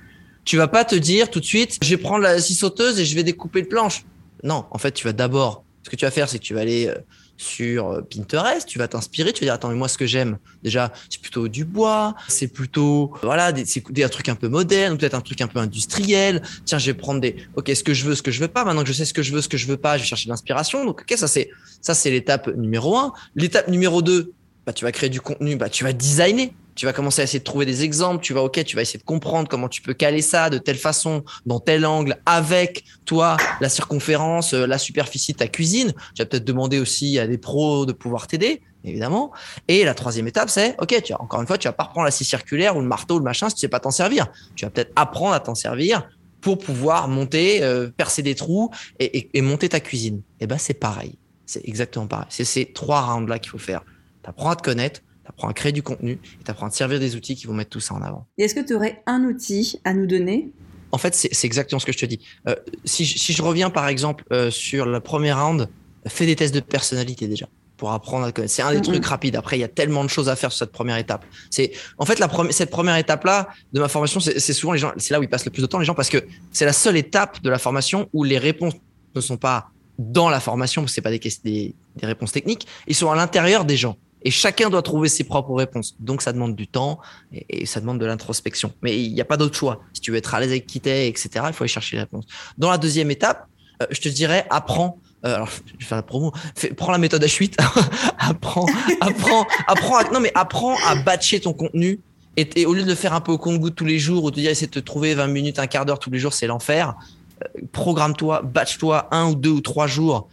Tu 0.44 0.58
vas 0.58 0.68
pas 0.68 0.84
te 0.84 0.96
dire 0.96 1.30
tout 1.30 1.40
de 1.40 1.46
suite, 1.46 1.78
je 1.82 1.90
vais 1.92 1.96
prendre 1.96 2.24
la 2.24 2.42
scie 2.42 2.56
sauteuse 2.56 3.00
et 3.00 3.06
je 3.06 3.16
vais 3.16 3.24
découper 3.24 3.62
le 3.62 3.70
planche. 3.70 4.04
Non, 4.44 4.66
en 4.70 4.78
fait, 4.78 4.92
tu 4.92 5.06
vas 5.06 5.14
d'abord, 5.14 5.64
ce 5.84 5.90
que 5.90 5.96
tu 5.96 6.04
vas 6.04 6.12
faire, 6.12 6.28
c'est 6.28 6.40
que 6.40 6.44
tu 6.44 6.54
vas 6.54 6.60
aller 6.60 6.94
sur 7.42 7.90
euh, 7.90 8.02
Pinterest, 8.02 8.68
tu 8.68 8.78
vas 8.78 8.88
t'inspirer, 8.88 9.34
tu 9.34 9.42
vas 9.42 9.46
dire 9.48 9.54
attends 9.56 9.70
mais 9.70 9.76
moi 9.76 9.88
ce 9.88 9.98
que 9.98 10.06
j'aime 10.06 10.38
déjà 10.64 10.94
c'est 11.10 11.20
plutôt 11.20 11.48
du 11.48 11.66
bois, 11.66 12.16
c'est 12.28 12.48
plutôt 12.48 13.14
voilà 13.24 13.52
des, 13.52 13.66
des 13.90 14.04
un 14.04 14.10
truc 14.10 14.30
un 14.30 14.36
peu 14.36 14.48
moderne, 14.48 14.98
peut-être 14.98 15.16
un 15.16 15.22
truc 15.22 15.42
un 15.42 15.48
peu 15.48 15.60
industriel. 15.60 16.44
Tiens 16.66 16.78
je 16.78 16.86
vais 16.86 16.94
prendre 16.94 17.20
des 17.20 17.36
ok 17.56 17.72
ce 17.74 17.84
que 17.84 17.94
je 17.94 18.06
veux, 18.06 18.16
ce 18.16 18.22
que 18.22 18.32
je 18.32 18.40
veux 18.40 18.48
pas. 18.48 18.64
Maintenant 18.64 18.84
que 18.84 18.88
je 18.88 18.94
sais 18.94 19.06
ce 19.06 19.14
que 19.14 19.24
je 19.24 19.34
veux, 19.34 19.42
ce 19.42 19.50
que 19.50 19.58
je 19.58 19.66
veux 19.66 19.78
pas, 19.78 19.98
je 19.98 20.04
vais 20.04 20.08
chercher 20.08 20.26
de 20.26 20.30
l'inspiration. 20.30 20.86
Donc 20.86 21.02
ok 21.02 21.18
ça 21.18 21.28
c'est 21.28 21.50
ça 21.82 21.96
c'est 21.96 22.12
l'étape 22.12 22.48
numéro 22.56 22.96
un. 22.96 23.14
L'étape 23.36 23.68
numéro 23.70 24.04
deux, 24.04 24.34
bah 24.66 24.74
tu 24.74 24.86
vas 24.86 24.92
créer 24.92 25.10
du 25.10 25.22
contenu, 25.22 25.56
bah 25.56 25.70
tu 25.70 25.84
vas 25.84 25.94
designer. 25.94 26.52
Tu 26.76 26.86
vas 26.86 26.94
commencer 26.94 27.22
à 27.22 27.24
essayer 27.24 27.40
de 27.40 27.44
trouver 27.44 27.66
des 27.66 27.84
exemples, 27.84 28.24
tu 28.24 28.34
vas, 28.34 28.44
ok, 28.44 28.64
tu 28.64 28.76
vas 28.76 28.82
essayer 28.82 29.00
de 29.00 29.04
comprendre 29.04 29.48
comment 29.50 29.68
tu 29.68 29.82
peux 29.82 29.94
caler 29.94 30.22
ça 30.22 30.50
de 30.50 30.58
telle 30.58 30.78
façon, 30.78 31.24
dans 31.46 31.60
tel 31.60 31.86
angle, 31.86 32.18
avec 32.26 32.84
toi, 33.06 33.38
la 33.60 33.70
circonférence, 33.70 34.54
euh, 34.54 34.66
la 34.66 34.78
superficie 34.78 35.34
de 35.34 35.38
ta 35.38 35.48
cuisine. 35.48 35.94
Tu 36.16 36.22
vas 36.22 36.26
peut-être 36.26 36.46
demander 36.46 36.80
aussi 36.80 37.20
à 37.20 37.28
des 37.28 37.38
pros 37.38 37.86
de 37.86 37.92
pouvoir 37.92 38.28
t'aider, 38.28 38.62
évidemment. 38.84 39.32
Et 39.68 39.84
la 39.84 39.94
troisième 39.94 40.28
étape, 40.28 40.50
c'est, 40.50 40.76
ok, 40.80 41.02
tu 41.04 41.14
as, 41.14 41.22
encore 41.22 41.42
une 41.42 41.48
fois, 41.48 41.58
tu 41.58 41.68
vas 41.68 41.74
pas 41.74 41.84
reprendre 41.84 42.06
la 42.06 42.12
scie 42.12 42.26
circulaire 42.26 42.78
ou 42.78 42.82
le 42.82 42.88
marteau 42.88 43.16
ou 43.16 43.20
le 43.20 43.24
machin 43.24 43.50
si 43.50 43.56
tu 43.56 43.62
sais 43.62 43.68
pas 43.68 43.80
t'en 43.80 43.92
servir. 43.92 44.28
Tu 44.56 44.66
vas 44.66 44.72
peut-être 44.72 44.92
apprendre 44.96 45.34
à 45.34 45.40
t'en 45.40 45.56
servir 45.56 46.08
pour 46.42 46.58
pouvoir 46.58 47.08
monter, 47.08 47.64
euh, 47.64 47.90
percer 47.90 48.24
des 48.24 48.36
trous 48.36 48.72
et, 49.00 49.42
monter 49.42 49.70
ta 49.70 49.80
cuisine. 49.80 50.18
Et 50.40 50.44
eh 50.44 50.48
ben, 50.48 50.58
c'est 50.58 50.74
pareil. 50.74 51.18
C'est 51.46 51.68
exactement 51.68 52.08
pareil. 52.08 52.28
C'est 52.30 52.46
ces 52.46 52.66
trois 52.66 53.02
rounds-là 53.02 53.40
qu'il 53.40 53.52
faut 53.52 53.58
faire. 53.58 53.84
Tu 54.24 54.30
apprends 54.30 54.50
à 54.50 54.56
te 54.56 54.64
connaître, 54.64 55.02
tu 55.24 55.30
apprends 55.30 55.48
à 55.48 55.54
créer 55.54 55.72
du 55.72 55.84
contenu 55.84 56.14
et 56.14 56.44
tu 56.44 56.52
apprends 56.52 56.68
à 56.68 56.70
te 56.70 56.76
servir 56.76 57.00
des 57.00 57.16
outils 57.16 57.36
qui 57.36 57.48
vont 57.48 57.54
mettre 57.54 57.70
tout 57.70 57.80
ça 57.80 57.94
en 57.94 58.02
avant. 58.02 58.28
Est-ce 58.38 58.56
que 58.56 58.66
tu 58.66 58.74
aurais 58.74 59.02
un 59.06 59.24
outil 59.24 59.80
à 59.84 59.94
nous 59.94 60.08
donner? 60.08 60.52
En 60.92 60.98
fait, 60.98 61.16
c'est 61.16 61.46
exactement 61.46 61.80
ce 61.80 61.86
que 61.86 61.94
je 61.94 61.98
te 61.98 62.06
dis. 62.06 62.20
Euh, 62.48 62.56
si, 62.84 63.06
je 63.06 63.42
reviens 63.42 63.70
par 63.70 63.88
exemple 63.88 64.26
euh, 64.34 64.52
sur 64.52 64.86
le 64.86 65.00
premier 65.00 65.32
round, 65.32 65.70
fais 66.08 66.26
des 66.26 66.36
tests 66.36 66.54
de 66.54 66.60
personnalité 66.60 67.28
déjà 67.28 67.48
pour 67.78 67.92
apprendre 67.94 68.26
à 68.26 68.32
connaître. 68.32 68.54
C'est 68.54 68.62
un 68.62 68.74
des 68.74 68.82
trucs 68.82 69.04
rapides. 69.06 69.36
Après, 69.36 69.58
il 69.58 69.62
y 69.62 69.64
a 69.64 69.68
tellement 69.68 70.04
de 70.04 70.10
choses 70.10 70.30
à 70.30 70.36
faire 70.36 70.52
sur 70.52 70.60
cette 70.60 70.72
première 70.72 70.98
étape. 70.98 71.26
C'est 71.50 71.72
en 71.98 72.06
fait 72.06 72.20
la 72.20 72.28
première, 72.28 72.54
cette 72.54 72.70
première 72.70 72.96
étape 72.98 73.24
là 73.24 73.50
de 73.74 73.80
ma 73.80 73.88
formation, 73.88 74.20
c'est 74.20 74.54
souvent 74.54 74.74
les 74.74 74.80
gens, 74.80 74.92
c'est 74.98 75.14
là 75.14 75.20
où 75.20 75.24
ils 75.24 75.30
passent 75.30 75.46
le 75.46 75.52
plus 75.52 75.64
de 75.64 75.68
temps 75.68 75.80
les 75.80 75.86
gens 75.86 75.96
parce 75.96 76.10
que 76.10 76.24
c'est 76.52 76.66
la 76.66 76.74
seule 76.74 76.98
étape 76.98 77.42
de 77.42 77.50
la 77.50 77.58
formation 77.58 78.08
où 78.14 78.24
les 78.24 78.38
réponses 78.38 78.76
ne 79.16 79.22
sont 79.22 79.38
pas 79.38 79.72
dans 79.98 80.30
la 80.30 80.40
formation, 80.40 80.82
parce 80.82 80.92
que 80.92 80.96
c'est 80.96 81.02
pas 81.02 81.12
des, 81.12 81.20
des, 81.44 81.76
des 81.96 82.06
réponses 82.06 82.32
techniques, 82.32 82.68
ils 82.88 82.96
sont 82.96 83.12
à 83.12 83.16
l'intérieur 83.16 83.66
des 83.66 83.78
gens. 83.78 83.98
Et 84.24 84.32
chacun 84.32 84.70
doit 84.70 84.82
trouver 84.82 85.10
ses 85.10 85.24
propres 85.24 85.54
réponses. 85.54 85.96
Donc, 86.00 86.22
ça 86.22 86.32
demande 86.32 86.56
du 86.56 86.68
temps 86.68 87.00
et, 87.34 87.66
ça 87.66 87.80
demande 87.80 88.00
de 88.00 88.06
l'introspection. 88.06 88.74
Mais 88.82 89.02
il 89.02 89.14
n'y 89.14 89.22
a 89.22 89.26
pas 89.26 89.38
d'autre 89.38 89.56
choix. 89.56 89.82
Si 89.94 90.02
tu 90.02 90.12
veux 90.12 90.18
être 90.18 90.34
à 90.34 90.40
l'aise 90.40 90.52
avec 90.52 90.68
qui 90.68 90.80
t'es, 90.80 91.08
etc., 91.08 91.46
il 91.48 91.54
faut 91.54 91.64
aller 91.64 91.68
chercher 91.68 91.98
les 91.98 92.02
réponses. 92.04 92.26
Dans 92.58 92.70
la 92.70 92.78
deuxième 92.78 93.10
étape, 93.10 93.48
euh, 93.82 93.86
je 93.90 94.00
te 94.00 94.10
dirais, 94.10 94.46
apprends. 94.50 95.00
Euh, 95.26 95.36
alors, 95.36 95.50
je 95.50 95.74
vais 95.74 95.86
faire 95.86 95.98
la 95.98 96.04
promo. 96.04 96.32
prends 96.78 96.92
la 96.92 96.98
méthode 96.98 97.24
H8. 97.24 97.56
apprends, 98.20 98.68
apprends, 99.02 99.48
apprends. 99.68 99.98
À, 99.98 100.12
non, 100.12 100.20
mais 100.20 100.32
apprends 100.36 100.76
à 100.88 100.96
batcher 100.96 101.40
ton 101.40 101.54
contenu. 101.54 102.00
Et, 102.38 102.66
au 102.66 102.74
lieu 102.74 102.84
de 102.84 102.96
faire 102.96 103.14
un 103.14 103.22
peu 103.22 103.32
au 103.32 103.38
compte-goutte 103.38 103.76
tous 103.76 103.86
les 103.86 104.00
jours, 104.00 104.24
ou 104.24 104.32
de 104.32 104.36
dire 104.36 104.52
essayer 104.52 104.68
de 104.68 104.72
te 104.72 104.80
trouver 104.80 105.16
20 105.16 105.28
minutes, 105.28 105.60
un 105.60 105.68
quart 105.68 105.86
d'heure 105.86 106.00
tous 106.00 106.12
les 106.12 106.20
jours, 106.20 106.34
c'est 106.34 106.48
l'enfer. 106.48 106.96
Euh, 107.44 107.62
programme-toi, 107.72 108.42
batch-toi 108.44 109.10
un 109.12 109.30
ou 109.32 109.36
deux 109.36 109.50
ou 109.50 109.62
trois 109.62 109.88
jours 109.88 110.30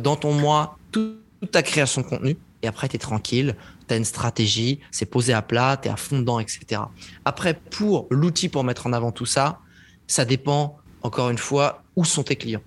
dans 0.00 0.14
ton 0.14 0.32
mois, 0.32 0.78
toute 0.92 1.18
ta 1.50 1.64
création 1.64 2.02
de 2.02 2.06
contenu 2.06 2.36
et 2.64 2.66
après, 2.66 2.88
tu 2.88 2.96
es 2.96 2.98
tranquille, 2.98 3.56
tu 3.86 3.94
as 3.94 3.98
une 3.98 4.06
stratégie, 4.06 4.80
c'est 4.90 5.04
posé 5.04 5.34
à 5.34 5.42
plat, 5.42 5.78
tu 5.80 5.88
es 5.88 5.90
à 5.90 5.96
fond 5.96 6.18
dedans, 6.18 6.40
etc. 6.40 6.80
Après, 7.26 7.52
pour 7.54 8.06
l'outil 8.10 8.48
pour 8.48 8.64
mettre 8.64 8.86
en 8.86 8.94
avant 8.94 9.12
tout 9.12 9.26
ça, 9.26 9.60
ça 10.06 10.24
dépend, 10.24 10.78
encore 11.02 11.28
une 11.28 11.38
fois, 11.38 11.82
où 11.94 12.06
sont 12.06 12.22
tes 12.22 12.36
clients. 12.36 12.62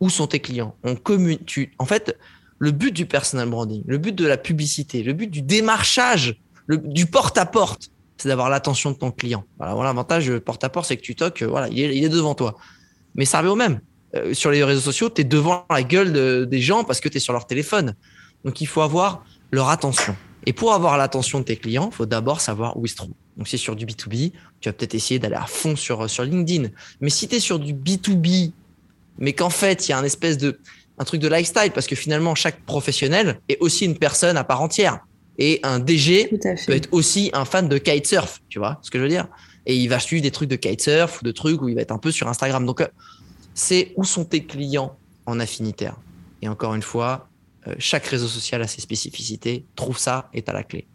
Où 0.00 0.10
sont 0.10 0.26
tes 0.26 0.40
clients? 0.40 0.76
En 0.84 1.86
fait, 1.86 2.18
le 2.58 2.70
but 2.72 2.92
du 2.92 3.06
personal 3.06 3.48
branding, 3.48 3.82
le 3.86 3.96
but 3.96 4.14
de 4.14 4.26
la 4.26 4.36
publicité, 4.36 5.02
le 5.02 5.14
but 5.14 5.28
du 5.28 5.40
démarchage, 5.40 6.38
du 6.68 7.06
porte-à-porte, 7.06 7.90
c'est 8.18 8.28
d'avoir 8.28 8.50
l'attention 8.50 8.90
de 8.90 8.96
ton 8.96 9.12
client. 9.12 9.44
Voilà, 9.56 9.74
l'avantage 9.82 10.30
porte-à-porte, 10.40 10.88
c'est 10.88 10.98
que 10.98 11.02
tu 11.02 11.14
toques, 11.14 11.42
voilà, 11.42 11.68
il 11.68 12.04
est, 12.04 12.08
devant 12.10 12.34
toi. 12.34 12.58
Mais 13.14 13.24
ça 13.24 13.38
revient 13.38 13.50
au 13.50 13.56
même. 13.56 13.80
Euh, 14.14 14.34
sur 14.34 14.50
les 14.50 14.62
réseaux 14.62 14.82
sociaux, 14.82 15.08
tu 15.08 15.22
es 15.22 15.24
devant 15.24 15.64
la 15.70 15.82
gueule 15.82 16.46
des 16.46 16.60
gens 16.60 16.84
parce 16.84 17.00
que 17.00 17.08
tu 17.08 17.16
es 17.16 17.20
sur 17.20 17.32
leur 17.32 17.46
téléphone. 17.46 17.94
Donc, 18.44 18.60
il 18.60 18.66
faut 18.66 18.82
avoir 18.82 19.24
leur 19.50 19.68
attention. 19.68 20.16
Et 20.46 20.52
pour 20.52 20.72
avoir 20.72 20.96
l'attention 20.96 21.40
de 21.40 21.44
tes 21.44 21.56
clients, 21.56 21.88
il 21.92 21.94
faut 21.94 22.06
d'abord 22.06 22.40
savoir 22.40 22.76
où 22.76 22.86
ils 22.86 22.88
se 22.88 22.96
trouvent. 22.96 23.14
Donc, 23.36 23.48
si 23.48 23.56
c'est 23.56 23.62
sur 23.62 23.76
du 23.76 23.86
B2B, 23.86 24.32
tu 24.60 24.68
vas 24.68 24.72
peut-être 24.72 24.94
essayer 24.94 25.18
d'aller 25.18 25.36
à 25.36 25.46
fond 25.46 25.76
sur, 25.76 26.08
sur 26.10 26.24
LinkedIn. 26.24 26.68
Mais 27.00 27.10
si 27.10 27.28
tu 27.28 27.36
es 27.36 27.40
sur 27.40 27.58
du 27.58 27.74
B2B, 27.74 28.52
mais 29.18 29.32
qu'en 29.32 29.50
fait, 29.50 29.88
il 29.88 29.92
y 29.92 29.94
a 29.94 29.98
un 29.98 30.04
espèce 30.04 30.38
de, 30.38 30.58
un 30.98 31.04
truc 31.04 31.20
de 31.20 31.28
lifestyle, 31.28 31.70
parce 31.72 31.86
que 31.86 31.96
finalement, 31.96 32.34
chaque 32.34 32.60
professionnel 32.62 33.40
est 33.48 33.58
aussi 33.60 33.84
une 33.84 33.96
personne 33.96 34.36
à 34.36 34.44
part 34.44 34.60
entière. 34.60 35.00
Et 35.38 35.60
un 35.62 35.78
DG 35.78 36.28
peut 36.66 36.72
être 36.72 36.88
aussi 36.92 37.30
un 37.32 37.44
fan 37.44 37.68
de 37.68 37.78
kitesurf, 37.78 38.40
tu 38.48 38.58
vois 38.58 38.78
ce 38.82 38.90
que 38.90 38.98
je 38.98 39.04
veux 39.04 39.08
dire? 39.08 39.28
Et 39.64 39.76
il 39.76 39.88
va 39.88 39.98
suivre 39.98 40.22
des 40.22 40.30
trucs 40.30 40.50
de 40.50 40.56
kitesurf 40.56 41.20
ou 41.20 41.24
de 41.24 41.32
trucs 41.32 41.62
où 41.62 41.68
il 41.68 41.74
va 41.74 41.80
être 41.80 41.92
un 41.92 41.98
peu 41.98 42.10
sur 42.10 42.28
Instagram. 42.28 42.66
Donc, 42.66 42.80
euh, 42.80 42.88
c'est 43.54 43.92
où 43.96 44.04
sont 44.04 44.24
tes 44.24 44.44
clients 44.44 44.96
en 45.24 45.40
affinitaire? 45.40 45.96
Et 46.42 46.48
encore 46.48 46.74
une 46.74 46.82
fois, 46.82 47.28
euh, 47.30 47.31
chaque 47.78 48.06
réseau 48.06 48.26
social 48.26 48.62
a 48.62 48.66
ses 48.66 48.80
spécificités. 48.80 49.66
Trouve 49.76 49.98
ça 49.98 50.30
et 50.34 50.42
à 50.46 50.52
la 50.52 50.62
clé. 50.62 50.86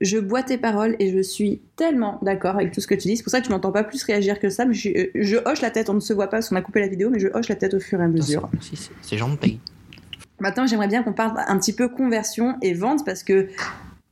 Je 0.00 0.18
bois 0.18 0.42
tes 0.42 0.58
paroles 0.58 0.96
et 0.98 1.12
je 1.12 1.22
suis 1.22 1.62
tellement 1.76 2.18
d'accord 2.22 2.56
avec 2.56 2.72
tout 2.72 2.80
ce 2.80 2.86
que 2.86 2.94
tu 2.94 3.08
dis. 3.08 3.16
C'est 3.16 3.22
pour 3.22 3.30
ça 3.30 3.40
que 3.40 3.46
tu 3.46 3.52
m'entends 3.52 3.72
pas 3.72 3.84
plus 3.84 4.02
réagir 4.02 4.40
que 4.40 4.50
ça. 4.50 4.64
Mais 4.64 4.74
je, 4.74 4.90
je, 5.14 5.36
hoche 5.46 5.60
la 5.60 5.70
tête. 5.70 5.88
On 5.88 5.94
ne 5.94 6.00
se 6.00 6.12
voit 6.12 6.26
pas 6.26 6.38
parce 6.38 6.48
qu'on 6.48 6.56
a 6.56 6.62
coupé 6.62 6.80
la 6.80 6.88
vidéo, 6.88 7.10
mais 7.10 7.20
je 7.20 7.28
hoche 7.28 7.48
la 7.48 7.54
tête 7.54 7.74
au 7.74 7.80
fur 7.80 8.00
et 8.00 8.04
à 8.04 8.08
mesure. 8.08 8.50
C'est 9.02 9.16
gentil. 9.16 9.60
Maintenant, 10.40 10.66
j'aimerais 10.66 10.88
bien 10.88 11.02
qu'on 11.02 11.12
parle 11.12 11.40
un 11.46 11.58
petit 11.58 11.72
peu 11.72 11.88
conversion 11.88 12.56
et 12.60 12.74
vente 12.74 13.04
parce 13.04 13.22
que 13.22 13.48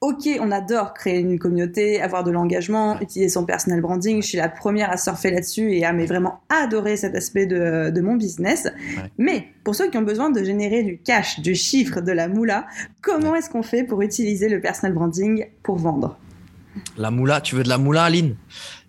ok, 0.02 0.28
on 0.40 0.50
adore 0.50 0.94
créer 0.94 1.20
une 1.20 1.38
communauté, 1.38 2.02
avoir 2.02 2.24
de 2.24 2.32
l'engagement, 2.32 3.00
utiliser 3.00 3.28
son 3.30 3.46
personal 3.46 3.80
branding. 3.80 4.20
Je 4.20 4.26
suis 4.26 4.36
la 4.36 4.48
première 4.48 4.90
à 4.90 4.96
surfer 4.96 5.30
là-dessus 5.30 5.72
et 5.72 5.84
à 5.84 5.92
mais 5.92 6.06
vraiment 6.06 6.40
adorer 6.48 6.96
cet 6.96 7.14
aspect 7.14 7.46
de, 7.46 8.00
mon 8.00 8.16
business. 8.16 8.68
Mais 9.16 9.46
pour 9.62 9.76
ceux 9.76 9.88
qui 9.90 9.96
ont 9.96 10.02
besoin 10.02 10.30
de 10.30 10.42
générer 10.42 10.82
du 10.82 10.98
cash, 10.98 11.38
du 11.38 11.54
chiffre, 11.54 12.00
de 12.00 12.10
la 12.10 12.26
moula, 12.26 12.66
comment 13.00 13.36
est-ce 13.36 13.48
qu'on 13.48 13.62
fait 13.62 13.84
pour 13.84 14.02
utiliser 14.02 14.48
le 14.48 14.60
personal 14.60 14.92
branding 14.92 15.46
pour 15.62 15.76
vendre? 15.76 16.18
La 16.98 17.12
moula, 17.12 17.40
tu 17.40 17.54
veux 17.54 17.62
de 17.62 17.68
la 17.68 17.78
moula, 17.78 18.02
Aline? 18.02 18.34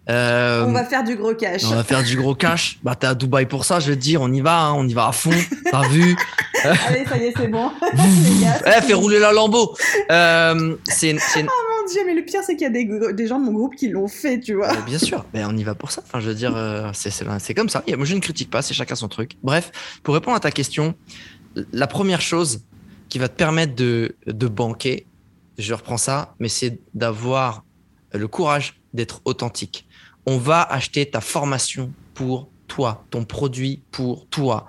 Euh, 0.10 0.66
on 0.66 0.74
va 0.74 0.84
faire 0.84 1.04
du 1.04 1.16
gros 1.16 1.34
cash. 1.34 1.64
On 1.64 1.76
va 1.76 1.84
faire 1.84 2.04
du 2.04 2.18
gros 2.18 2.36
cash. 2.36 2.80
Bah, 2.84 2.96
t'es 2.96 3.08
à 3.08 3.16
Dubaï 3.16 3.46
pour 3.46 3.64
ça, 3.64 3.80
je 3.80 3.92
vais 3.92 3.96
te 3.96 4.02
dire, 4.02 4.22
on 4.22 4.32
y 4.32 4.42
va, 4.42 4.60
hein, 4.60 4.74
on 4.74 4.86
y 4.86 4.94
va 4.94 5.08
à 5.08 5.12
fond. 5.14 5.32
T'as 5.72 5.88
vu 5.88 6.16
Allez, 6.64 7.06
ça 7.06 7.18
y 7.18 7.26
est, 7.26 7.34
c'est 7.38 7.48
bon. 7.48 7.72
eh, 8.66 8.82
fais 8.82 8.94
rouler 8.94 9.20
la 9.20 9.32
lambeau. 9.32 9.76
Euh, 10.12 10.76
c'est, 10.86 11.16
Oh 11.16 11.40
mon 11.40 11.90
dieu, 11.90 12.02
mais 12.06 12.14
le 12.14 12.26
pire, 12.26 12.42
c'est 12.46 12.56
qu'il 12.56 12.64
y 12.64 12.70
a 12.70 12.70
des, 12.70 13.14
des, 13.14 13.28
gens 13.28 13.40
de 13.40 13.46
mon 13.46 13.54
groupe 13.54 13.76
qui 13.76 13.90
l'ont 13.90 14.08
fait, 14.08 14.40
tu 14.40 14.56
vois. 14.56 14.74
bien 14.86 15.00
sûr, 15.00 15.26
mais 15.34 15.46
on 15.46 15.56
y 15.56 15.64
va 15.64 15.76
pour 15.76 15.92
ça. 15.92 16.02
Enfin, 16.06 16.20
je 16.20 16.28
veux 16.28 16.36
dire, 16.36 16.56
euh, 16.56 16.90
c'est, 16.94 17.12
c'est, 17.12 17.54
comme 17.54 17.70
ça. 17.70 17.84
Moi, 17.88 18.06
je 18.06 18.16
ne 18.16 18.20
critique 18.20 18.50
pas, 18.50 18.62
c'est 18.62 18.74
chacun 18.74 18.96
son 18.96 19.08
truc. 19.08 19.38
Bref, 19.44 19.72
pour 20.04 20.14
répondre 20.14 20.36
à 20.36 20.42
ta 20.42 20.52
question, 20.52 20.96
la 21.72 21.88
première 21.88 22.22
chose 22.22 22.62
qui 23.08 23.20
va 23.20 23.30
te 23.30 23.36
permettre 23.36 23.76
de, 23.76 24.16
de 24.28 24.48
banquer, 24.48 25.06
je 25.58 25.74
reprends 25.74 25.98
ça, 25.98 26.36
mais 26.40 26.50
c'est 26.50 26.80
d'avoir 26.94 27.64
le 28.12 28.28
courage 28.28 28.82
d'être 28.94 29.22
authentique 29.26 29.88
on 30.26 30.38
va 30.38 30.62
acheter 30.62 31.10
ta 31.10 31.22
formation 31.22 31.92
pour 32.14 32.50
toi, 32.68 33.06
ton 33.10 33.26
produit 33.26 33.82
pour 33.92 34.28
toi. 34.28 34.68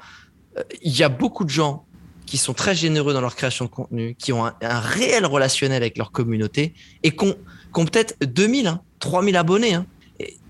Euh, 0.58 0.62
il 0.82 0.96
y 0.96 1.02
a 1.02 1.08
beaucoup 1.08 1.44
de 1.44 1.50
gens 1.50 1.84
qui 2.26 2.38
sont 2.38 2.54
très 2.54 2.74
généreux 2.74 3.12
dans 3.12 3.20
leur 3.20 3.36
création 3.36 3.66
de 3.66 3.70
contenu, 3.70 4.14
qui 4.14 4.32
ont 4.32 4.44
un, 4.46 4.80
réel 4.80 5.26
relationnel 5.26 5.82
avec 5.82 5.98
leur 5.98 6.10
communauté 6.10 6.74
et 7.02 7.10
qui 7.14 7.24
ont, 7.24 7.84
peut-être 7.84 8.16
2000, 8.24 8.78
3000 8.98 9.36
hein, 9.36 9.40
abonnés. 9.40 9.74
Hein. 9.74 9.86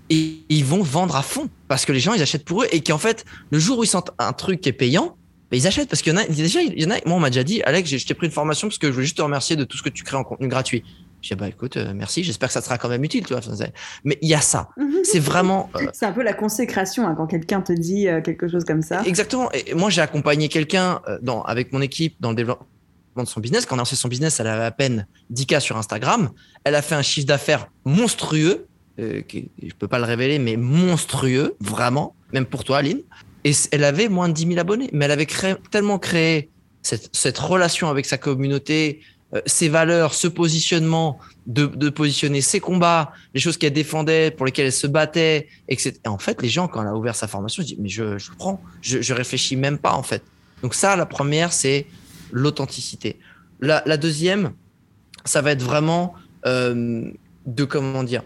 et, 0.09 0.43
ils 0.47 0.65
vont 0.65 0.83
vendre 0.83 1.15
à 1.15 1.21
fond 1.21 1.49
parce 1.67 1.85
que 1.85 1.91
les 1.91 1.99
gens, 1.99 2.13
ils 2.13 2.21
achètent 2.21 2.45
pour 2.45 2.63
eux 2.63 2.67
et 2.71 2.81
qui 2.81 2.93
en 2.93 2.97
fait, 2.97 3.25
le 3.51 3.59
jour 3.59 3.79
où 3.79 3.83
ils 3.83 3.87
sentent 3.87 4.11
un 4.19 4.33
truc 4.33 4.61
qui 4.61 4.69
est 4.69 4.73
payant, 4.73 5.17
ben, 5.51 5.57
ils 5.57 5.67
achètent 5.67 5.89
parce 5.89 6.01
qu'il 6.01 6.13
y 6.13 6.15
en 6.15 6.19
a 6.19 6.25
y 6.25 6.85
en 6.85 6.91
a, 6.91 6.95
moi 7.05 7.17
on 7.17 7.19
m'a 7.19 7.29
déjà 7.29 7.43
dit, 7.43 7.61
Alex, 7.63 7.89
je 7.89 8.05
t'ai 8.05 8.13
pris 8.13 8.27
une 8.27 8.33
formation 8.33 8.67
parce 8.67 8.77
que 8.77 8.87
je 8.87 8.93
voulais 8.93 9.05
juste 9.05 9.17
te 9.17 9.21
remercier 9.21 9.55
de 9.55 9.63
tout 9.63 9.77
ce 9.77 9.83
que 9.83 9.89
tu 9.89 10.03
crées 10.03 10.17
en 10.17 10.23
contenu 10.23 10.47
gratuit. 10.47 10.83
Je 11.25 11.33
dis, 11.33 11.39
bah 11.39 11.47
écoute, 11.47 11.77
euh, 11.77 11.91
merci, 11.95 12.23
j'espère 12.23 12.49
que 12.49 12.53
ça 12.53 12.61
sera 12.61 12.77
quand 12.77 12.87
même 12.87 13.03
utile, 13.03 13.25
tu 13.25 13.33
vois. 13.33 13.41
Mais 14.03 14.19
il 14.21 14.29
y 14.29 14.35
a 14.35 14.41
ça. 14.41 14.69
C'est 15.03 15.19
vraiment. 15.19 15.71
Euh, 15.75 15.87
c'est 15.91 16.05
un 16.05 16.11
peu 16.11 16.21
la 16.21 16.33
consécration 16.33 17.07
hein, 17.07 17.15
quand 17.17 17.25
quelqu'un 17.25 17.61
te 17.61 17.73
dit 17.73 18.07
euh, 18.07 18.21
quelque 18.21 18.47
chose 18.47 18.63
comme 18.63 18.83
ça. 18.83 19.01
Exactement. 19.05 19.51
Et 19.51 19.73
moi, 19.73 19.89
j'ai 19.89 20.01
accompagné 20.01 20.49
quelqu'un 20.49 21.01
dans, 21.23 21.41
avec 21.41 21.73
mon 21.73 21.81
équipe 21.81 22.15
dans 22.19 22.29
le 22.29 22.35
développement 22.35 22.67
de 23.17 23.25
son 23.25 23.39
business. 23.39 23.65
Quand 23.65 23.73
on 23.73 23.79
a 23.79 23.81
lancé 23.81 23.95
son 23.95 24.07
business, 24.07 24.39
elle 24.39 24.45
avait 24.45 24.65
à 24.65 24.71
peine 24.71 25.07
10K 25.33 25.61
sur 25.61 25.77
Instagram. 25.77 26.29
Elle 26.63 26.75
a 26.75 26.83
fait 26.83 26.95
un 26.95 27.01
chiffre 27.01 27.27
d'affaires 27.27 27.69
monstrueux. 27.85 28.67
Qui, 29.27 29.49
je 29.61 29.73
peux 29.73 29.87
pas 29.87 29.97
le 29.97 30.05
révéler, 30.05 30.37
mais 30.39 30.57
monstrueux, 30.57 31.55
vraiment, 31.59 32.15
même 32.33 32.45
pour 32.45 32.63
toi, 32.63 32.77
Aline. 32.77 33.01
Et 33.43 33.51
elle 33.71 33.83
avait 33.83 34.09
moins 34.09 34.29
de 34.29 34.33
10 34.33 34.47
000 34.47 34.59
abonnés, 34.59 34.89
mais 34.93 35.05
elle 35.05 35.11
avait 35.11 35.25
créé, 35.25 35.55
tellement 35.71 35.99
créé 35.99 36.49
cette, 36.81 37.09
cette 37.13 37.37
relation 37.37 37.89
avec 37.89 38.05
sa 38.05 38.17
communauté, 38.17 39.01
ses 39.45 39.69
valeurs, 39.69 40.13
ce 40.13 40.27
positionnement, 40.27 41.19
de, 41.47 41.89
positionner 41.89 42.41
ses 42.41 42.59
combats, 42.59 43.13
les 43.33 43.39
choses 43.39 43.57
qu'elle 43.57 43.73
défendait, 43.73 44.31
pour 44.31 44.45
lesquelles 44.45 44.67
elle 44.67 44.71
se 44.71 44.87
battait, 44.87 45.47
etc. 45.67 45.93
Et 46.05 46.07
en 46.07 46.17
fait, 46.17 46.41
les 46.41 46.49
gens, 46.49 46.67
quand 46.67 46.81
elle 46.81 46.87
a 46.87 46.95
ouvert 46.95 47.15
sa 47.15 47.27
formation, 47.27 47.61
je 47.63 47.67
dis, 47.67 47.77
mais 47.79 47.89
je, 47.89 48.17
je 48.17 48.31
prends, 48.31 48.61
je, 48.81 49.01
je 49.01 49.13
réfléchis 49.13 49.55
même 49.55 49.77
pas, 49.77 49.93
en 49.93 50.03
fait. 50.03 50.23
Donc 50.61 50.73
ça, 50.73 50.95
la 50.95 51.05
première, 51.05 51.53
c'est 51.53 51.87
l'authenticité. 52.31 53.19
La, 53.59 53.97
deuxième, 53.97 54.53
ça 55.23 55.41
va 55.41 55.51
être 55.51 55.63
vraiment 55.63 56.13
euh, 56.45 57.09
de, 57.45 57.63
comment 57.63 58.03
dire, 58.03 58.23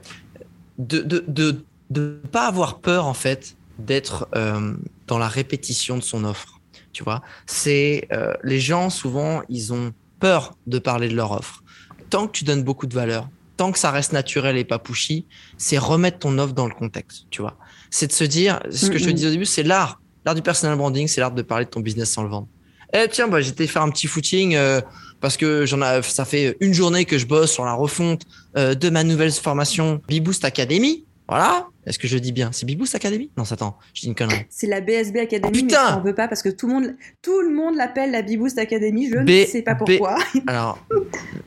de 0.78 1.00
de, 1.02 1.24
de, 1.28 1.63
de, 1.89 2.19
pas 2.32 2.48
avoir 2.48 2.80
peur, 2.80 3.06
en 3.06 3.13
fait, 3.13 3.56
d'être 3.78 4.28
euh, 4.36 4.74
dans 5.08 5.17
la 5.17 5.28
répétition 5.28 5.98
de 5.98 6.04
son 6.04 6.24
offre. 6.24 6.60
Tu 6.91 7.04
vois, 7.04 7.22
c'est 7.45 8.10
les 8.43 8.60
gens, 8.60 8.89
souvent, 8.89 9.43
ils 9.48 9.72
ont 9.74 9.93
peur 10.19 10.55
de 10.67 10.79
parler 10.79 11.10
de 11.10 11.15
leur 11.15 11.32
offre. 11.32 11.63
Tant 12.10 12.27
que 12.27 12.32
tu 12.32 12.43
donnes 12.43 12.63
beaucoup 12.63 12.88
de 12.88 12.93
valeur, 12.93 13.29
tant 13.58 13.71
que 13.71 13.79
ça 13.79 13.91
reste 13.91 14.13
naturel 14.13 14.58
et 14.58 14.63
pas 14.63 14.79
pushy, 14.79 15.25
c'est 15.58 15.77
remettre 15.77 16.19
ton 16.19 16.38
offre 16.38 16.53
dans 16.53 16.67
le 16.67 16.73
contexte, 16.73 17.25
tu 17.29 17.41
vois. 17.41 17.58
C'est 17.89 18.08
de 18.08 18.12
se 18.12 18.23
dire, 18.23 18.62
ce 18.71 18.89
que 18.89 18.97
je 18.97 19.05
te 19.05 19.10
disais 19.10 19.27
au 19.27 19.32
début, 19.32 19.45
c'est 19.45 19.63
l'art. 19.63 19.99
L'art 20.25 20.36
du 20.36 20.41
personal 20.41 20.77
branding, 20.77 21.08
c'est 21.08 21.21
l'art 21.21 21.32
de 21.32 21.41
parler 21.41 21.65
de 21.65 21.69
ton 21.69 21.79
business 21.79 22.12
sans 22.12 22.23
le 22.23 22.29
vendre. 22.29 22.47
Eh 22.93 23.08
tiens, 23.10 23.27
bah, 23.27 23.41
j'étais 23.41 23.67
faire 23.67 23.82
un 23.82 23.89
petit 23.89 24.08
footing 24.08 24.55
euh, 24.55 24.82
parce 25.21 25.38
que 25.38 25.65
j'en 25.65 25.82
ai, 25.82 26.01
ça 26.01 26.25
fait 26.25 26.58
une 26.60 26.73
journée 26.73 27.05
que 27.05 27.17
je 27.17 27.25
bosse 27.25 27.51
sur 27.51 27.65
la 27.65 27.73
refonte 27.73 28.23
euh, 28.58 28.73
de 28.73 28.89
ma 28.89 29.03
nouvelle 29.03 29.32
formation 29.32 30.01
Beboost 30.08 30.43
Academy. 30.45 31.05
Voilà. 31.29 31.67
Est-ce 31.85 31.99
que 31.99 32.07
je 32.07 32.17
dis 32.17 32.31
bien 32.31 32.51
C'est 32.51 32.65
Beboost 32.65 32.95
Academy? 32.95 33.29
Non, 33.37 33.43
attends, 33.49 33.77
je 33.93 34.01
dis 34.01 34.07
une 34.07 34.15
connerie. 34.15 34.45
C'est 34.49 34.65
la 34.65 34.81
BSB 34.81 35.17
Academy, 35.17 35.47
oh, 35.47 35.51
putain 35.51 35.91
mais 35.91 36.01
on 36.01 36.03
veut 36.03 36.15
pas 36.15 36.27
parce 36.27 36.41
que 36.41 36.49
tout 36.49 36.67
le 36.67 36.73
monde, 36.73 36.95
tout 37.21 37.41
le 37.41 37.53
monde 37.53 37.75
l'appelle 37.75 38.11
la 38.11 38.23
Beboost 38.23 38.57
Academy. 38.57 39.09
Je 39.09 39.17
ne 39.19 39.45
sais 39.45 39.61
pas 39.61 39.75
pourquoi. 39.75 40.17
Alors, 40.47 40.83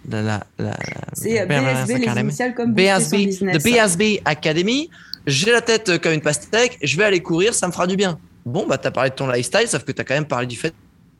la, 0.08 0.22
la, 0.22 0.46
la, 0.58 0.76
c'est 1.14 1.46
BSB 1.46 1.98
les 1.98 2.20
initiales 2.20 2.54
comme 2.54 2.74
BSB, 2.74 3.16
business. 3.16 3.58
The 3.58 3.64
BSB 3.64 4.02
Academy. 4.24 4.88
J'ai 5.26 5.52
la 5.52 5.60
tête 5.60 5.98
comme 6.00 6.12
une 6.12 6.20
pastèque. 6.20 6.78
Je 6.82 6.96
vais 6.96 7.04
aller 7.04 7.20
courir, 7.20 7.52
ça 7.52 7.66
me 7.66 7.72
fera 7.72 7.86
du 7.86 7.96
bien. 7.96 8.18
Bon, 8.46 8.66
bah 8.66 8.78
t'as 8.78 8.90
parlé 8.90 9.10
de 9.10 9.14
ton 9.16 9.28
lifestyle, 9.28 9.68
sauf 9.68 9.84
que 9.84 9.92
t'as 9.92 10.04
quand 10.04 10.14
même 10.14 10.26
parlé 10.26 10.46
du 10.46 10.56
fait 10.56 10.74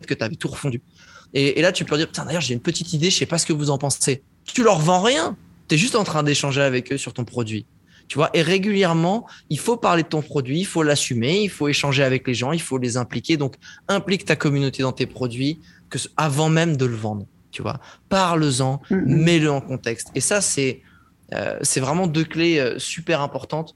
que 0.07 0.15
tu 0.15 0.25
avais 0.25 0.37
tout 0.37 0.49
refondu. 0.49 0.81
Et, 1.35 1.63
là, 1.63 1.73
tu 1.73 1.85
peux 1.85 1.97
dire, 1.97 2.07
putain, 2.07 2.27
d'ailleurs, 2.27 2.43
j'ai 2.43 2.55
une 2.55 2.61
petite 2.61 2.93
idée, 2.93 3.11
je 3.11 3.17
sais 3.17 3.27
pas 3.27 3.39
ce 3.39 3.47
que 3.47 3.53
vous 3.53 3.71
en 3.71 3.79
pensez. 3.79 4.23
Tu 4.45 4.63
leur 4.63 4.79
vends 4.79 5.01
rien. 5.01 5.37
Tu 5.69 5.77
es 5.77 5.79
juste 5.79 5.97
en 5.97 6.05
train 6.05 6.23
d'échanger 6.23 6.61
avec 6.61 6.93
eux 6.93 6.99
sur 6.99 7.15
ton 7.15 7.25
produit. 7.25 7.65
Tu 8.09 8.19
vois, 8.19 8.31
et 8.35 8.43
régulièrement, 8.43 9.27
il 9.51 9.59
faut 9.59 9.77
parler 9.77 10.03
de 10.03 10.09
ton 10.09 10.23
produit, 10.23 10.61
il 10.61 10.67
faut 10.67 10.83
l'assumer, 10.83 11.43
il 11.43 11.49
faut 11.51 11.69
échanger 11.69 12.03
avec 12.03 12.27
les 12.27 12.35
gens, 12.35 12.53
il 12.53 12.61
faut 12.61 12.79
les 12.79 12.97
impliquer. 12.97 13.37
Donc, 13.37 13.57
implique 13.89 14.25
ta 14.25 14.37
communauté 14.37 14.83
dans 14.83 14.93
tes 14.93 15.07
produits 15.07 15.61
que 15.91 15.99
avant 16.17 16.49
même 16.49 16.77
de 16.77 16.85
le 16.85 16.97
vendre. 16.97 17.27
Tu 17.51 17.63
vois, 17.63 17.81
parle-en, 18.09 18.81
mm-hmm. 18.91 19.05
mets-le 19.07 19.51
en 19.51 19.61
contexte. 19.61 20.11
Et 20.15 20.21
ça, 20.21 20.41
c'est 20.41 20.83
euh, 21.35 21.59
c'est 21.63 21.81
vraiment 21.81 22.07
deux 22.07 22.25
clés 22.25 22.59
euh, 22.59 22.79
super 22.79 23.21
importantes 23.21 23.75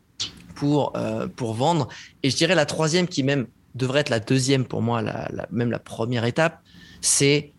pour 0.55 0.97
euh, 0.97 1.27
pour 1.29 1.55
vendre. 1.55 1.89
Et 2.23 2.31
je 2.31 2.37
dirais 2.37 2.55
la 2.55 2.67
troisième 2.67 3.07
qui 3.07 3.23
même 3.23 3.47
devrait 3.75 4.01
être 4.01 4.11
la 4.11 4.21
deuxième 4.21 4.65
pour 4.65 4.83
moi, 4.83 5.03
la, 5.03 5.29
même 5.51 5.71
la 5.71 5.79
première 5.79 6.25
étape, 6.25 6.61
c'est 7.01 7.53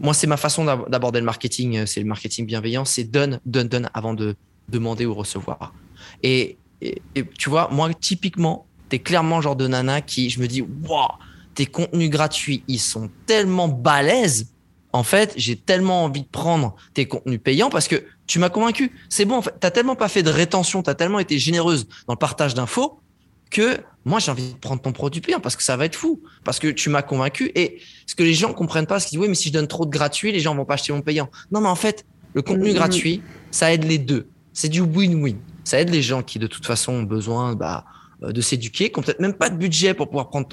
moi 0.00 0.14
c'est 0.14 0.26
ma 0.26 0.36
façon 0.36 0.64
d'aborder 0.64 1.20
le 1.20 1.26
marketing, 1.26 1.86
c'est 1.86 2.00
le 2.00 2.06
marketing 2.06 2.46
bienveillant, 2.46 2.84
c'est 2.84 3.04
donne, 3.04 3.40
donne, 3.44 3.68
donne 3.68 3.90
avant 3.94 4.14
de 4.14 4.34
demander 4.68 5.06
ou 5.06 5.14
recevoir. 5.14 5.74
Et, 6.22 6.58
tu 7.38 7.50
vois, 7.50 7.68
moi 7.70 7.92
typiquement, 7.94 8.66
tu 8.90 8.96
es 8.96 8.98
clairement 8.98 9.36
le 9.36 9.42
genre 9.42 9.56
de 9.56 9.66
nana 9.66 10.00
qui, 10.00 10.30
je 10.30 10.40
me 10.40 10.46
dis, 10.46 10.62
waouh, 10.62 11.08
tes 11.54 11.66
contenus 11.66 12.10
gratuits, 12.10 12.62
ils 12.68 12.80
sont 12.80 13.10
tellement 13.26 13.68
balèzes. 13.68 14.50
En 14.92 15.02
fait, 15.02 15.32
j'ai 15.36 15.56
tellement 15.56 16.04
envie 16.04 16.22
de 16.22 16.28
prendre 16.28 16.76
tes 16.92 17.06
contenus 17.06 17.40
payants 17.42 17.70
parce 17.70 17.88
que 17.88 18.04
tu 18.26 18.38
m'as 18.38 18.48
convaincu. 18.48 18.92
C'est 19.08 19.24
bon, 19.24 19.36
en 19.36 19.42
fait, 19.42 19.54
tu 19.60 19.70
tellement 19.70 19.96
pas 19.96 20.08
fait 20.08 20.22
de 20.22 20.30
rétention, 20.30 20.82
tu 20.82 20.90
as 20.90 20.94
tellement 20.94 21.18
été 21.18 21.38
généreuse 21.38 21.88
dans 22.06 22.14
le 22.14 22.18
partage 22.18 22.54
d'infos 22.54 23.00
que 23.50 23.78
moi 24.04 24.18
j'ai 24.18 24.30
envie 24.30 24.52
de 24.52 24.58
prendre 24.58 24.82
ton 24.82 24.92
produit 24.92 25.20
payant 25.20 25.40
parce 25.40 25.56
que 25.56 25.62
ça 25.62 25.76
va 25.76 25.84
être 25.84 25.94
fou, 25.94 26.22
parce 26.42 26.58
que 26.58 26.68
tu 26.68 26.90
m'as 26.90 27.02
convaincu. 27.02 27.52
Et 27.54 27.80
ce 28.06 28.14
que 28.14 28.22
les 28.22 28.34
gens 28.34 28.52
comprennent 28.52 28.86
pas, 28.86 29.00
c'est 29.00 29.08
qu'ils 29.08 29.18
disent 29.18 29.24
oui, 29.24 29.28
mais 29.28 29.34
si 29.34 29.48
je 29.48 29.52
donne 29.52 29.68
trop 29.68 29.86
de 29.86 29.90
gratuit, 29.90 30.32
les 30.32 30.40
gens 30.40 30.54
vont 30.54 30.64
pas 30.64 30.74
acheter 30.74 30.92
mon 30.92 31.02
payant. 31.02 31.30
Non, 31.50 31.60
mais 31.60 31.68
en 31.68 31.76
fait, 31.76 32.04
le 32.34 32.42
contenu 32.42 32.70
mm-hmm. 32.70 32.74
gratuit, 32.74 33.22
ça 33.50 33.72
aide 33.72 33.84
les 33.84 33.98
deux. 33.98 34.28
C'est 34.54 34.70
du 34.70 34.80
win-win. 34.80 35.36
Ça 35.64 35.78
aide 35.80 35.90
les 35.90 36.00
gens 36.00 36.22
qui 36.22 36.38
de 36.38 36.46
toute 36.46 36.64
façon 36.64 36.92
ont 36.92 37.02
besoin 37.02 37.54
bah, 37.54 37.84
euh, 38.22 38.32
de 38.32 38.40
s'éduquer, 38.40 38.90
qui 38.90 38.98
ont 38.98 39.02
peut-être 39.02 39.20
même 39.20 39.34
pas 39.34 39.50
de 39.50 39.56
budget 39.56 39.92
pour 39.92 40.08
pouvoir 40.08 40.30
prendre 40.30 40.48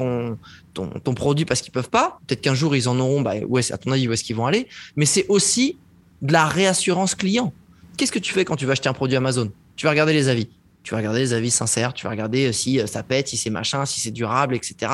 ton, 0.73 1.13
produit 1.13 1.45
parce 1.45 1.61
qu'ils 1.61 1.71
peuvent 1.71 1.89
pas. 1.89 2.19
Peut-être 2.27 2.41
qu'un 2.41 2.55
jour 2.55 2.75
ils 2.75 2.89
en 2.89 2.99
auront, 2.99 3.21
bah, 3.21 3.35
où 3.47 3.57
à 3.57 3.77
ton 3.77 3.91
avis, 3.91 4.09
où 4.09 4.11
est-ce 4.11 4.25
qu'ils 4.25 4.35
vont 4.35 4.45
aller 4.45 4.67
Mais 4.97 5.05
c'est 5.05 5.25
aussi 5.29 5.77
de 6.21 6.33
la 6.33 6.45
réassurance 6.45 7.15
client. 7.15 7.53
Qu'est-ce 7.95 8.11
que 8.11 8.19
tu 8.19 8.33
fais 8.33 8.43
quand 8.43 8.57
tu 8.57 8.65
vas 8.65 8.73
acheter 8.73 8.89
un 8.89 8.93
produit 8.93 9.15
Amazon? 9.15 9.51
Tu 9.77 9.85
vas 9.85 9.91
regarder 9.91 10.13
les 10.13 10.27
avis 10.27 10.49
tu 10.83 10.91
vas 10.91 10.97
regarder 10.97 11.19
les 11.19 11.33
avis 11.33 11.51
sincères, 11.51 11.93
tu 11.93 12.05
vas 12.05 12.09
regarder 12.09 12.47
euh, 12.47 12.51
si 12.51 12.79
euh, 12.79 12.87
ça 12.87 13.03
pète, 13.03 13.27
si 13.27 13.37
c'est 13.37 13.49
machin, 13.49 13.85
si 13.85 13.99
c'est 13.99 14.11
durable, 14.11 14.55
etc., 14.55 14.91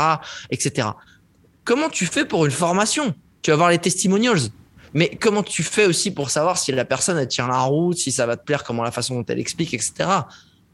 etc. 0.50 0.90
Comment 1.64 1.90
tu 1.90 2.06
fais 2.06 2.26
pour 2.26 2.46
une 2.46 2.52
formation? 2.52 3.14
Tu 3.42 3.52
vas 3.52 3.58
voir 3.58 3.70
les 3.70 3.78
testimonials. 3.78 4.40
Mais 4.94 5.10
comment 5.10 5.44
tu 5.44 5.64
fais 5.64 5.86
aussi 5.86 6.12
pour 6.12 6.30
savoir 6.30 6.58
si 6.58 6.72
la 6.72 6.86
personne 6.86 7.18
elle 7.18 7.28
tient 7.28 7.48
la 7.48 7.60
route, 7.60 7.98
si 7.98 8.12
ça 8.12 8.26
va 8.26 8.38
te 8.38 8.44
plaire, 8.44 8.64
comment 8.64 8.84
la 8.84 8.92
façon 8.92 9.16
dont 9.16 9.26
elle 9.28 9.40
explique, 9.40 9.74
etc. 9.74 10.10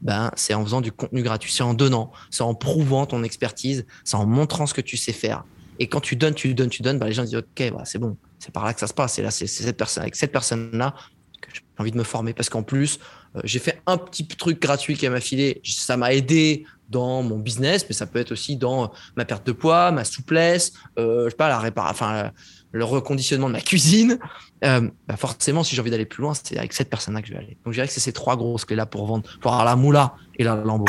Ben, 0.02 0.30
c'est 0.36 0.54
en 0.54 0.64
faisant 0.64 0.80
du 0.80 0.92
contenu 0.92 1.22
gratuit, 1.22 1.50
c'est 1.50 1.62
en 1.62 1.74
donnant, 1.74 2.12
c'est 2.30 2.42
en 2.42 2.54
prouvant 2.54 3.06
ton 3.06 3.22
expertise, 3.22 3.86
c'est 4.04 4.16
en 4.16 4.26
montrant 4.26 4.66
ce 4.66 4.74
que 4.74 4.80
tu 4.80 4.96
sais 4.96 5.12
faire. 5.12 5.44
Et 5.78 5.86
quand 5.86 6.00
tu 6.00 6.16
donnes, 6.16 6.34
tu 6.34 6.52
donnes, 6.54 6.68
tu 6.68 6.82
donnes, 6.82 6.98
ben, 6.98 7.06
les 7.06 7.12
gens 7.12 7.24
disent 7.24 7.36
ok, 7.36 7.72
bah, 7.72 7.82
c'est 7.84 7.98
bon, 7.98 8.16
c'est 8.38 8.52
par 8.52 8.64
là 8.64 8.74
que 8.74 8.80
ça 8.80 8.86
se 8.86 8.94
passe. 8.94 9.18
Et 9.18 9.22
là, 9.22 9.30
c'est 9.30 9.46
cette 9.46 9.76
personne, 9.76 10.02
avec 10.02 10.14
cette 10.16 10.32
personne-là 10.32 10.94
que 11.40 11.48
j'ai 11.52 11.62
envie 11.78 11.90
de 11.90 11.96
me 11.96 12.04
former 12.04 12.32
parce 12.32 12.48
qu'en 12.48 12.62
plus, 12.62 12.98
euh, 13.36 13.40
j'ai 13.44 13.58
fait 13.58 13.80
un 13.86 13.96
petit 13.96 14.26
truc 14.26 14.60
gratuit 14.60 14.96
qui 14.96 15.08
m'a 15.08 15.20
filé. 15.20 15.60
Ça 15.64 15.96
m'a 15.96 16.12
aidé 16.12 16.64
dans 16.88 17.22
mon 17.22 17.38
business, 17.38 17.86
mais 17.88 17.94
ça 17.94 18.06
peut 18.06 18.18
être 18.18 18.32
aussi 18.32 18.56
dans 18.56 18.92
ma 19.16 19.24
perte 19.24 19.46
de 19.46 19.52
poids, 19.52 19.90
ma 19.90 20.04
souplesse, 20.04 20.74
euh, 20.98 21.24
je 21.24 21.30
sais 21.30 21.36
pas, 21.36 21.48
la 21.48 21.58
répar 21.58 21.90
enfin, 21.90 22.30
le 22.74 22.84
reconditionnement 22.84 23.46
de 23.46 23.52
ma 23.52 23.60
cuisine. 23.60 24.18
Euh, 24.64 24.90
bah 25.06 25.16
forcément, 25.16 25.62
si 25.62 25.76
j'ai 25.76 25.80
envie 25.80 25.92
d'aller 25.92 26.06
plus 26.06 26.22
loin, 26.22 26.32
c'est 26.34 26.58
avec 26.58 26.72
cette 26.72 26.90
personne-là 26.90 27.22
que 27.22 27.28
je 27.28 27.32
vais 27.32 27.38
aller. 27.38 27.56
Donc, 27.64 27.72
je 27.72 27.76
dirais 27.78 27.86
que 27.86 27.92
c'est 27.92 28.00
ces 28.00 28.12
trois 28.12 28.36
grosses 28.36 28.64
clés-là 28.64 28.84
pour 28.84 29.06
vendre, 29.06 29.24
pour 29.40 29.52
avoir 29.52 29.64
la 29.64 29.76
moula 29.76 30.16
et 30.38 30.44
la 30.44 30.56
lambeau. 30.56 30.86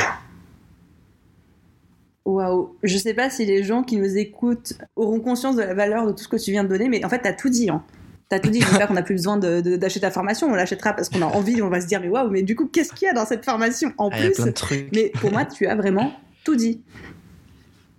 Waouh, 2.26 2.76
je 2.82 2.98
sais 2.98 3.13
pas 3.13 3.30
si 3.30 3.45
les 3.45 3.63
gens 3.63 3.84
qui 3.84 3.98
nous 3.98 4.17
écoutent 4.17 4.74
auront 4.95 5.19
conscience 5.19 5.56
de 5.56 5.62
la 5.62 5.76
valeur 5.76 6.08
de 6.08 6.12
tout 6.12 6.24
ce 6.24 6.28
que 6.28 6.38
tu 6.38 6.50
viens 6.50 6.63
de 6.63 6.69
donner, 6.69 6.89
mais 6.89 7.06
en 7.06 7.10
fait, 7.10 7.21
tu 7.21 7.28
as 7.28 7.34
tout 7.34 7.50
dit. 7.50 7.69
Hein. 7.69 7.84
T'as 8.30 8.39
tout 8.39 8.50
dit, 8.50 8.62
j'espère 8.67 8.88
qu'on 8.88 8.95
n'a 8.95 9.04
plus 9.04 9.13
besoin 9.13 9.38
d'acheter 9.38 10.00
ta 10.00 10.10
formation, 10.10 10.48
on 10.48 10.56
l'achètera 10.56 10.93
parce 10.93 11.10
qu'on 11.10 11.21
a 11.21 11.28
envie, 11.28 11.62
on 11.62 11.69
va 11.69 11.82
se 11.82 11.86
dire, 11.86 12.02
mais 12.02 12.10
waouh, 12.10 12.32
mais 12.32 12.41
du 12.41 12.56
coup, 12.56 12.65
qu'est-ce 12.65 12.93
qu'il 12.93 13.06
y 13.06 13.10
a 13.10 13.13
dans 13.13 13.28
cette 13.28 13.45
formation 13.45 13.93
en 14.00 14.10
ah, 14.12 14.17
plus? 14.17 14.89
Mais 14.91 15.12
pour 15.21 15.32
moi, 15.32 15.45
tu 15.45 15.67
as 15.67 15.76
vraiment 15.76 16.13
tout 16.43 16.56
dit. 16.56 16.82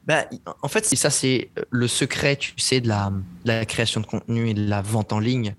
Bah, 0.07 0.25
en 0.63 0.69
fait, 0.69 0.85
ça, 0.85 1.11
c'est 1.11 1.51
le 1.71 1.87
secret, 1.87 2.35
tu 2.35 2.53
sais, 2.59 2.81
de 2.81 2.89
la, 2.89 3.13
la, 3.47 3.65
création 3.65 4.01
de 4.01 4.07
contenu 4.07 4.51
et 4.51 4.55
de 4.55 4.69
la 4.69 4.83
vente 4.83 5.13
en 5.13 5.19
ligne. 5.19 5.55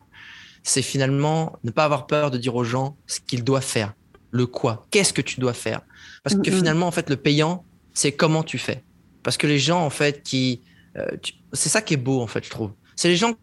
C'est 0.64 0.82
finalement 0.82 1.58
ne 1.64 1.72
pas 1.72 1.86
avoir 1.86 2.08
peur 2.08 2.32
de 2.32 2.38
dire 2.38 2.56
aux 2.56 2.64
gens 2.64 2.98
ce 3.08 3.20
qu'ils 3.20 3.44
doivent 3.44 3.64
faire, 3.64 3.94
le 4.32 4.46
quoi, 4.48 4.86
qu'est-ce 4.92 5.14
que 5.14 5.22
tu 5.22 5.40
dois 5.40 5.54
faire. 5.54 5.82
Parce 6.24 6.36
que 6.36 6.52
finalement, 6.52 6.88
en 6.88 6.92
fait, 6.92 7.10
le 7.10 7.16
payant, 7.16 7.64
c'est 7.94 8.12
comment 8.12 8.44
tu 8.44 8.58
fais. 8.58 8.84
Parce 9.24 9.38
que 9.38 9.48
les 9.48 9.60
gens, 9.60 9.84
en 9.84 9.90
fait, 9.90 10.24
qui. 10.24 10.62
Euh, 10.98 11.06
c'est 11.54 11.70
ça 11.70 11.82
qui 11.82 11.94
est 11.94 11.98
beau, 11.98 12.22
en 12.22 12.28
fait, 12.28 12.44
je 12.44 12.50
trouve. 12.50 12.72
C'est 12.96 13.08
les 13.08 13.16
gens 13.16 13.34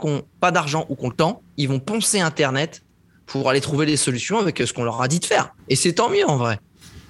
qui 0.00 0.06
n'ont 0.06 0.22
pas 0.40 0.50
d'argent 0.50 0.86
ou 0.88 0.96
qui 0.96 1.04
ont 1.04 1.10
le 1.10 1.14
temps, 1.14 1.42
ils 1.56 1.68
vont 1.68 1.78
poncer 1.78 2.20
Internet 2.20 2.82
pour 3.26 3.48
aller 3.48 3.60
trouver 3.60 3.86
des 3.86 3.96
solutions 3.96 4.38
avec 4.38 4.58
ce 4.58 4.72
qu'on 4.72 4.84
leur 4.84 5.00
a 5.00 5.08
dit 5.08 5.20
de 5.20 5.24
faire. 5.24 5.54
Et 5.68 5.76
c'est 5.76 5.94
tant 5.94 6.10
mieux 6.10 6.28
en 6.28 6.36
vrai. 6.36 6.58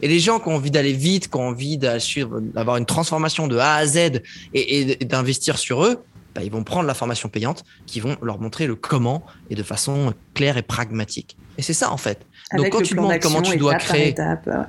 Et 0.02 0.08
les 0.08 0.20
gens 0.20 0.38
qui 0.38 0.48
ont 0.48 0.56
envie 0.56 0.70
d'aller 0.70 0.92
vite, 0.92 1.30
qui 1.30 1.36
ont 1.36 1.48
envie 1.48 1.78
d'avoir 1.78 2.76
une 2.76 2.86
transformation 2.86 3.46
de 3.48 3.56
A 3.56 3.76
à 3.76 3.86
Z 3.86 4.20
et, 4.52 4.96
d'investir 5.04 5.58
sur 5.58 5.84
eux, 5.84 6.04
bah, 6.34 6.42
ils 6.42 6.50
vont 6.50 6.64
prendre 6.64 6.86
la 6.86 6.94
formation 6.94 7.28
payante 7.28 7.64
qui 7.86 8.00
vont 8.00 8.16
leur 8.22 8.40
montrer 8.40 8.66
le 8.66 8.74
comment 8.74 9.24
et 9.50 9.54
de 9.54 9.62
façon 9.62 10.14
claire 10.34 10.56
et 10.56 10.62
pragmatique. 10.62 11.36
Et 11.58 11.62
c'est 11.62 11.74
ça 11.74 11.90
en 11.90 11.96
fait. 11.96 12.26
Donc 12.56 12.70
quand 12.70 12.82
tu 12.82 12.94
demandes 12.94 13.18
comment 13.20 13.42
tu 13.42 13.56
dois 13.56 13.74
créer, 13.74 14.14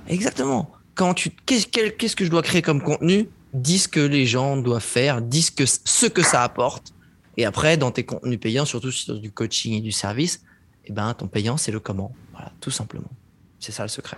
exactement. 0.08 0.71
Quand 0.93 1.13
tu 1.13 1.30
qu'est-ce 1.30 2.15
que 2.15 2.25
je 2.25 2.30
dois 2.30 2.41
créer 2.41 2.62
comme 2.62 2.82
contenu, 2.82 3.28
dis 3.54 3.80
ce 3.80 3.88
que 3.88 3.99
les 3.99 4.25
gens 4.25 4.58
doivent 4.58 4.82
faire, 4.82 5.21
dis 5.21 5.41
ce 5.41 5.51
que 5.51 5.65
ce 5.65 6.06
que 6.06 6.23
ça 6.23 6.43
apporte 6.43 6.95
et 7.38 7.45
après, 7.45 7.78
dans 7.78 7.91
tes 7.91 8.04
contenus 8.04 8.39
payants, 8.39 8.65
surtout 8.65 8.91
sur 8.91 9.19
du 9.19 9.32
coaching 9.32 9.73
et 9.73 9.82
du 9.82 9.91
service, 9.91 10.43
eh 10.86 10.93
ben, 10.93 11.13
ton 11.13 11.28
payant, 11.28 11.58
c'est 11.58 11.71
le 11.71 11.80
comment. 11.80 12.13
Voilà, 12.32 12.51
tout 12.62 12.71
simplement. 12.71 13.10
C'est 13.60 13.71
ça 13.71 13.84
le 13.84 13.89
secret. 13.89 14.17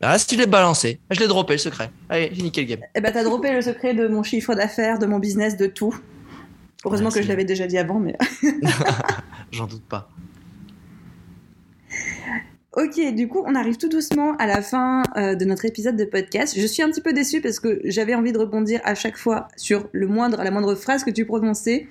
Ah, 0.00 0.18
si 0.18 0.26
tu 0.28 0.36
l'ai 0.36 0.46
balancé, 0.46 1.00
je 1.10 1.18
l'ai 1.18 1.26
droppé 1.26 1.54
le 1.54 1.58
secret. 1.58 1.90
Allez, 2.08 2.30
j'ai 2.32 2.42
niqué 2.42 2.60
le 2.60 2.66
game. 2.68 2.80
Eh 2.94 3.00
ben, 3.00 3.12
t'as 3.12 3.24
droppé 3.24 3.52
le 3.52 3.62
secret 3.62 3.94
de 3.94 4.06
mon 4.06 4.22
chiffre 4.22 4.54
d'affaires, 4.54 4.98
de 4.98 5.06
mon 5.06 5.18
business, 5.18 5.56
de 5.56 5.66
tout. 5.66 5.98
Heureusement 6.84 7.10
que 7.10 7.22
je 7.22 7.28
l'avais 7.28 7.44
déjà 7.44 7.66
dit 7.66 7.78
avant, 7.78 7.98
mais. 7.98 8.16
J'en 9.50 9.66
doute 9.66 9.84
pas. 9.84 10.08
Ok, 12.76 13.00
du 13.14 13.26
coup, 13.26 13.42
on 13.44 13.56
arrive 13.56 13.76
tout 13.76 13.88
doucement 13.88 14.36
à 14.36 14.46
la 14.46 14.62
fin 14.62 15.02
euh, 15.16 15.34
de 15.34 15.44
notre 15.44 15.64
épisode 15.64 15.96
de 15.96 16.04
podcast. 16.04 16.54
Je 16.56 16.64
suis 16.64 16.80
un 16.80 16.90
petit 16.90 17.00
peu 17.00 17.12
déçue 17.12 17.40
parce 17.40 17.58
que 17.58 17.80
j'avais 17.82 18.14
envie 18.14 18.30
de 18.30 18.38
rebondir 18.38 18.80
à 18.84 18.94
chaque 18.94 19.16
fois 19.16 19.48
sur 19.56 19.88
le 19.90 20.06
moindre, 20.06 20.44
la 20.44 20.52
moindre 20.52 20.76
phrase 20.76 21.02
que 21.02 21.10
tu 21.10 21.24
prononçais. 21.24 21.88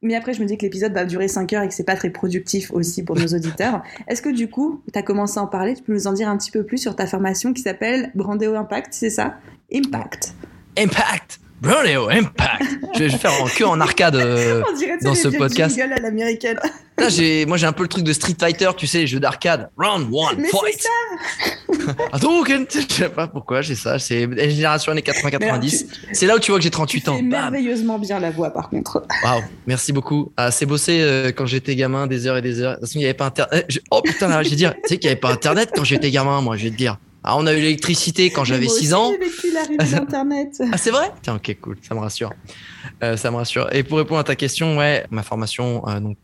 Mais 0.00 0.14
après, 0.14 0.32
je 0.32 0.40
me 0.40 0.46
dis 0.46 0.56
que 0.56 0.62
l'épisode 0.62 0.94
va 0.94 1.04
durer 1.04 1.28
5 1.28 1.52
heures 1.52 1.62
et 1.64 1.68
que 1.68 1.74
c'est 1.74 1.84
pas 1.84 1.96
très 1.96 2.08
productif 2.08 2.72
aussi 2.72 3.02
pour 3.02 3.16
nos 3.16 3.26
auditeurs. 3.26 3.82
Est-ce 4.08 4.22
que 4.22 4.30
du 4.30 4.48
coup, 4.48 4.82
tu 4.90 4.98
as 4.98 5.02
commencé 5.02 5.38
à 5.38 5.42
en 5.42 5.48
parler? 5.48 5.74
Tu 5.74 5.82
peux 5.82 5.92
nous 5.92 6.06
en 6.06 6.14
dire 6.14 6.30
un 6.30 6.38
petit 6.38 6.50
peu 6.50 6.64
plus 6.64 6.78
sur 6.78 6.96
ta 6.96 7.06
formation 7.06 7.52
qui 7.52 7.60
s'appelle 7.60 8.10
Brandéo 8.14 8.54
Impact, 8.54 8.94
c'est 8.94 9.10
ça? 9.10 9.34
Impact. 9.70 10.34
Impact 10.78 11.41
Bruneo 11.62 12.08
Impact. 12.10 12.62
je, 12.96 13.04
vais, 13.04 13.10
faire 13.10 13.40
en 13.40 13.46
queue 13.46 13.66
en 13.66 13.80
arcade 13.80 14.16
euh, 14.16 14.62
dans 15.02 15.14
ce 15.14 15.28
podcast. 15.28 15.78
à 15.78 16.00
l'américaine. 16.00 16.58
Là, 16.98 17.08
j'ai, 17.08 17.46
moi, 17.46 17.56
j'ai 17.56 17.66
un 17.66 17.72
peu 17.72 17.84
le 17.84 17.88
truc 17.88 18.04
de 18.04 18.12
Street 18.12 18.34
Fighter, 18.38 18.68
tu 18.76 18.86
sais, 18.86 18.98
les 18.98 19.06
jeux 19.06 19.18
d'arcade. 19.18 19.70
Round 19.78 20.08
one, 20.12 20.36
Mais 20.38 20.48
fight. 20.48 20.80
ça 20.82 21.94
Attends, 22.12 22.44
je 22.68 22.94
sais 22.94 23.08
pas 23.08 23.26
pourquoi 23.28 23.62
j'ai 23.62 23.74
ça. 23.74 23.98
C'est 23.98 24.26
la 24.26 24.48
génération 24.48 24.92
années 24.92 25.00
80-90. 25.00 25.86
C'est 26.12 26.26
là 26.26 26.36
où 26.36 26.38
tu 26.38 26.50
vois 26.50 26.58
que 26.58 26.64
j'ai 26.64 26.70
38 26.70 27.00
Tu 27.00 27.10
ans. 27.10 27.16
fais 27.16 27.22
merveilleusement 27.22 27.98
bien 27.98 28.20
la 28.20 28.30
voix, 28.30 28.50
par 28.50 28.68
contre. 28.68 29.04
Waouh, 29.24 29.42
merci 29.66 29.92
beaucoup. 29.92 30.32
Ah, 30.36 30.50
c'est 30.50 30.66
bossé 30.66 31.00
euh, 31.00 31.32
quand 31.32 31.46
j'étais 31.46 31.74
gamin 31.76 32.06
des 32.06 32.26
heures 32.26 32.36
et 32.36 32.42
des 32.42 32.60
heures. 32.60 32.72
De 32.72 32.80
toute 32.80 32.88
façon, 32.88 32.98
il 32.98 33.02
n'y 33.02 33.04
avait 33.06 33.14
pas 33.14 33.26
internet. 33.26 33.64
Je- 33.68 33.78
Oh 33.90 34.02
putain, 34.02 34.28
là, 34.28 34.42
je 34.42 34.50
vais 34.50 34.56
dire, 34.56 34.74
tu 34.74 34.80
sais 34.88 34.98
qu'il 34.98 35.08
n'y 35.08 35.12
avait 35.12 35.20
pas 35.20 35.30
internet 35.32 35.70
quand 35.74 35.84
j'étais 35.84 36.10
gamin, 36.10 36.40
moi, 36.42 36.56
je 36.56 36.64
vais 36.64 36.70
te 36.70 36.76
dire. 36.76 36.98
Ah, 37.24 37.36
on 37.36 37.46
a 37.46 37.52
eu 37.52 37.60
l'électricité 37.60 38.30
quand 38.30 38.44
j'avais 38.44 38.60
Mais 38.62 38.66
moi 38.66 38.74
6 38.78 38.80
aussi, 38.80 38.94
ans. 38.94 39.12
J'ai 39.12 39.18
vécu 39.18 39.52
la 39.52 39.62
rue 39.62 39.76
d'Internet. 39.76 40.62
Ah, 40.72 40.76
c'est 40.78 40.90
vrai? 40.90 41.12
Tiens, 41.22 41.36
ok, 41.36 41.56
cool, 41.60 41.76
ça 41.80 41.94
me 41.94 42.00
rassure. 42.00 42.32
Euh, 43.02 43.16
ça 43.16 43.30
me 43.30 43.36
rassure. 43.36 43.72
Et 43.72 43.84
pour 43.84 43.98
répondre 43.98 44.18
à 44.20 44.24
ta 44.24 44.34
question, 44.34 44.76
ouais, 44.78 45.06
ma 45.10 45.22
formation, 45.22 45.86
euh, 45.88 46.00
donc 46.00 46.16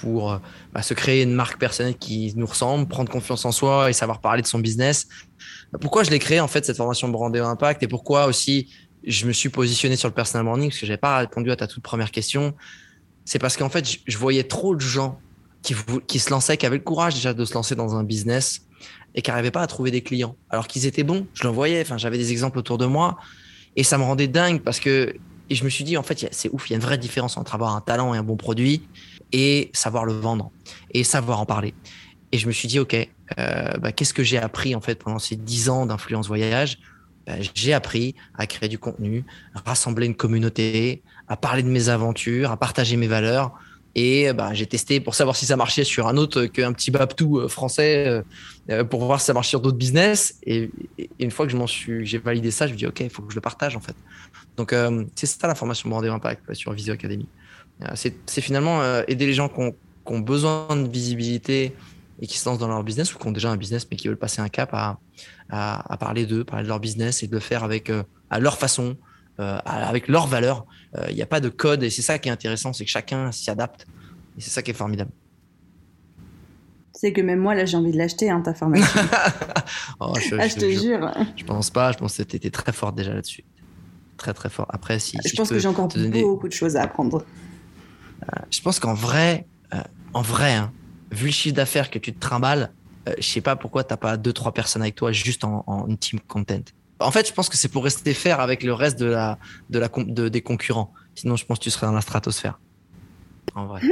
pour 0.00 0.32
euh, 0.32 0.38
bah, 0.72 0.82
se 0.82 0.94
créer 0.94 1.22
une 1.22 1.32
marque 1.34 1.58
personnelle 1.58 1.96
qui 1.96 2.32
nous 2.36 2.46
ressemble, 2.46 2.86
prendre 2.86 3.10
confiance 3.10 3.44
en 3.44 3.52
soi 3.52 3.90
et 3.90 3.92
savoir 3.92 4.20
parler 4.20 4.42
de 4.42 4.46
son 4.46 4.58
business. 4.60 5.08
Bah, 5.72 5.78
Pourquoi 5.80 6.04
je 6.04 6.10
l'ai 6.10 6.18
créé 6.20 6.38
en 6.40 6.48
fait 6.48 6.64
cette 6.64 6.76
formation 6.76 7.08
Brandéo 7.08 7.44
Impact? 7.44 7.82
Et 7.82 7.88
pourquoi 7.88 8.26
aussi 8.26 8.70
je 9.04 9.26
me 9.26 9.32
suis 9.32 9.48
positionné 9.48 9.96
sur 9.96 10.08
le 10.08 10.14
personal 10.14 10.46
branding? 10.46 10.68
Parce 10.70 10.80
que 10.80 10.86
j'avais 10.86 10.98
pas 10.98 11.18
répondu 11.18 11.50
à 11.50 11.56
ta 11.56 11.66
toute 11.66 11.82
première 11.82 12.10
question. 12.12 12.54
C'est 13.24 13.38
parce 13.38 13.56
qu'en 13.56 13.70
fait, 13.70 13.88
je, 13.88 13.98
je 14.06 14.18
voyais 14.18 14.44
trop 14.44 14.74
de 14.76 14.80
gens 14.80 15.18
qui, 15.62 15.74
qui 16.06 16.18
se 16.20 16.30
lançaient, 16.30 16.56
qui 16.56 16.66
avaient 16.66 16.76
le 16.76 16.82
courage 16.84 17.14
déjà 17.14 17.34
de 17.34 17.44
se 17.44 17.54
lancer 17.54 17.74
dans 17.74 17.96
un 17.96 18.04
business 18.04 18.62
et 19.14 19.22
qui 19.22 19.30
n'arrivaient 19.30 19.50
pas 19.50 19.62
à 19.62 19.66
trouver 19.66 19.90
des 19.90 20.02
clients. 20.02 20.36
Alors 20.50 20.66
qu'ils 20.66 20.86
étaient 20.86 21.04
bons, 21.04 21.26
je 21.34 21.44
le 21.44 21.50
voyais, 21.50 21.80
enfin, 21.82 21.98
j'avais 21.98 22.18
des 22.18 22.32
exemples 22.32 22.58
autour 22.58 22.78
de 22.78 22.86
moi 22.86 23.18
et 23.76 23.82
ça 23.84 23.98
me 23.98 24.04
rendait 24.04 24.28
dingue 24.28 24.60
parce 24.62 24.80
que 24.80 25.14
et 25.50 25.54
je 25.54 25.64
me 25.64 25.68
suis 25.68 25.84
dit, 25.84 25.96
en 25.96 26.02
fait, 26.02 26.26
c'est 26.30 26.48
ouf, 26.52 26.68
il 26.68 26.72
y 26.72 26.74
a 26.74 26.76
une 26.76 26.82
vraie 26.82 26.98
différence 26.98 27.36
entre 27.36 27.54
avoir 27.54 27.76
un 27.76 27.80
talent 27.80 28.14
et 28.14 28.18
un 28.18 28.22
bon 28.22 28.36
produit 28.36 28.88
et 29.32 29.70
savoir 29.74 30.04
le 30.04 30.14
vendre 30.14 30.50
et 30.92 31.04
savoir 31.04 31.40
en 31.40 31.46
parler. 31.46 31.74
Et 32.32 32.38
je 32.38 32.46
me 32.46 32.52
suis 32.52 32.66
dit, 32.66 32.78
OK, 32.78 32.94
euh, 32.94 33.72
bah, 33.78 33.92
qu'est-ce 33.92 34.14
que 34.14 34.22
j'ai 34.22 34.38
appris 34.38 34.74
en 34.74 34.80
fait 34.80 34.96
pendant 34.96 35.18
ces 35.18 35.36
10 35.36 35.68
ans 35.68 35.86
d'influence 35.86 36.28
voyage? 36.28 36.78
Bah, 37.26 37.34
J'ai 37.54 37.72
appris 37.72 38.14
à 38.34 38.46
créer 38.46 38.68
du 38.68 38.78
contenu, 38.78 39.24
à 39.54 39.60
rassembler 39.68 40.06
une 40.06 40.16
communauté, 40.16 41.02
à 41.28 41.36
parler 41.36 41.62
de 41.62 41.68
mes 41.68 41.90
aventures, 41.90 42.50
à 42.50 42.56
partager 42.56 42.96
mes 42.96 43.06
valeurs. 43.06 43.52
Et 43.94 44.32
bah, 44.32 44.52
j'ai 44.54 44.66
testé 44.66 44.98
pour 44.98 45.14
savoir 45.14 45.36
si 45.36 45.46
ça 45.46 45.56
marchait 45.56 45.84
sur 45.84 46.08
un 46.08 46.16
autre 46.16 46.46
qu'un 46.46 46.72
petit 46.72 46.90
Babtou 46.90 47.38
euh, 47.38 47.48
français 47.48 48.06
euh, 48.08 48.22
euh, 48.70 48.84
pour 48.84 49.04
voir 49.04 49.20
si 49.20 49.26
ça 49.26 49.34
marche 49.34 49.48
sur 49.48 49.60
d'autres 49.60 49.76
business. 49.76 50.38
Et, 50.44 50.70
une 51.20 51.30
fois 51.30 51.46
que 51.46 51.52
je 51.52 51.56
m'en 51.56 51.66
suis, 51.66 52.04
j'ai 52.04 52.18
validé 52.18 52.50
ça, 52.50 52.66
je 52.66 52.72
me 52.72 52.78
dis 52.78 52.86
OK, 52.86 53.00
il 53.00 53.10
faut 53.10 53.22
que 53.22 53.30
je 53.30 53.36
le 53.36 53.40
partage 53.40 53.76
en 53.76 53.80
fait. 53.80 53.94
Donc 54.56 54.72
euh, 54.72 55.04
c'est 55.14 55.26
ça 55.26 55.46
la 55.46 55.54
formation 55.54 55.88
Branding 55.88 56.10
Impact 56.10 56.54
sur 56.54 56.72
Visio 56.72 56.94
Academy. 56.94 57.28
Euh, 57.82 57.94
c'est 57.94 58.40
finalement 58.40 58.82
euh, 58.82 59.02
aider 59.08 59.26
les 59.26 59.34
gens 59.34 59.48
qui 59.48 59.60
ont, 59.60 59.72
qui 59.72 60.12
ont 60.12 60.20
besoin 60.20 60.76
de 60.76 60.88
visibilité 60.88 61.74
et 62.20 62.26
qui 62.26 62.38
se 62.38 62.48
lancent 62.48 62.58
dans 62.58 62.68
leur 62.68 62.84
business 62.84 63.14
ou 63.14 63.18
qui 63.18 63.26
ont 63.26 63.32
déjà 63.32 63.50
un 63.50 63.56
business 63.56 63.86
mais 63.90 63.96
qui 63.96 64.06
veulent 64.08 64.16
passer 64.16 64.40
un 64.40 64.48
cap 64.48 64.70
à, 64.72 64.98
à, 65.50 65.92
à 65.92 65.96
parler 65.96 66.26
d'eux, 66.26 66.44
parler 66.44 66.64
de 66.64 66.68
leur 66.68 66.80
business 66.80 67.22
et 67.22 67.26
de 67.26 67.32
le 67.32 67.40
faire 67.40 67.64
avec 67.64 67.90
euh, 67.90 68.04
à 68.30 68.38
leur 68.38 68.58
façon, 68.58 68.90
euh, 68.90 68.94
avec 69.38 70.08
leurs 70.08 70.26
valeurs. 70.26 70.64
Euh, 70.96 71.06
Il 71.10 71.16
n'y 71.16 71.22
a 71.22 71.26
pas 71.26 71.40
de 71.40 71.48
code 71.48 71.82
et 71.82 71.90
c'est 71.90 72.02
ça 72.02 72.18
qui 72.18 72.28
est 72.28 72.32
intéressant, 72.32 72.72
c'est 72.72 72.84
que 72.84 72.90
chacun 72.90 73.32
s'y 73.32 73.50
adapte 73.50 73.86
et 74.36 74.40
c'est 74.40 74.50
ça 74.50 74.62
qui 74.62 74.70
est 74.70 74.74
formidable. 74.74 75.10
Tu 76.94 77.00
sais 77.00 77.12
que 77.12 77.20
même 77.20 77.40
moi, 77.40 77.54
là, 77.56 77.64
j'ai 77.64 77.76
envie 77.76 77.90
de 77.90 77.98
l'acheter, 77.98 78.30
hein, 78.30 78.40
ta 78.40 78.54
formation. 78.54 78.86
Oh, 80.00 80.12
je, 80.20 80.36
ah, 80.36 80.46
je 80.46 80.54
te 80.56 80.68
jure. 80.70 81.10
je 81.36 81.44
pense 81.44 81.70
pas, 81.70 81.90
je 81.92 81.96
pense 81.98 82.16
que 82.16 82.22
tu 82.22 82.36
étais 82.36 82.50
très 82.50 82.72
forte 82.72 82.94
déjà 82.94 83.14
là-dessus. 83.14 83.44
Très 84.16 84.32
très 84.34 84.48
fort. 84.50 84.66
Après, 84.68 84.98
si, 84.98 85.18
Je 85.24 85.28
si 85.30 85.36
pense 85.36 85.48
que 85.48 85.58
j'ai 85.58 85.68
encore 85.68 85.88
donner- 85.88 86.22
beaucoup 86.22 86.46
de 86.48 86.52
choses 86.52 86.76
à 86.76 86.82
apprendre. 86.82 87.24
Je 88.50 88.60
pense 88.60 88.78
qu'en 88.78 88.94
vrai, 88.94 89.48
euh, 89.72 89.82
en 90.12 90.22
vrai, 90.22 90.54
hein, 90.54 90.72
vu 91.10 91.26
le 91.26 91.32
chiffre 91.32 91.54
d'affaires 91.56 91.90
que 91.90 91.98
tu 91.98 92.12
te 92.12 92.18
trimbales, 92.18 92.72
euh, 93.08 93.14
je 93.18 93.22
sais 93.26 93.40
pas 93.40 93.56
pourquoi 93.56 93.84
t'as 93.84 93.96
pas 93.96 94.16
deux 94.16 94.32
trois 94.32 94.52
personnes 94.52 94.82
avec 94.82 94.94
toi 94.94 95.12
juste 95.12 95.44
en, 95.44 95.64
en 95.66 95.94
team 95.96 96.20
content. 96.20 96.62
En 97.00 97.10
fait, 97.10 97.26
je 97.28 97.32
pense 97.32 97.48
que 97.48 97.56
c'est 97.56 97.68
pour 97.68 97.84
rester 97.84 98.14
faire 98.14 98.40
avec 98.40 98.62
le 98.62 98.72
reste 98.72 98.98
de 98.98 99.06
la 99.06 99.38
de 99.70 99.78
la 99.78 99.88
de- 99.94 100.28
des 100.28 100.42
concurrents. 100.42 100.92
Sinon, 101.14 101.36
je 101.36 101.44
pense 101.44 101.58
que 101.58 101.64
tu 101.64 101.70
serais 101.70 101.86
dans 101.86 101.92
la 101.92 102.00
stratosphère. 102.00 102.58
En 103.54 103.66
vrai. 103.66 103.80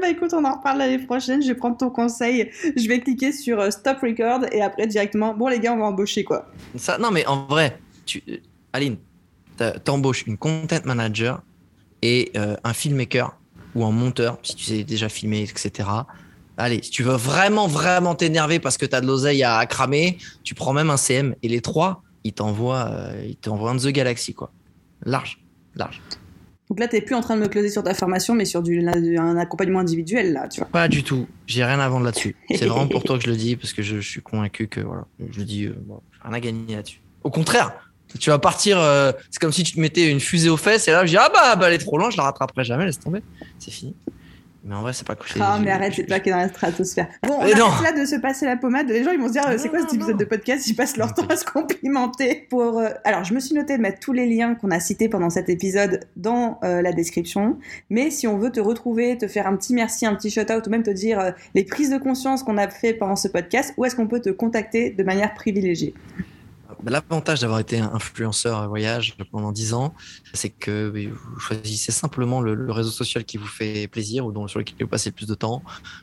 Bah 0.00 0.08
écoute, 0.08 0.32
on 0.32 0.44
en 0.44 0.56
reparle 0.56 0.78
l'année 0.78 0.98
prochaine. 0.98 1.42
Je 1.42 1.48
vais 1.48 1.54
prendre 1.54 1.76
ton 1.76 1.90
conseil. 1.90 2.50
Je 2.76 2.88
vais 2.88 3.00
cliquer 3.00 3.30
sur 3.30 3.60
euh, 3.60 3.70
Stop 3.70 3.98
Record 4.02 4.46
et 4.50 4.62
après 4.62 4.86
directement, 4.86 5.34
bon 5.34 5.46
les 5.48 5.60
gars, 5.60 5.74
on 5.74 5.78
va 5.78 5.84
embaucher 5.84 6.24
quoi. 6.24 6.46
Ça, 6.76 6.98
non, 6.98 7.10
mais 7.10 7.24
en 7.26 7.46
vrai, 7.46 7.78
tu, 8.06 8.22
euh, 8.28 8.38
Aline, 8.72 8.96
t'embauches 9.84 10.26
une 10.26 10.38
content 10.38 10.80
manager 10.86 11.42
et 12.02 12.32
euh, 12.36 12.56
un 12.64 12.72
filmmaker 12.72 13.36
ou 13.74 13.84
un 13.84 13.92
monteur, 13.92 14.38
si 14.42 14.56
tu 14.56 14.64
sais 14.64 14.82
déjà 14.84 15.08
filmer, 15.08 15.42
etc. 15.42 15.88
Allez, 16.60 16.80
si 16.82 16.90
tu 16.90 17.02
veux 17.02 17.14
vraiment, 17.14 17.66
vraiment 17.66 18.14
t'énerver 18.14 18.58
parce 18.58 18.76
que 18.76 18.86
t'as 18.86 19.00
de 19.00 19.06
l'oseille 19.06 19.42
à, 19.42 19.64
cramer, 19.66 20.18
tu 20.44 20.54
prends 20.54 20.72
même 20.72 20.90
un 20.90 20.96
CM 20.96 21.34
et 21.42 21.48
les 21.48 21.60
trois, 21.60 22.02
ils 22.24 22.32
t'envoient, 22.32 22.88
euh, 22.90 23.24
ils 23.26 23.36
t'envoient 23.36 23.70
un 23.70 23.76
The 23.76 23.88
Galaxy, 23.88 24.34
quoi. 24.34 24.52
Large, 25.04 25.40
large. 25.74 26.02
Donc 26.68 26.78
là, 26.78 26.86
t'es 26.86 27.00
plus 27.00 27.14
en 27.14 27.22
train 27.22 27.36
de 27.36 27.40
me 27.40 27.48
closer 27.48 27.70
sur 27.70 27.82
ta 27.82 27.94
formation, 27.94 28.34
mais 28.34 28.44
sur 28.44 28.62
du, 28.62 28.86
un 28.86 29.36
accompagnement 29.38 29.80
individuel 29.80 30.32
là, 30.34 30.46
tu 30.48 30.60
vois. 30.60 30.68
Pas 30.68 30.86
du 30.86 31.02
tout. 31.02 31.26
J'ai 31.46 31.64
rien 31.64 31.80
à 31.80 31.88
vendre 31.88 32.04
là-dessus. 32.04 32.36
C'est 32.54 32.66
vraiment 32.66 32.86
pour 32.86 33.02
toi 33.02 33.18
que 33.18 33.24
je 33.24 33.30
le 33.30 33.36
dis 33.36 33.56
parce 33.56 33.72
que 33.72 33.82
je, 33.82 33.96
je 33.96 34.08
suis 34.08 34.20
convaincu 34.20 34.68
que 34.68 34.80
voilà, 34.80 35.06
je 35.32 35.38
le 35.38 35.44
dis, 35.44 35.64
euh, 35.64 35.74
bon, 35.80 36.00
rien 36.22 36.32
à 36.34 36.40
gagner 36.40 36.76
là-dessus. 36.76 37.00
Au 37.24 37.30
contraire, 37.30 37.72
tu 38.18 38.30
vas 38.30 38.38
partir. 38.38 38.78
euh, 38.78 39.12
c'est 39.30 39.40
comme 39.40 39.52
si 39.52 39.62
tu 39.62 39.72
te 39.72 39.80
mettais 39.80 40.10
une 40.10 40.20
fusée 40.20 40.48
aux 40.48 40.56
fesses 40.56 40.88
et 40.88 40.92
là 40.92 41.04
je 41.04 41.10
dis 41.10 41.16
ah 41.16 41.30
bah, 41.32 41.56
bah 41.56 41.68
elle 41.68 41.74
est 41.74 41.78
trop 41.78 41.98
loin, 41.98 42.10
je 42.10 42.16
la 42.16 42.24
rattraperai 42.24 42.64
jamais, 42.64 42.84
laisse 42.84 42.98
tomber. 42.98 43.22
C'est 43.58 43.70
fini. 43.70 43.94
Mais 44.62 44.74
en 44.74 44.82
vrai, 44.82 44.92
c'est 44.92 45.06
pas 45.06 45.14
couché. 45.14 45.40
Ah, 45.42 45.58
mais 45.62 45.70
arrête, 45.70 45.94
c'est 45.96 46.04
pas 46.04 46.20
qu'il 46.20 46.30
est 46.30 46.34
dans 46.34 46.42
la 46.42 46.48
stratosphère. 46.48 47.08
Bon, 47.26 47.36
on 47.40 47.44
Mais 47.44 47.58
arrête 47.58 47.94
là 47.94 48.00
de 48.00 48.06
se 48.06 48.16
passer 48.16 48.44
la 48.44 48.56
pommade. 48.56 48.88
Les 48.88 49.02
gens, 49.02 49.10
ils 49.10 49.18
vont 49.18 49.28
se 49.28 49.32
dire, 49.32 49.46
euh, 49.48 49.56
c'est 49.56 49.68
quoi 49.70 49.78
non, 49.78 49.86
cet 49.86 49.94
épisode 49.94 50.12
non. 50.12 50.18
de 50.18 50.24
podcast? 50.24 50.66
Ils 50.66 50.74
passent 50.74 50.98
leur 50.98 51.14
temps 51.14 51.26
à 51.26 51.36
se 51.36 51.44
complimenter. 51.44 52.46
Pour, 52.50 52.78
euh, 52.78 52.90
Alors, 53.04 53.24
je 53.24 53.32
me 53.32 53.40
suis 53.40 53.54
noté 53.54 53.76
de 53.76 53.82
mettre 53.82 54.00
tous 54.00 54.12
les 54.12 54.26
liens 54.26 54.54
qu'on 54.54 54.70
a 54.70 54.78
cités 54.78 55.08
pendant 55.08 55.30
cet 55.30 55.48
épisode 55.48 56.00
dans 56.16 56.58
euh, 56.62 56.82
la 56.82 56.92
description. 56.92 57.58
Mais 57.88 58.10
si 58.10 58.26
on 58.26 58.36
veut 58.36 58.50
te 58.50 58.60
retrouver, 58.60 59.16
te 59.16 59.28
faire 59.28 59.46
un 59.46 59.56
petit 59.56 59.72
merci, 59.72 60.04
un 60.04 60.14
petit 60.14 60.30
shout-out, 60.30 60.66
ou 60.66 60.70
même 60.70 60.82
te 60.82 60.90
dire 60.90 61.18
euh, 61.18 61.30
les 61.54 61.64
prises 61.64 61.90
de 61.90 61.98
conscience 61.98 62.42
qu'on 62.42 62.58
a 62.58 62.68
fait 62.68 62.92
pendant 62.92 63.16
ce 63.16 63.28
podcast, 63.28 63.72
où 63.78 63.84
est-ce 63.86 63.96
qu'on 63.96 64.08
peut 64.08 64.20
te 64.20 64.30
contacter 64.30 64.90
de 64.90 65.02
manière 65.02 65.32
privilégiée? 65.34 65.94
L'avantage 66.86 67.40
d'avoir 67.40 67.60
été 67.60 67.78
influenceur 67.78 68.68
voyage 68.68 69.16
pendant 69.30 69.52
10 69.52 69.74
ans, 69.74 69.94
c'est 70.32 70.50
que 70.50 70.88
vous 70.88 71.40
choisissez 71.40 71.92
simplement 71.92 72.40
le, 72.40 72.54
le 72.54 72.72
réseau 72.72 72.90
social 72.90 73.24
qui 73.24 73.36
vous 73.36 73.46
fait 73.46 73.88
plaisir 73.88 74.26
ou 74.26 74.32
dont, 74.32 74.48
sur 74.48 74.58
lequel 74.58 74.76
vous 74.80 74.88
passez 74.88 75.10
le 75.10 75.14
plus 75.14 75.26
de 75.26 75.34
temps. 75.34 75.62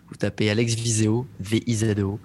Vous 0.09 0.15
tapez 0.15 0.49
Alex 0.49 0.75
Viseo, 0.75 1.25
V-I-Z-E-O, 1.39 2.19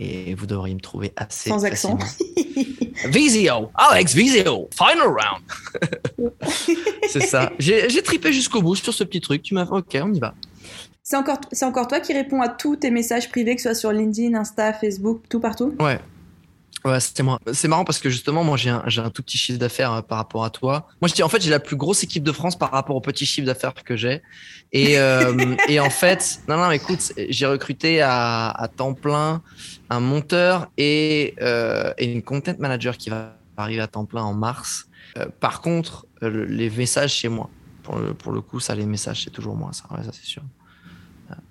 et 0.00 0.34
vous 0.34 0.46
devriez 0.46 0.74
me 0.74 0.80
trouver 0.80 1.12
assez 1.16 1.50
Sans 1.50 1.64
accent. 1.64 1.98
Visio, 3.06 3.70
Alex 3.74 4.14
Visio, 4.14 4.68
final 4.76 5.08
round. 5.08 6.32
c'est 7.08 7.20
ça. 7.20 7.52
J'ai 7.58 8.02
tripé 8.02 8.32
jusqu'au 8.32 8.62
bout 8.62 8.76
sur 8.76 8.94
ce 8.94 9.04
petit 9.04 9.20
truc. 9.20 9.42
Tu 9.42 9.54
m'as 9.54 9.66
fait, 9.66 9.72
ok, 9.72 9.98
on 10.02 10.12
y 10.12 10.20
va. 10.20 10.34
C'est 11.02 11.16
encore, 11.16 11.40
encore 11.62 11.88
toi 11.88 12.00
qui 12.00 12.12
réponds 12.12 12.42
à 12.42 12.48
tous 12.48 12.76
tes 12.76 12.90
messages 12.90 13.30
privés, 13.30 13.56
que 13.56 13.62
ce 13.62 13.70
soit 13.70 13.74
sur 13.74 13.92
LinkedIn, 13.92 14.36
Insta, 14.38 14.72
Facebook, 14.72 15.22
tout 15.28 15.40
partout? 15.40 15.74
Ouais. 15.80 15.98
Ouais, 16.84 17.00
c'était 17.00 17.24
moi. 17.24 17.38
C'est 17.52 17.66
marrant 17.66 17.84
parce 17.84 17.98
que 17.98 18.08
justement, 18.08 18.44
moi, 18.44 18.56
j'ai 18.56 18.70
un, 18.70 18.82
j'ai 18.86 19.00
un 19.00 19.10
tout 19.10 19.22
petit 19.22 19.36
chiffre 19.36 19.58
d'affaires 19.58 19.92
euh, 19.94 20.02
par 20.02 20.18
rapport 20.18 20.44
à 20.44 20.50
toi. 20.50 20.86
Moi, 21.02 21.08
je 21.08 21.14
dis, 21.14 21.22
en 21.24 21.28
fait, 21.28 21.42
j'ai 21.42 21.50
la 21.50 21.58
plus 21.58 21.74
grosse 21.76 22.04
équipe 22.04 22.22
de 22.22 22.30
France 22.32 22.56
par 22.56 22.70
rapport 22.70 22.94
au 22.94 23.00
petit 23.00 23.26
chiffre 23.26 23.46
d'affaires 23.46 23.74
que 23.74 23.96
j'ai. 23.96 24.22
Et, 24.70 24.96
euh, 24.98 25.56
et 25.66 25.80
en 25.80 25.90
fait, 25.90 26.36
non, 26.46 26.56
non, 26.56 26.70
écoute, 26.70 27.12
j'ai 27.28 27.46
recruté 27.46 28.00
à, 28.00 28.50
à 28.50 28.68
temps 28.68 28.94
plein 28.94 29.42
un 29.90 30.00
monteur 30.00 30.68
et, 30.76 31.34
euh, 31.40 31.92
et 31.98 32.12
une 32.12 32.22
content 32.22 32.54
manager 32.58 32.96
qui 32.96 33.10
va 33.10 33.40
arriver 33.56 33.80
à 33.82 33.88
temps 33.88 34.06
plein 34.06 34.22
en 34.22 34.34
mars. 34.34 34.84
Euh, 35.18 35.26
par 35.40 35.60
contre, 35.62 36.06
le- 36.20 36.44
les 36.44 36.70
messages 36.70 37.12
chez 37.14 37.28
moi, 37.28 37.52
pour 37.82 37.96
le, 37.98 38.14
pour 38.14 38.30
le 38.32 38.40
coup, 38.40 38.60
ça, 38.60 38.74
les 38.76 38.86
messages, 38.86 39.24
c'est 39.24 39.30
toujours 39.30 39.56
moi, 39.56 39.72
ça, 39.72 39.84
ouais, 39.92 40.04
ça 40.04 40.12
c'est 40.12 40.24
sûr. 40.26 40.44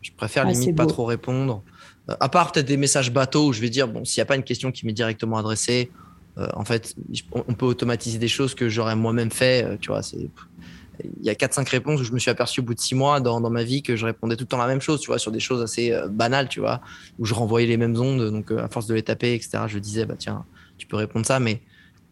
Je 0.01 0.11
préfère 0.17 0.43
Ah, 0.43 0.51
limite 0.51 0.75
pas 0.75 0.85
trop 0.85 1.05
répondre. 1.05 1.63
Euh, 2.09 2.15
à 2.19 2.29
part 2.29 2.51
peut-être 2.51 2.65
des 2.65 2.77
messages 2.77 3.11
bateaux 3.11 3.47
où 3.47 3.53
je 3.53 3.61
vais 3.61 3.69
dire, 3.69 3.87
bon, 3.87 4.05
s'il 4.05 4.19
n'y 4.19 4.23
a 4.23 4.25
pas 4.25 4.35
une 4.35 4.43
question 4.43 4.71
qui 4.71 4.85
m'est 4.85 4.93
directement 4.93 5.37
adressée, 5.37 5.91
euh, 6.37 6.47
en 6.53 6.65
fait, 6.65 6.95
on, 7.31 7.53
peut 7.53 7.65
automatiser 7.65 8.19
des 8.19 8.27
choses 8.27 8.53
que 8.53 8.69
j'aurais 8.69 8.95
moi-même 8.95 9.31
fait. 9.31 9.65
euh, 9.65 9.77
tu 9.79 9.89
vois. 9.89 10.01
Il 10.13 11.23
y 11.25 11.29
a 11.29 11.33
4-5 11.33 11.69
réponses 11.69 12.01
où 12.01 12.03
je 12.03 12.11
me 12.11 12.19
suis 12.19 12.31
aperçu 12.31 12.61
au 12.61 12.63
bout 12.63 12.73
de 12.73 12.79
6 12.79 12.95
mois 12.95 13.19
dans, 13.19 13.49
ma 13.49 13.63
vie 13.63 13.83
que 13.83 13.95
je 13.95 14.05
répondais 14.05 14.35
tout 14.35 14.43
le 14.43 14.47
temps 14.47 14.57
la 14.57 14.67
même 14.67 14.81
chose, 14.81 14.99
tu 14.99 15.07
vois, 15.07 15.19
sur 15.19 15.31
des 15.31 15.39
choses 15.39 15.61
assez 15.61 15.95
banales, 16.09 16.49
tu 16.49 16.59
vois, 16.59 16.81
où 17.19 17.25
je 17.25 17.35
renvoyais 17.35 17.67
les 17.67 17.77
mêmes 17.77 17.95
ondes. 17.99 18.31
Donc, 18.31 18.51
à 18.51 18.67
force 18.67 18.87
de 18.87 18.95
les 18.95 19.03
taper, 19.03 19.33
etc., 19.33 19.59
je 19.67 19.77
disais, 19.77 20.05
bah 20.05 20.15
tiens, 20.17 20.43
tu 20.79 20.87
peux 20.87 20.95
répondre 20.95 21.25
ça, 21.25 21.39
mais 21.39 21.61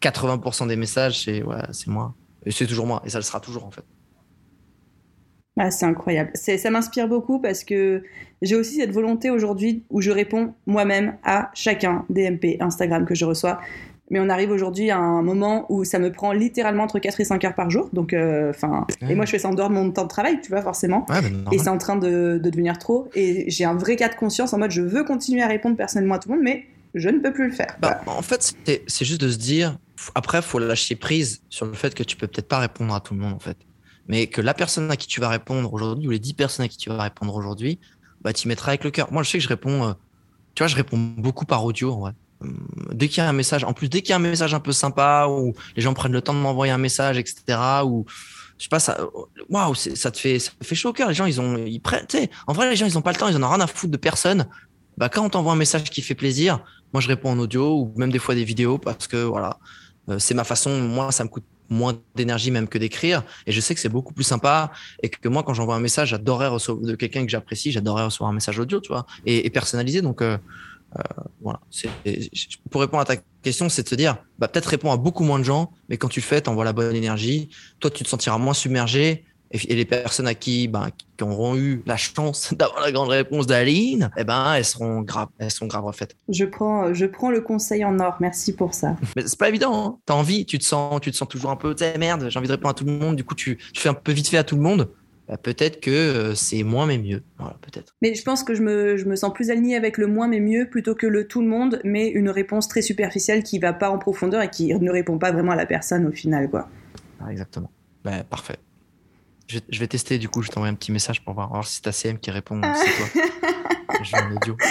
80% 0.02 0.68
des 0.68 0.76
messages, 0.76 1.24
c'est 1.24 1.42
moi. 1.88 2.14
Et 2.44 2.52
c'est 2.52 2.66
toujours 2.66 2.86
moi. 2.86 3.02
Et 3.04 3.10
ça 3.10 3.18
le 3.18 3.24
sera 3.24 3.40
toujours, 3.40 3.64
en 3.64 3.72
fait. 3.72 3.84
Ah, 5.58 5.70
c'est 5.70 5.86
incroyable. 5.86 6.30
Ça 6.34 6.70
m'inspire 6.70 7.08
beaucoup 7.08 7.40
parce 7.40 7.64
que 7.64 8.02
j'ai 8.42 8.56
aussi 8.56 8.76
cette 8.76 8.92
volonté 8.92 9.30
aujourd'hui 9.30 9.84
où 9.90 10.00
je 10.00 10.10
réponds 10.10 10.54
moi-même 10.66 11.16
à 11.24 11.50
chacun 11.54 12.04
des 12.10 12.30
MP 12.30 12.56
Instagram 12.60 13.04
que 13.06 13.14
je 13.14 13.24
reçois. 13.24 13.60
mais 14.10 14.20
on 14.20 14.28
arrive 14.28 14.50
aujourd'hui 14.50 14.90
à 14.90 14.98
un 14.98 15.22
moment 15.22 15.66
où 15.68 15.84
ça 15.84 15.98
me 15.98 16.12
prend 16.12 16.32
littéralement 16.32 16.84
entre 16.84 16.98
4 16.98 17.20
et 17.20 17.24
5 17.24 17.44
heures 17.44 17.54
par 17.54 17.70
jour. 17.70 17.88
Donc, 17.92 18.12
euh, 18.12 18.52
et 19.08 19.14
moi 19.14 19.24
je 19.24 19.30
fais 19.32 19.38
ça 19.38 19.48
en 19.48 19.54
dehors 19.54 19.68
de 19.68 19.74
mon 19.74 19.90
temps 19.90 20.04
de 20.04 20.08
travail, 20.08 20.40
tu 20.40 20.50
vois, 20.50 20.62
forcément. 20.62 21.06
et 21.50 21.58
c'est 21.58 21.68
en 21.68 21.78
train 21.78 21.96
de, 21.96 22.38
devenir 22.42 22.78
trop. 22.78 23.08
Et 23.14 23.50
j'ai 23.50 23.64
un 23.64 23.74
vrai 23.74 23.96
cas 23.96 24.08
de 24.08 24.14
conscience 24.14 24.52
en 24.52 24.58
mode 24.58 24.70
je 24.70 24.82
veux 24.82 25.04
continuer 25.04 25.42
à 25.42 25.48
répondre 25.48 25.76
personnellement 25.76 26.14
à 26.14 26.18
tout 26.18 26.28
le 26.28 26.36
monde, 26.36 26.44
mais 26.44 26.66
je 26.94 27.08
ne 27.08 27.18
peux 27.18 27.32
plus 27.32 27.48
le 27.48 27.52
faire. 27.52 27.76
Bah, 27.80 28.00
en 28.06 28.22
fait, 28.22 28.54
c'est 28.86 29.04
juste 29.04 29.20
de 29.20 29.30
se 29.30 29.38
dire, 29.38 29.78
après, 30.14 30.38
il 30.38 30.44
faut 30.44 30.58
lâcher 30.58 30.96
prise 30.96 31.42
sur 31.50 31.66
le 31.66 31.74
fait 31.74 31.94
que 31.94 32.02
tu 32.02 32.16
peux 32.16 32.26
peut-être 32.26 32.48
pas 32.48 32.58
répondre 32.58 32.94
à 32.94 33.00
tout 33.00 33.14
le 33.14 33.20
monde, 33.20 33.34
en 33.34 33.38
fait. 33.38 33.56
Mais 34.08 34.28
que 34.28 34.40
la 34.40 34.54
personne 34.54 34.90
à 34.90 34.96
qui 34.96 35.06
tu 35.06 35.20
vas 35.20 35.28
répondre 35.28 35.72
aujourd'hui, 35.72 36.06
ou 36.06 36.10
les 36.10 36.18
10 36.18 36.34
personnes 36.34 36.64
à 36.64 36.68
qui 36.68 36.78
tu 36.78 36.88
vas 36.88 37.02
répondre 37.02 37.34
aujourd'hui, 37.34 37.80
bah, 38.26 38.32
tu 38.32 38.48
mettras 38.48 38.72
avec 38.72 38.82
le 38.82 38.90
cœur. 38.90 39.12
Moi, 39.12 39.22
je 39.22 39.30
sais 39.30 39.38
que 39.38 39.44
je 39.44 39.48
réponds, 39.48 39.86
euh, 39.86 39.92
tu 40.56 40.64
vois, 40.64 40.66
je 40.66 40.74
réponds 40.74 40.98
beaucoup 40.98 41.44
par 41.44 41.64
audio. 41.64 42.08
Euh, 42.08 42.48
dès 42.90 43.06
qu'il 43.06 43.18
y 43.18 43.20
a 43.20 43.28
un 43.28 43.32
message, 43.32 43.62
en 43.62 43.72
plus, 43.72 43.88
dès 43.88 44.02
qu'il 44.02 44.10
y 44.10 44.12
a 44.14 44.16
un 44.16 44.18
message 44.18 44.52
un 44.52 44.58
peu 44.58 44.72
sympa, 44.72 45.28
où 45.30 45.54
les 45.76 45.82
gens 45.82 45.94
prennent 45.94 46.10
le 46.10 46.20
temps 46.20 46.34
de 46.34 46.40
m'envoyer 46.40 46.72
un 46.72 46.78
message, 46.78 47.18
etc., 47.18 47.56
ou 47.84 48.04
je 48.58 48.64
sais 48.64 48.68
pas, 48.68 48.80
ça, 48.80 48.98
waouh, 49.48 49.76
ça 49.76 50.10
te 50.10 50.18
fait, 50.18 50.40
ça 50.40 50.50
fait 50.60 50.74
chaud 50.74 50.88
au 50.88 50.92
cœur. 50.92 51.06
Les 51.06 51.14
gens, 51.14 51.26
ils 51.26 51.40
ont, 51.40 51.56
ils 51.56 51.78
prennent, 51.78 52.04
en 52.48 52.52
vrai, 52.52 52.68
les 52.68 52.74
gens, 52.74 52.84
ils 52.84 52.98
ont 52.98 53.02
pas 53.02 53.12
le 53.12 53.16
temps, 53.16 53.28
ils 53.28 53.36
en 53.36 53.44
ont 53.44 53.48
rien 53.48 53.60
à 53.60 53.68
foutre 53.68 53.92
de 53.92 53.96
personne. 53.96 54.48
Bah, 54.98 55.08
quand 55.08 55.24
on 55.24 55.30
t'envoie 55.30 55.52
un 55.52 55.56
message 55.56 55.84
qui 55.84 56.02
fait 56.02 56.16
plaisir, 56.16 56.64
moi, 56.92 57.00
je 57.00 57.06
réponds 57.06 57.30
en 57.30 57.38
audio 57.38 57.78
ou 57.78 57.92
même 57.94 58.10
des 58.10 58.18
fois 58.18 58.34
des 58.34 58.42
vidéos 58.42 58.78
parce 58.78 59.06
que 59.06 59.22
voilà, 59.22 59.56
euh, 60.08 60.18
c'est 60.18 60.34
ma 60.34 60.42
façon. 60.42 60.80
Moi, 60.80 61.12
ça 61.12 61.22
me 61.22 61.28
coûte 61.28 61.44
moins 61.68 61.98
d'énergie 62.14 62.50
même 62.50 62.68
que 62.68 62.78
d'écrire. 62.78 63.22
Et 63.46 63.52
je 63.52 63.60
sais 63.60 63.74
que 63.74 63.80
c'est 63.80 63.88
beaucoup 63.88 64.14
plus 64.14 64.24
sympa. 64.24 64.72
Et 65.02 65.08
que 65.08 65.28
moi, 65.28 65.42
quand 65.42 65.54
j'envoie 65.54 65.74
un 65.74 65.80
message, 65.80 66.10
j'adorerais 66.10 66.48
recevoir 66.48 66.84
de 66.84 66.94
quelqu'un 66.94 67.24
que 67.24 67.30
j'apprécie, 67.30 67.72
j'adorerais 67.72 68.04
recevoir 68.04 68.30
un 68.30 68.34
message 68.34 68.58
audio, 68.58 68.80
tu 68.80 68.88
vois, 68.88 69.06
et, 69.24 69.48
personnalisé. 69.50 70.02
Donc, 70.02 70.22
euh, 70.22 70.38
euh, 70.98 71.02
voilà. 71.40 71.60
Pour 72.70 72.80
répondre 72.80 73.00
à 73.00 73.04
ta 73.04 73.16
question, 73.42 73.68
c'est 73.68 73.82
de 73.82 73.88
se 73.88 73.94
dire, 73.94 74.16
bah, 74.38 74.48
peut-être 74.48 74.66
répondre 74.66 74.94
à 74.94 74.96
beaucoup 74.96 75.24
moins 75.24 75.38
de 75.38 75.44
gens, 75.44 75.72
mais 75.88 75.96
quand 75.96 76.08
tu 76.08 76.20
le 76.20 76.24
fais, 76.24 76.40
tu 76.40 76.50
envoies 76.50 76.64
la 76.64 76.72
bonne 76.72 76.94
énergie. 76.94 77.48
Toi, 77.80 77.90
tu 77.90 78.04
te 78.04 78.08
sentiras 78.08 78.38
moins 78.38 78.54
submergé. 78.54 79.24
Et, 79.50 79.74
les 79.74 79.84
personnes 79.84 80.26
à 80.26 80.34
qui, 80.34 80.68
ben, 80.68 80.88
qui 81.16 81.24
auront 81.24 81.56
eu 81.56 81.82
la 81.86 81.96
chance 81.96 82.52
d'avoir 82.58 82.80
la 82.80 82.92
grande 82.92 83.08
réponse 83.08 83.46
d'Aline, 83.46 84.10
eh 84.16 84.24
ben, 84.24 84.54
elles 84.54 84.64
seront 84.64 85.02
graves, 85.02 85.28
elles 85.38 85.50
sont 85.50 85.66
graves 85.66 85.84
refaites. 85.84 86.16
Je 86.28 86.44
prends, 86.44 86.92
je 86.92 87.06
prends 87.06 87.30
le 87.30 87.40
conseil 87.40 87.84
en 87.84 87.98
or. 88.00 88.16
Merci 88.20 88.54
pour 88.54 88.74
ça. 88.74 88.96
Mais 89.16 89.22
c'est 89.26 89.38
pas 89.38 89.48
évident. 89.48 89.86
Hein. 89.86 89.98
T'as 90.06 90.14
envie, 90.14 90.46
tu 90.46 90.58
te 90.58 90.64
sens, 90.64 91.00
tu 91.00 91.10
te 91.10 91.16
sens 91.16 91.28
toujours 91.28 91.50
un 91.50 91.56
peu, 91.56 91.74
tu 91.74 91.84
merde, 91.98 92.26
j'ai 92.28 92.38
envie 92.38 92.48
de 92.48 92.52
répondre 92.52 92.70
à 92.70 92.74
tout 92.74 92.84
le 92.84 92.92
monde. 92.92 93.16
Du 93.16 93.24
coup, 93.24 93.34
tu, 93.34 93.56
tu 93.72 93.80
fais 93.80 93.88
un 93.88 93.94
peu 93.94 94.12
vite 94.12 94.28
fait 94.28 94.38
à 94.38 94.44
tout 94.44 94.56
le 94.56 94.62
monde. 94.62 94.90
Bah, 95.28 95.36
peut-être 95.36 95.80
que 95.80 95.90
euh, 95.90 96.34
c'est 96.34 96.62
moins 96.62 96.86
mais 96.86 96.98
mieux. 96.98 97.22
Voilà, 97.38 97.56
peut-être. 97.60 97.96
Mais 98.00 98.14
je 98.14 98.22
pense 98.22 98.44
que 98.44 98.54
je 98.54 98.62
me, 98.62 98.96
je 98.96 99.06
me 99.06 99.16
sens 99.16 99.32
plus 99.32 99.50
aligné 99.50 99.74
avec 99.76 99.98
le 99.98 100.06
moins 100.06 100.28
mais 100.28 100.40
mieux 100.40 100.68
plutôt 100.68 100.94
que 100.94 101.06
le 101.06 101.26
tout 101.26 101.40
le 101.40 101.48
monde, 101.48 101.80
mais 101.84 102.08
une 102.08 102.30
réponse 102.30 102.68
très 102.68 102.82
superficielle 102.82 103.42
qui 103.42 103.58
va 103.58 103.72
pas 103.72 103.90
en 103.90 103.98
profondeur 103.98 104.42
et 104.42 104.50
qui 104.50 104.72
ne 104.72 104.90
répond 104.90 105.18
pas 105.18 105.32
vraiment 105.32 105.52
à 105.52 105.56
la 105.56 105.66
personne 105.66 106.06
au 106.06 106.12
final, 106.12 106.48
quoi. 106.48 106.68
Ah, 107.20 107.32
exactement. 107.32 107.70
Ben, 108.04 108.22
parfait. 108.22 108.56
Je, 109.46 109.58
je, 109.68 109.80
vais 109.80 109.86
tester 109.86 110.18
du 110.18 110.28
coup, 110.28 110.42
je 110.42 110.50
t'envoie 110.50 110.68
un 110.68 110.74
petit 110.74 110.92
message 110.92 111.24
pour 111.24 111.34
voir, 111.34 111.48
voir 111.48 111.66
si 111.66 111.76
c'est 111.76 111.82
ta 111.82 111.92
CM 111.92 112.18
qui 112.18 112.30
répond, 112.30 112.60
c'est 112.62 112.96
toi. 112.96 113.22
je 114.02 114.16
en 114.16 114.36
audio. 114.36 114.56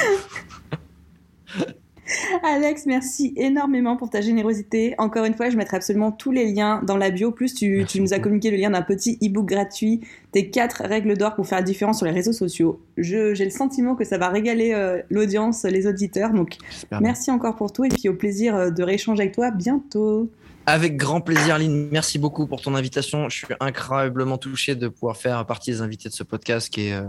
Alex, 2.43 2.86
merci 2.86 3.34
énormément 3.36 3.97
pour 3.97 4.09
ta 4.09 4.21
générosité. 4.21 4.93
Encore 4.97 5.26
une 5.26 5.34
fois, 5.34 5.49
je 5.49 5.57
mettrai 5.57 5.78
absolument 5.78 6.11
tous 6.11 6.32
les 6.32 6.51
liens 6.51 6.82
dans 6.86 6.97
la 6.97 7.09
bio. 7.09 7.32
Plus, 7.32 7.53
tu, 7.53 7.84
tu 7.88 8.01
nous 8.01 8.13
as 8.13 8.19
communiqué 8.19 8.51
le 8.51 8.57
lien 8.57 8.69
d'un 8.69 8.82
petit 8.82 9.17
e-book 9.23 9.47
gratuit, 9.47 10.01
tes 10.32 10.49
quatre 10.49 10.84
règles 10.84 11.17
d'or 11.17 11.36
pour 11.36 11.47
faire 11.47 11.59
la 11.59 11.63
différence 11.63 11.97
sur 11.97 12.05
les 12.05 12.11
réseaux 12.11 12.34
sociaux. 12.34 12.80
J'ai 12.97 13.34
le 13.34 13.49
sentiment 13.49 13.95
que 13.95 14.05
ça 14.05 14.17
va 14.17 14.30
régaler 14.30 14.73
euh, 14.73 15.01
l'audience, 15.09 15.63
les 15.63 15.88
auditeurs. 15.88 16.32
Donc, 16.32 16.57
merci 17.01 17.32
encore 17.32 17.55
pour 17.55 17.71
tout 17.71 17.86
et 17.86 17.89
puis 17.89 18.07
au 18.09 18.13
plaisir 18.13 18.55
euh, 18.55 18.69
de 18.69 18.84
rééchanger 18.84 19.23
avec 19.23 19.34
toi 19.34 19.51
bientôt. 19.51 20.30
Avec 20.68 20.97
grand 20.97 21.22
plaisir, 21.22 21.59
Lynn. 21.59 21.89
Merci 21.91 22.18
beaucoup 22.18 22.47
pour 22.47 22.61
ton 22.61 22.74
invitation. 22.76 23.30
Je 23.30 23.38
suis 23.38 23.47
incroyablement 23.59 24.38
touché 24.38 24.76
de 24.76 24.88
pouvoir 24.88 25.16
faire 25.18 25.45
partie 25.45 25.72
des 25.72 25.82
invités 25.82 26.09
de 26.09 26.13
ce 26.13 26.24
podcast 26.24 26.70
qui 26.70 26.88
est. 26.88 26.93
Euh, 26.93 27.03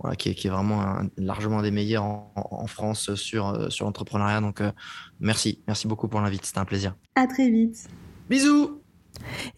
voilà, 0.00 0.14
qui, 0.14 0.28
est, 0.28 0.34
qui 0.34 0.46
est 0.46 0.50
vraiment 0.50 1.00
largement 1.16 1.60
des 1.60 1.72
meilleurs 1.72 2.04
en, 2.04 2.66
France 2.68 3.16
sur, 3.16 3.48
euh, 3.48 3.68
sur 3.68 3.84
l'entrepreneuriat. 3.84 4.40
Donc, 4.40 4.60
euh, 4.60 4.70
merci, 5.18 5.60
merci 5.66 5.88
beaucoup 5.88 6.06
pour 6.06 6.20
l'invite. 6.20 6.46
C'était 6.46 6.60
un 6.60 6.64
plaisir. 6.64 6.94
À 7.16 7.26
très 7.26 7.50
vite. 7.50 7.88
Bisous. 8.30 8.80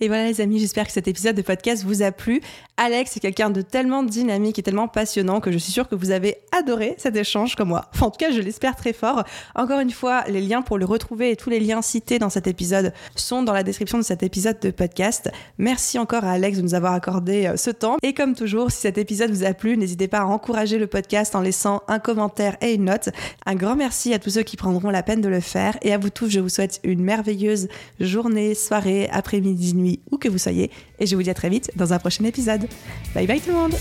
Et 0.00 0.08
voilà 0.08 0.26
les 0.26 0.40
amis, 0.40 0.58
j'espère 0.58 0.86
que 0.86 0.92
cet 0.92 1.08
épisode 1.08 1.36
de 1.36 1.42
podcast 1.42 1.84
vous 1.84 2.02
a 2.02 2.12
plu. 2.12 2.40
Alex 2.82 3.14
est 3.14 3.20
quelqu'un 3.20 3.50
de 3.50 3.60
tellement 3.60 4.02
dynamique 4.02 4.58
et 4.58 4.62
tellement 4.62 4.88
passionnant 4.88 5.40
que 5.40 5.52
je 5.52 5.58
suis 5.58 5.70
sûre 5.70 5.86
que 5.86 5.94
vous 5.94 6.12
avez 6.12 6.36
adoré 6.50 6.94
cet 6.96 7.14
échange 7.14 7.54
comme 7.54 7.68
moi. 7.68 7.90
En 8.00 8.10
tout 8.10 8.16
cas, 8.16 8.30
je 8.30 8.40
l'espère 8.40 8.74
très 8.74 8.94
fort. 8.94 9.22
Encore 9.54 9.80
une 9.80 9.90
fois, 9.90 10.24
les 10.28 10.40
liens 10.40 10.62
pour 10.62 10.78
le 10.78 10.86
retrouver 10.86 11.30
et 11.30 11.36
tous 11.36 11.50
les 11.50 11.60
liens 11.60 11.82
cités 11.82 12.18
dans 12.18 12.30
cet 12.30 12.46
épisode 12.46 12.94
sont 13.16 13.42
dans 13.42 13.52
la 13.52 13.64
description 13.64 13.98
de 13.98 14.02
cet 14.02 14.22
épisode 14.22 14.58
de 14.60 14.70
podcast. 14.70 15.30
Merci 15.58 15.98
encore 15.98 16.24
à 16.24 16.30
Alex 16.30 16.56
de 16.56 16.62
nous 16.62 16.72
avoir 16.72 16.94
accordé 16.94 17.48
euh, 17.48 17.58
ce 17.58 17.68
temps. 17.68 17.98
Et 18.02 18.14
comme 18.14 18.34
toujours, 18.34 18.70
si 18.70 18.78
cet 18.78 18.96
épisode 18.96 19.30
vous 19.30 19.44
a 19.44 19.52
plu, 19.52 19.76
n'hésitez 19.76 20.08
pas 20.08 20.20
à 20.20 20.24
encourager 20.24 20.78
le 20.78 20.86
podcast 20.86 21.34
en 21.34 21.42
laissant 21.42 21.82
un 21.86 21.98
commentaire 21.98 22.56
et 22.62 22.72
une 22.72 22.86
note. 22.86 23.10
Un 23.44 23.56
grand 23.56 23.76
merci 23.76 24.14
à 24.14 24.18
tous 24.18 24.30
ceux 24.30 24.42
qui 24.42 24.56
prendront 24.56 24.88
la 24.88 25.02
peine 25.02 25.20
de 25.20 25.28
le 25.28 25.40
faire. 25.40 25.76
Et 25.82 25.92
à 25.92 25.98
vous 25.98 26.08
tous, 26.08 26.30
je 26.30 26.40
vous 26.40 26.48
souhaite 26.48 26.80
une 26.82 27.02
merveilleuse 27.02 27.68
journée, 28.00 28.54
soirée, 28.54 29.10
après-midi 29.12 29.74
nuit, 29.74 30.00
où 30.10 30.16
que 30.16 30.30
vous 30.30 30.38
soyez. 30.38 30.70
Et 30.98 31.04
je 31.04 31.14
vous 31.14 31.22
dis 31.22 31.28
à 31.28 31.34
très 31.34 31.50
vite 31.50 31.70
dans 31.76 31.92
un 31.92 31.98
prochain 31.98 32.24
épisode. 32.24 32.69
Bye 33.14 33.26
bye 33.26 33.40
tout 33.40 33.50
le 33.50 33.56
monde 33.56 33.74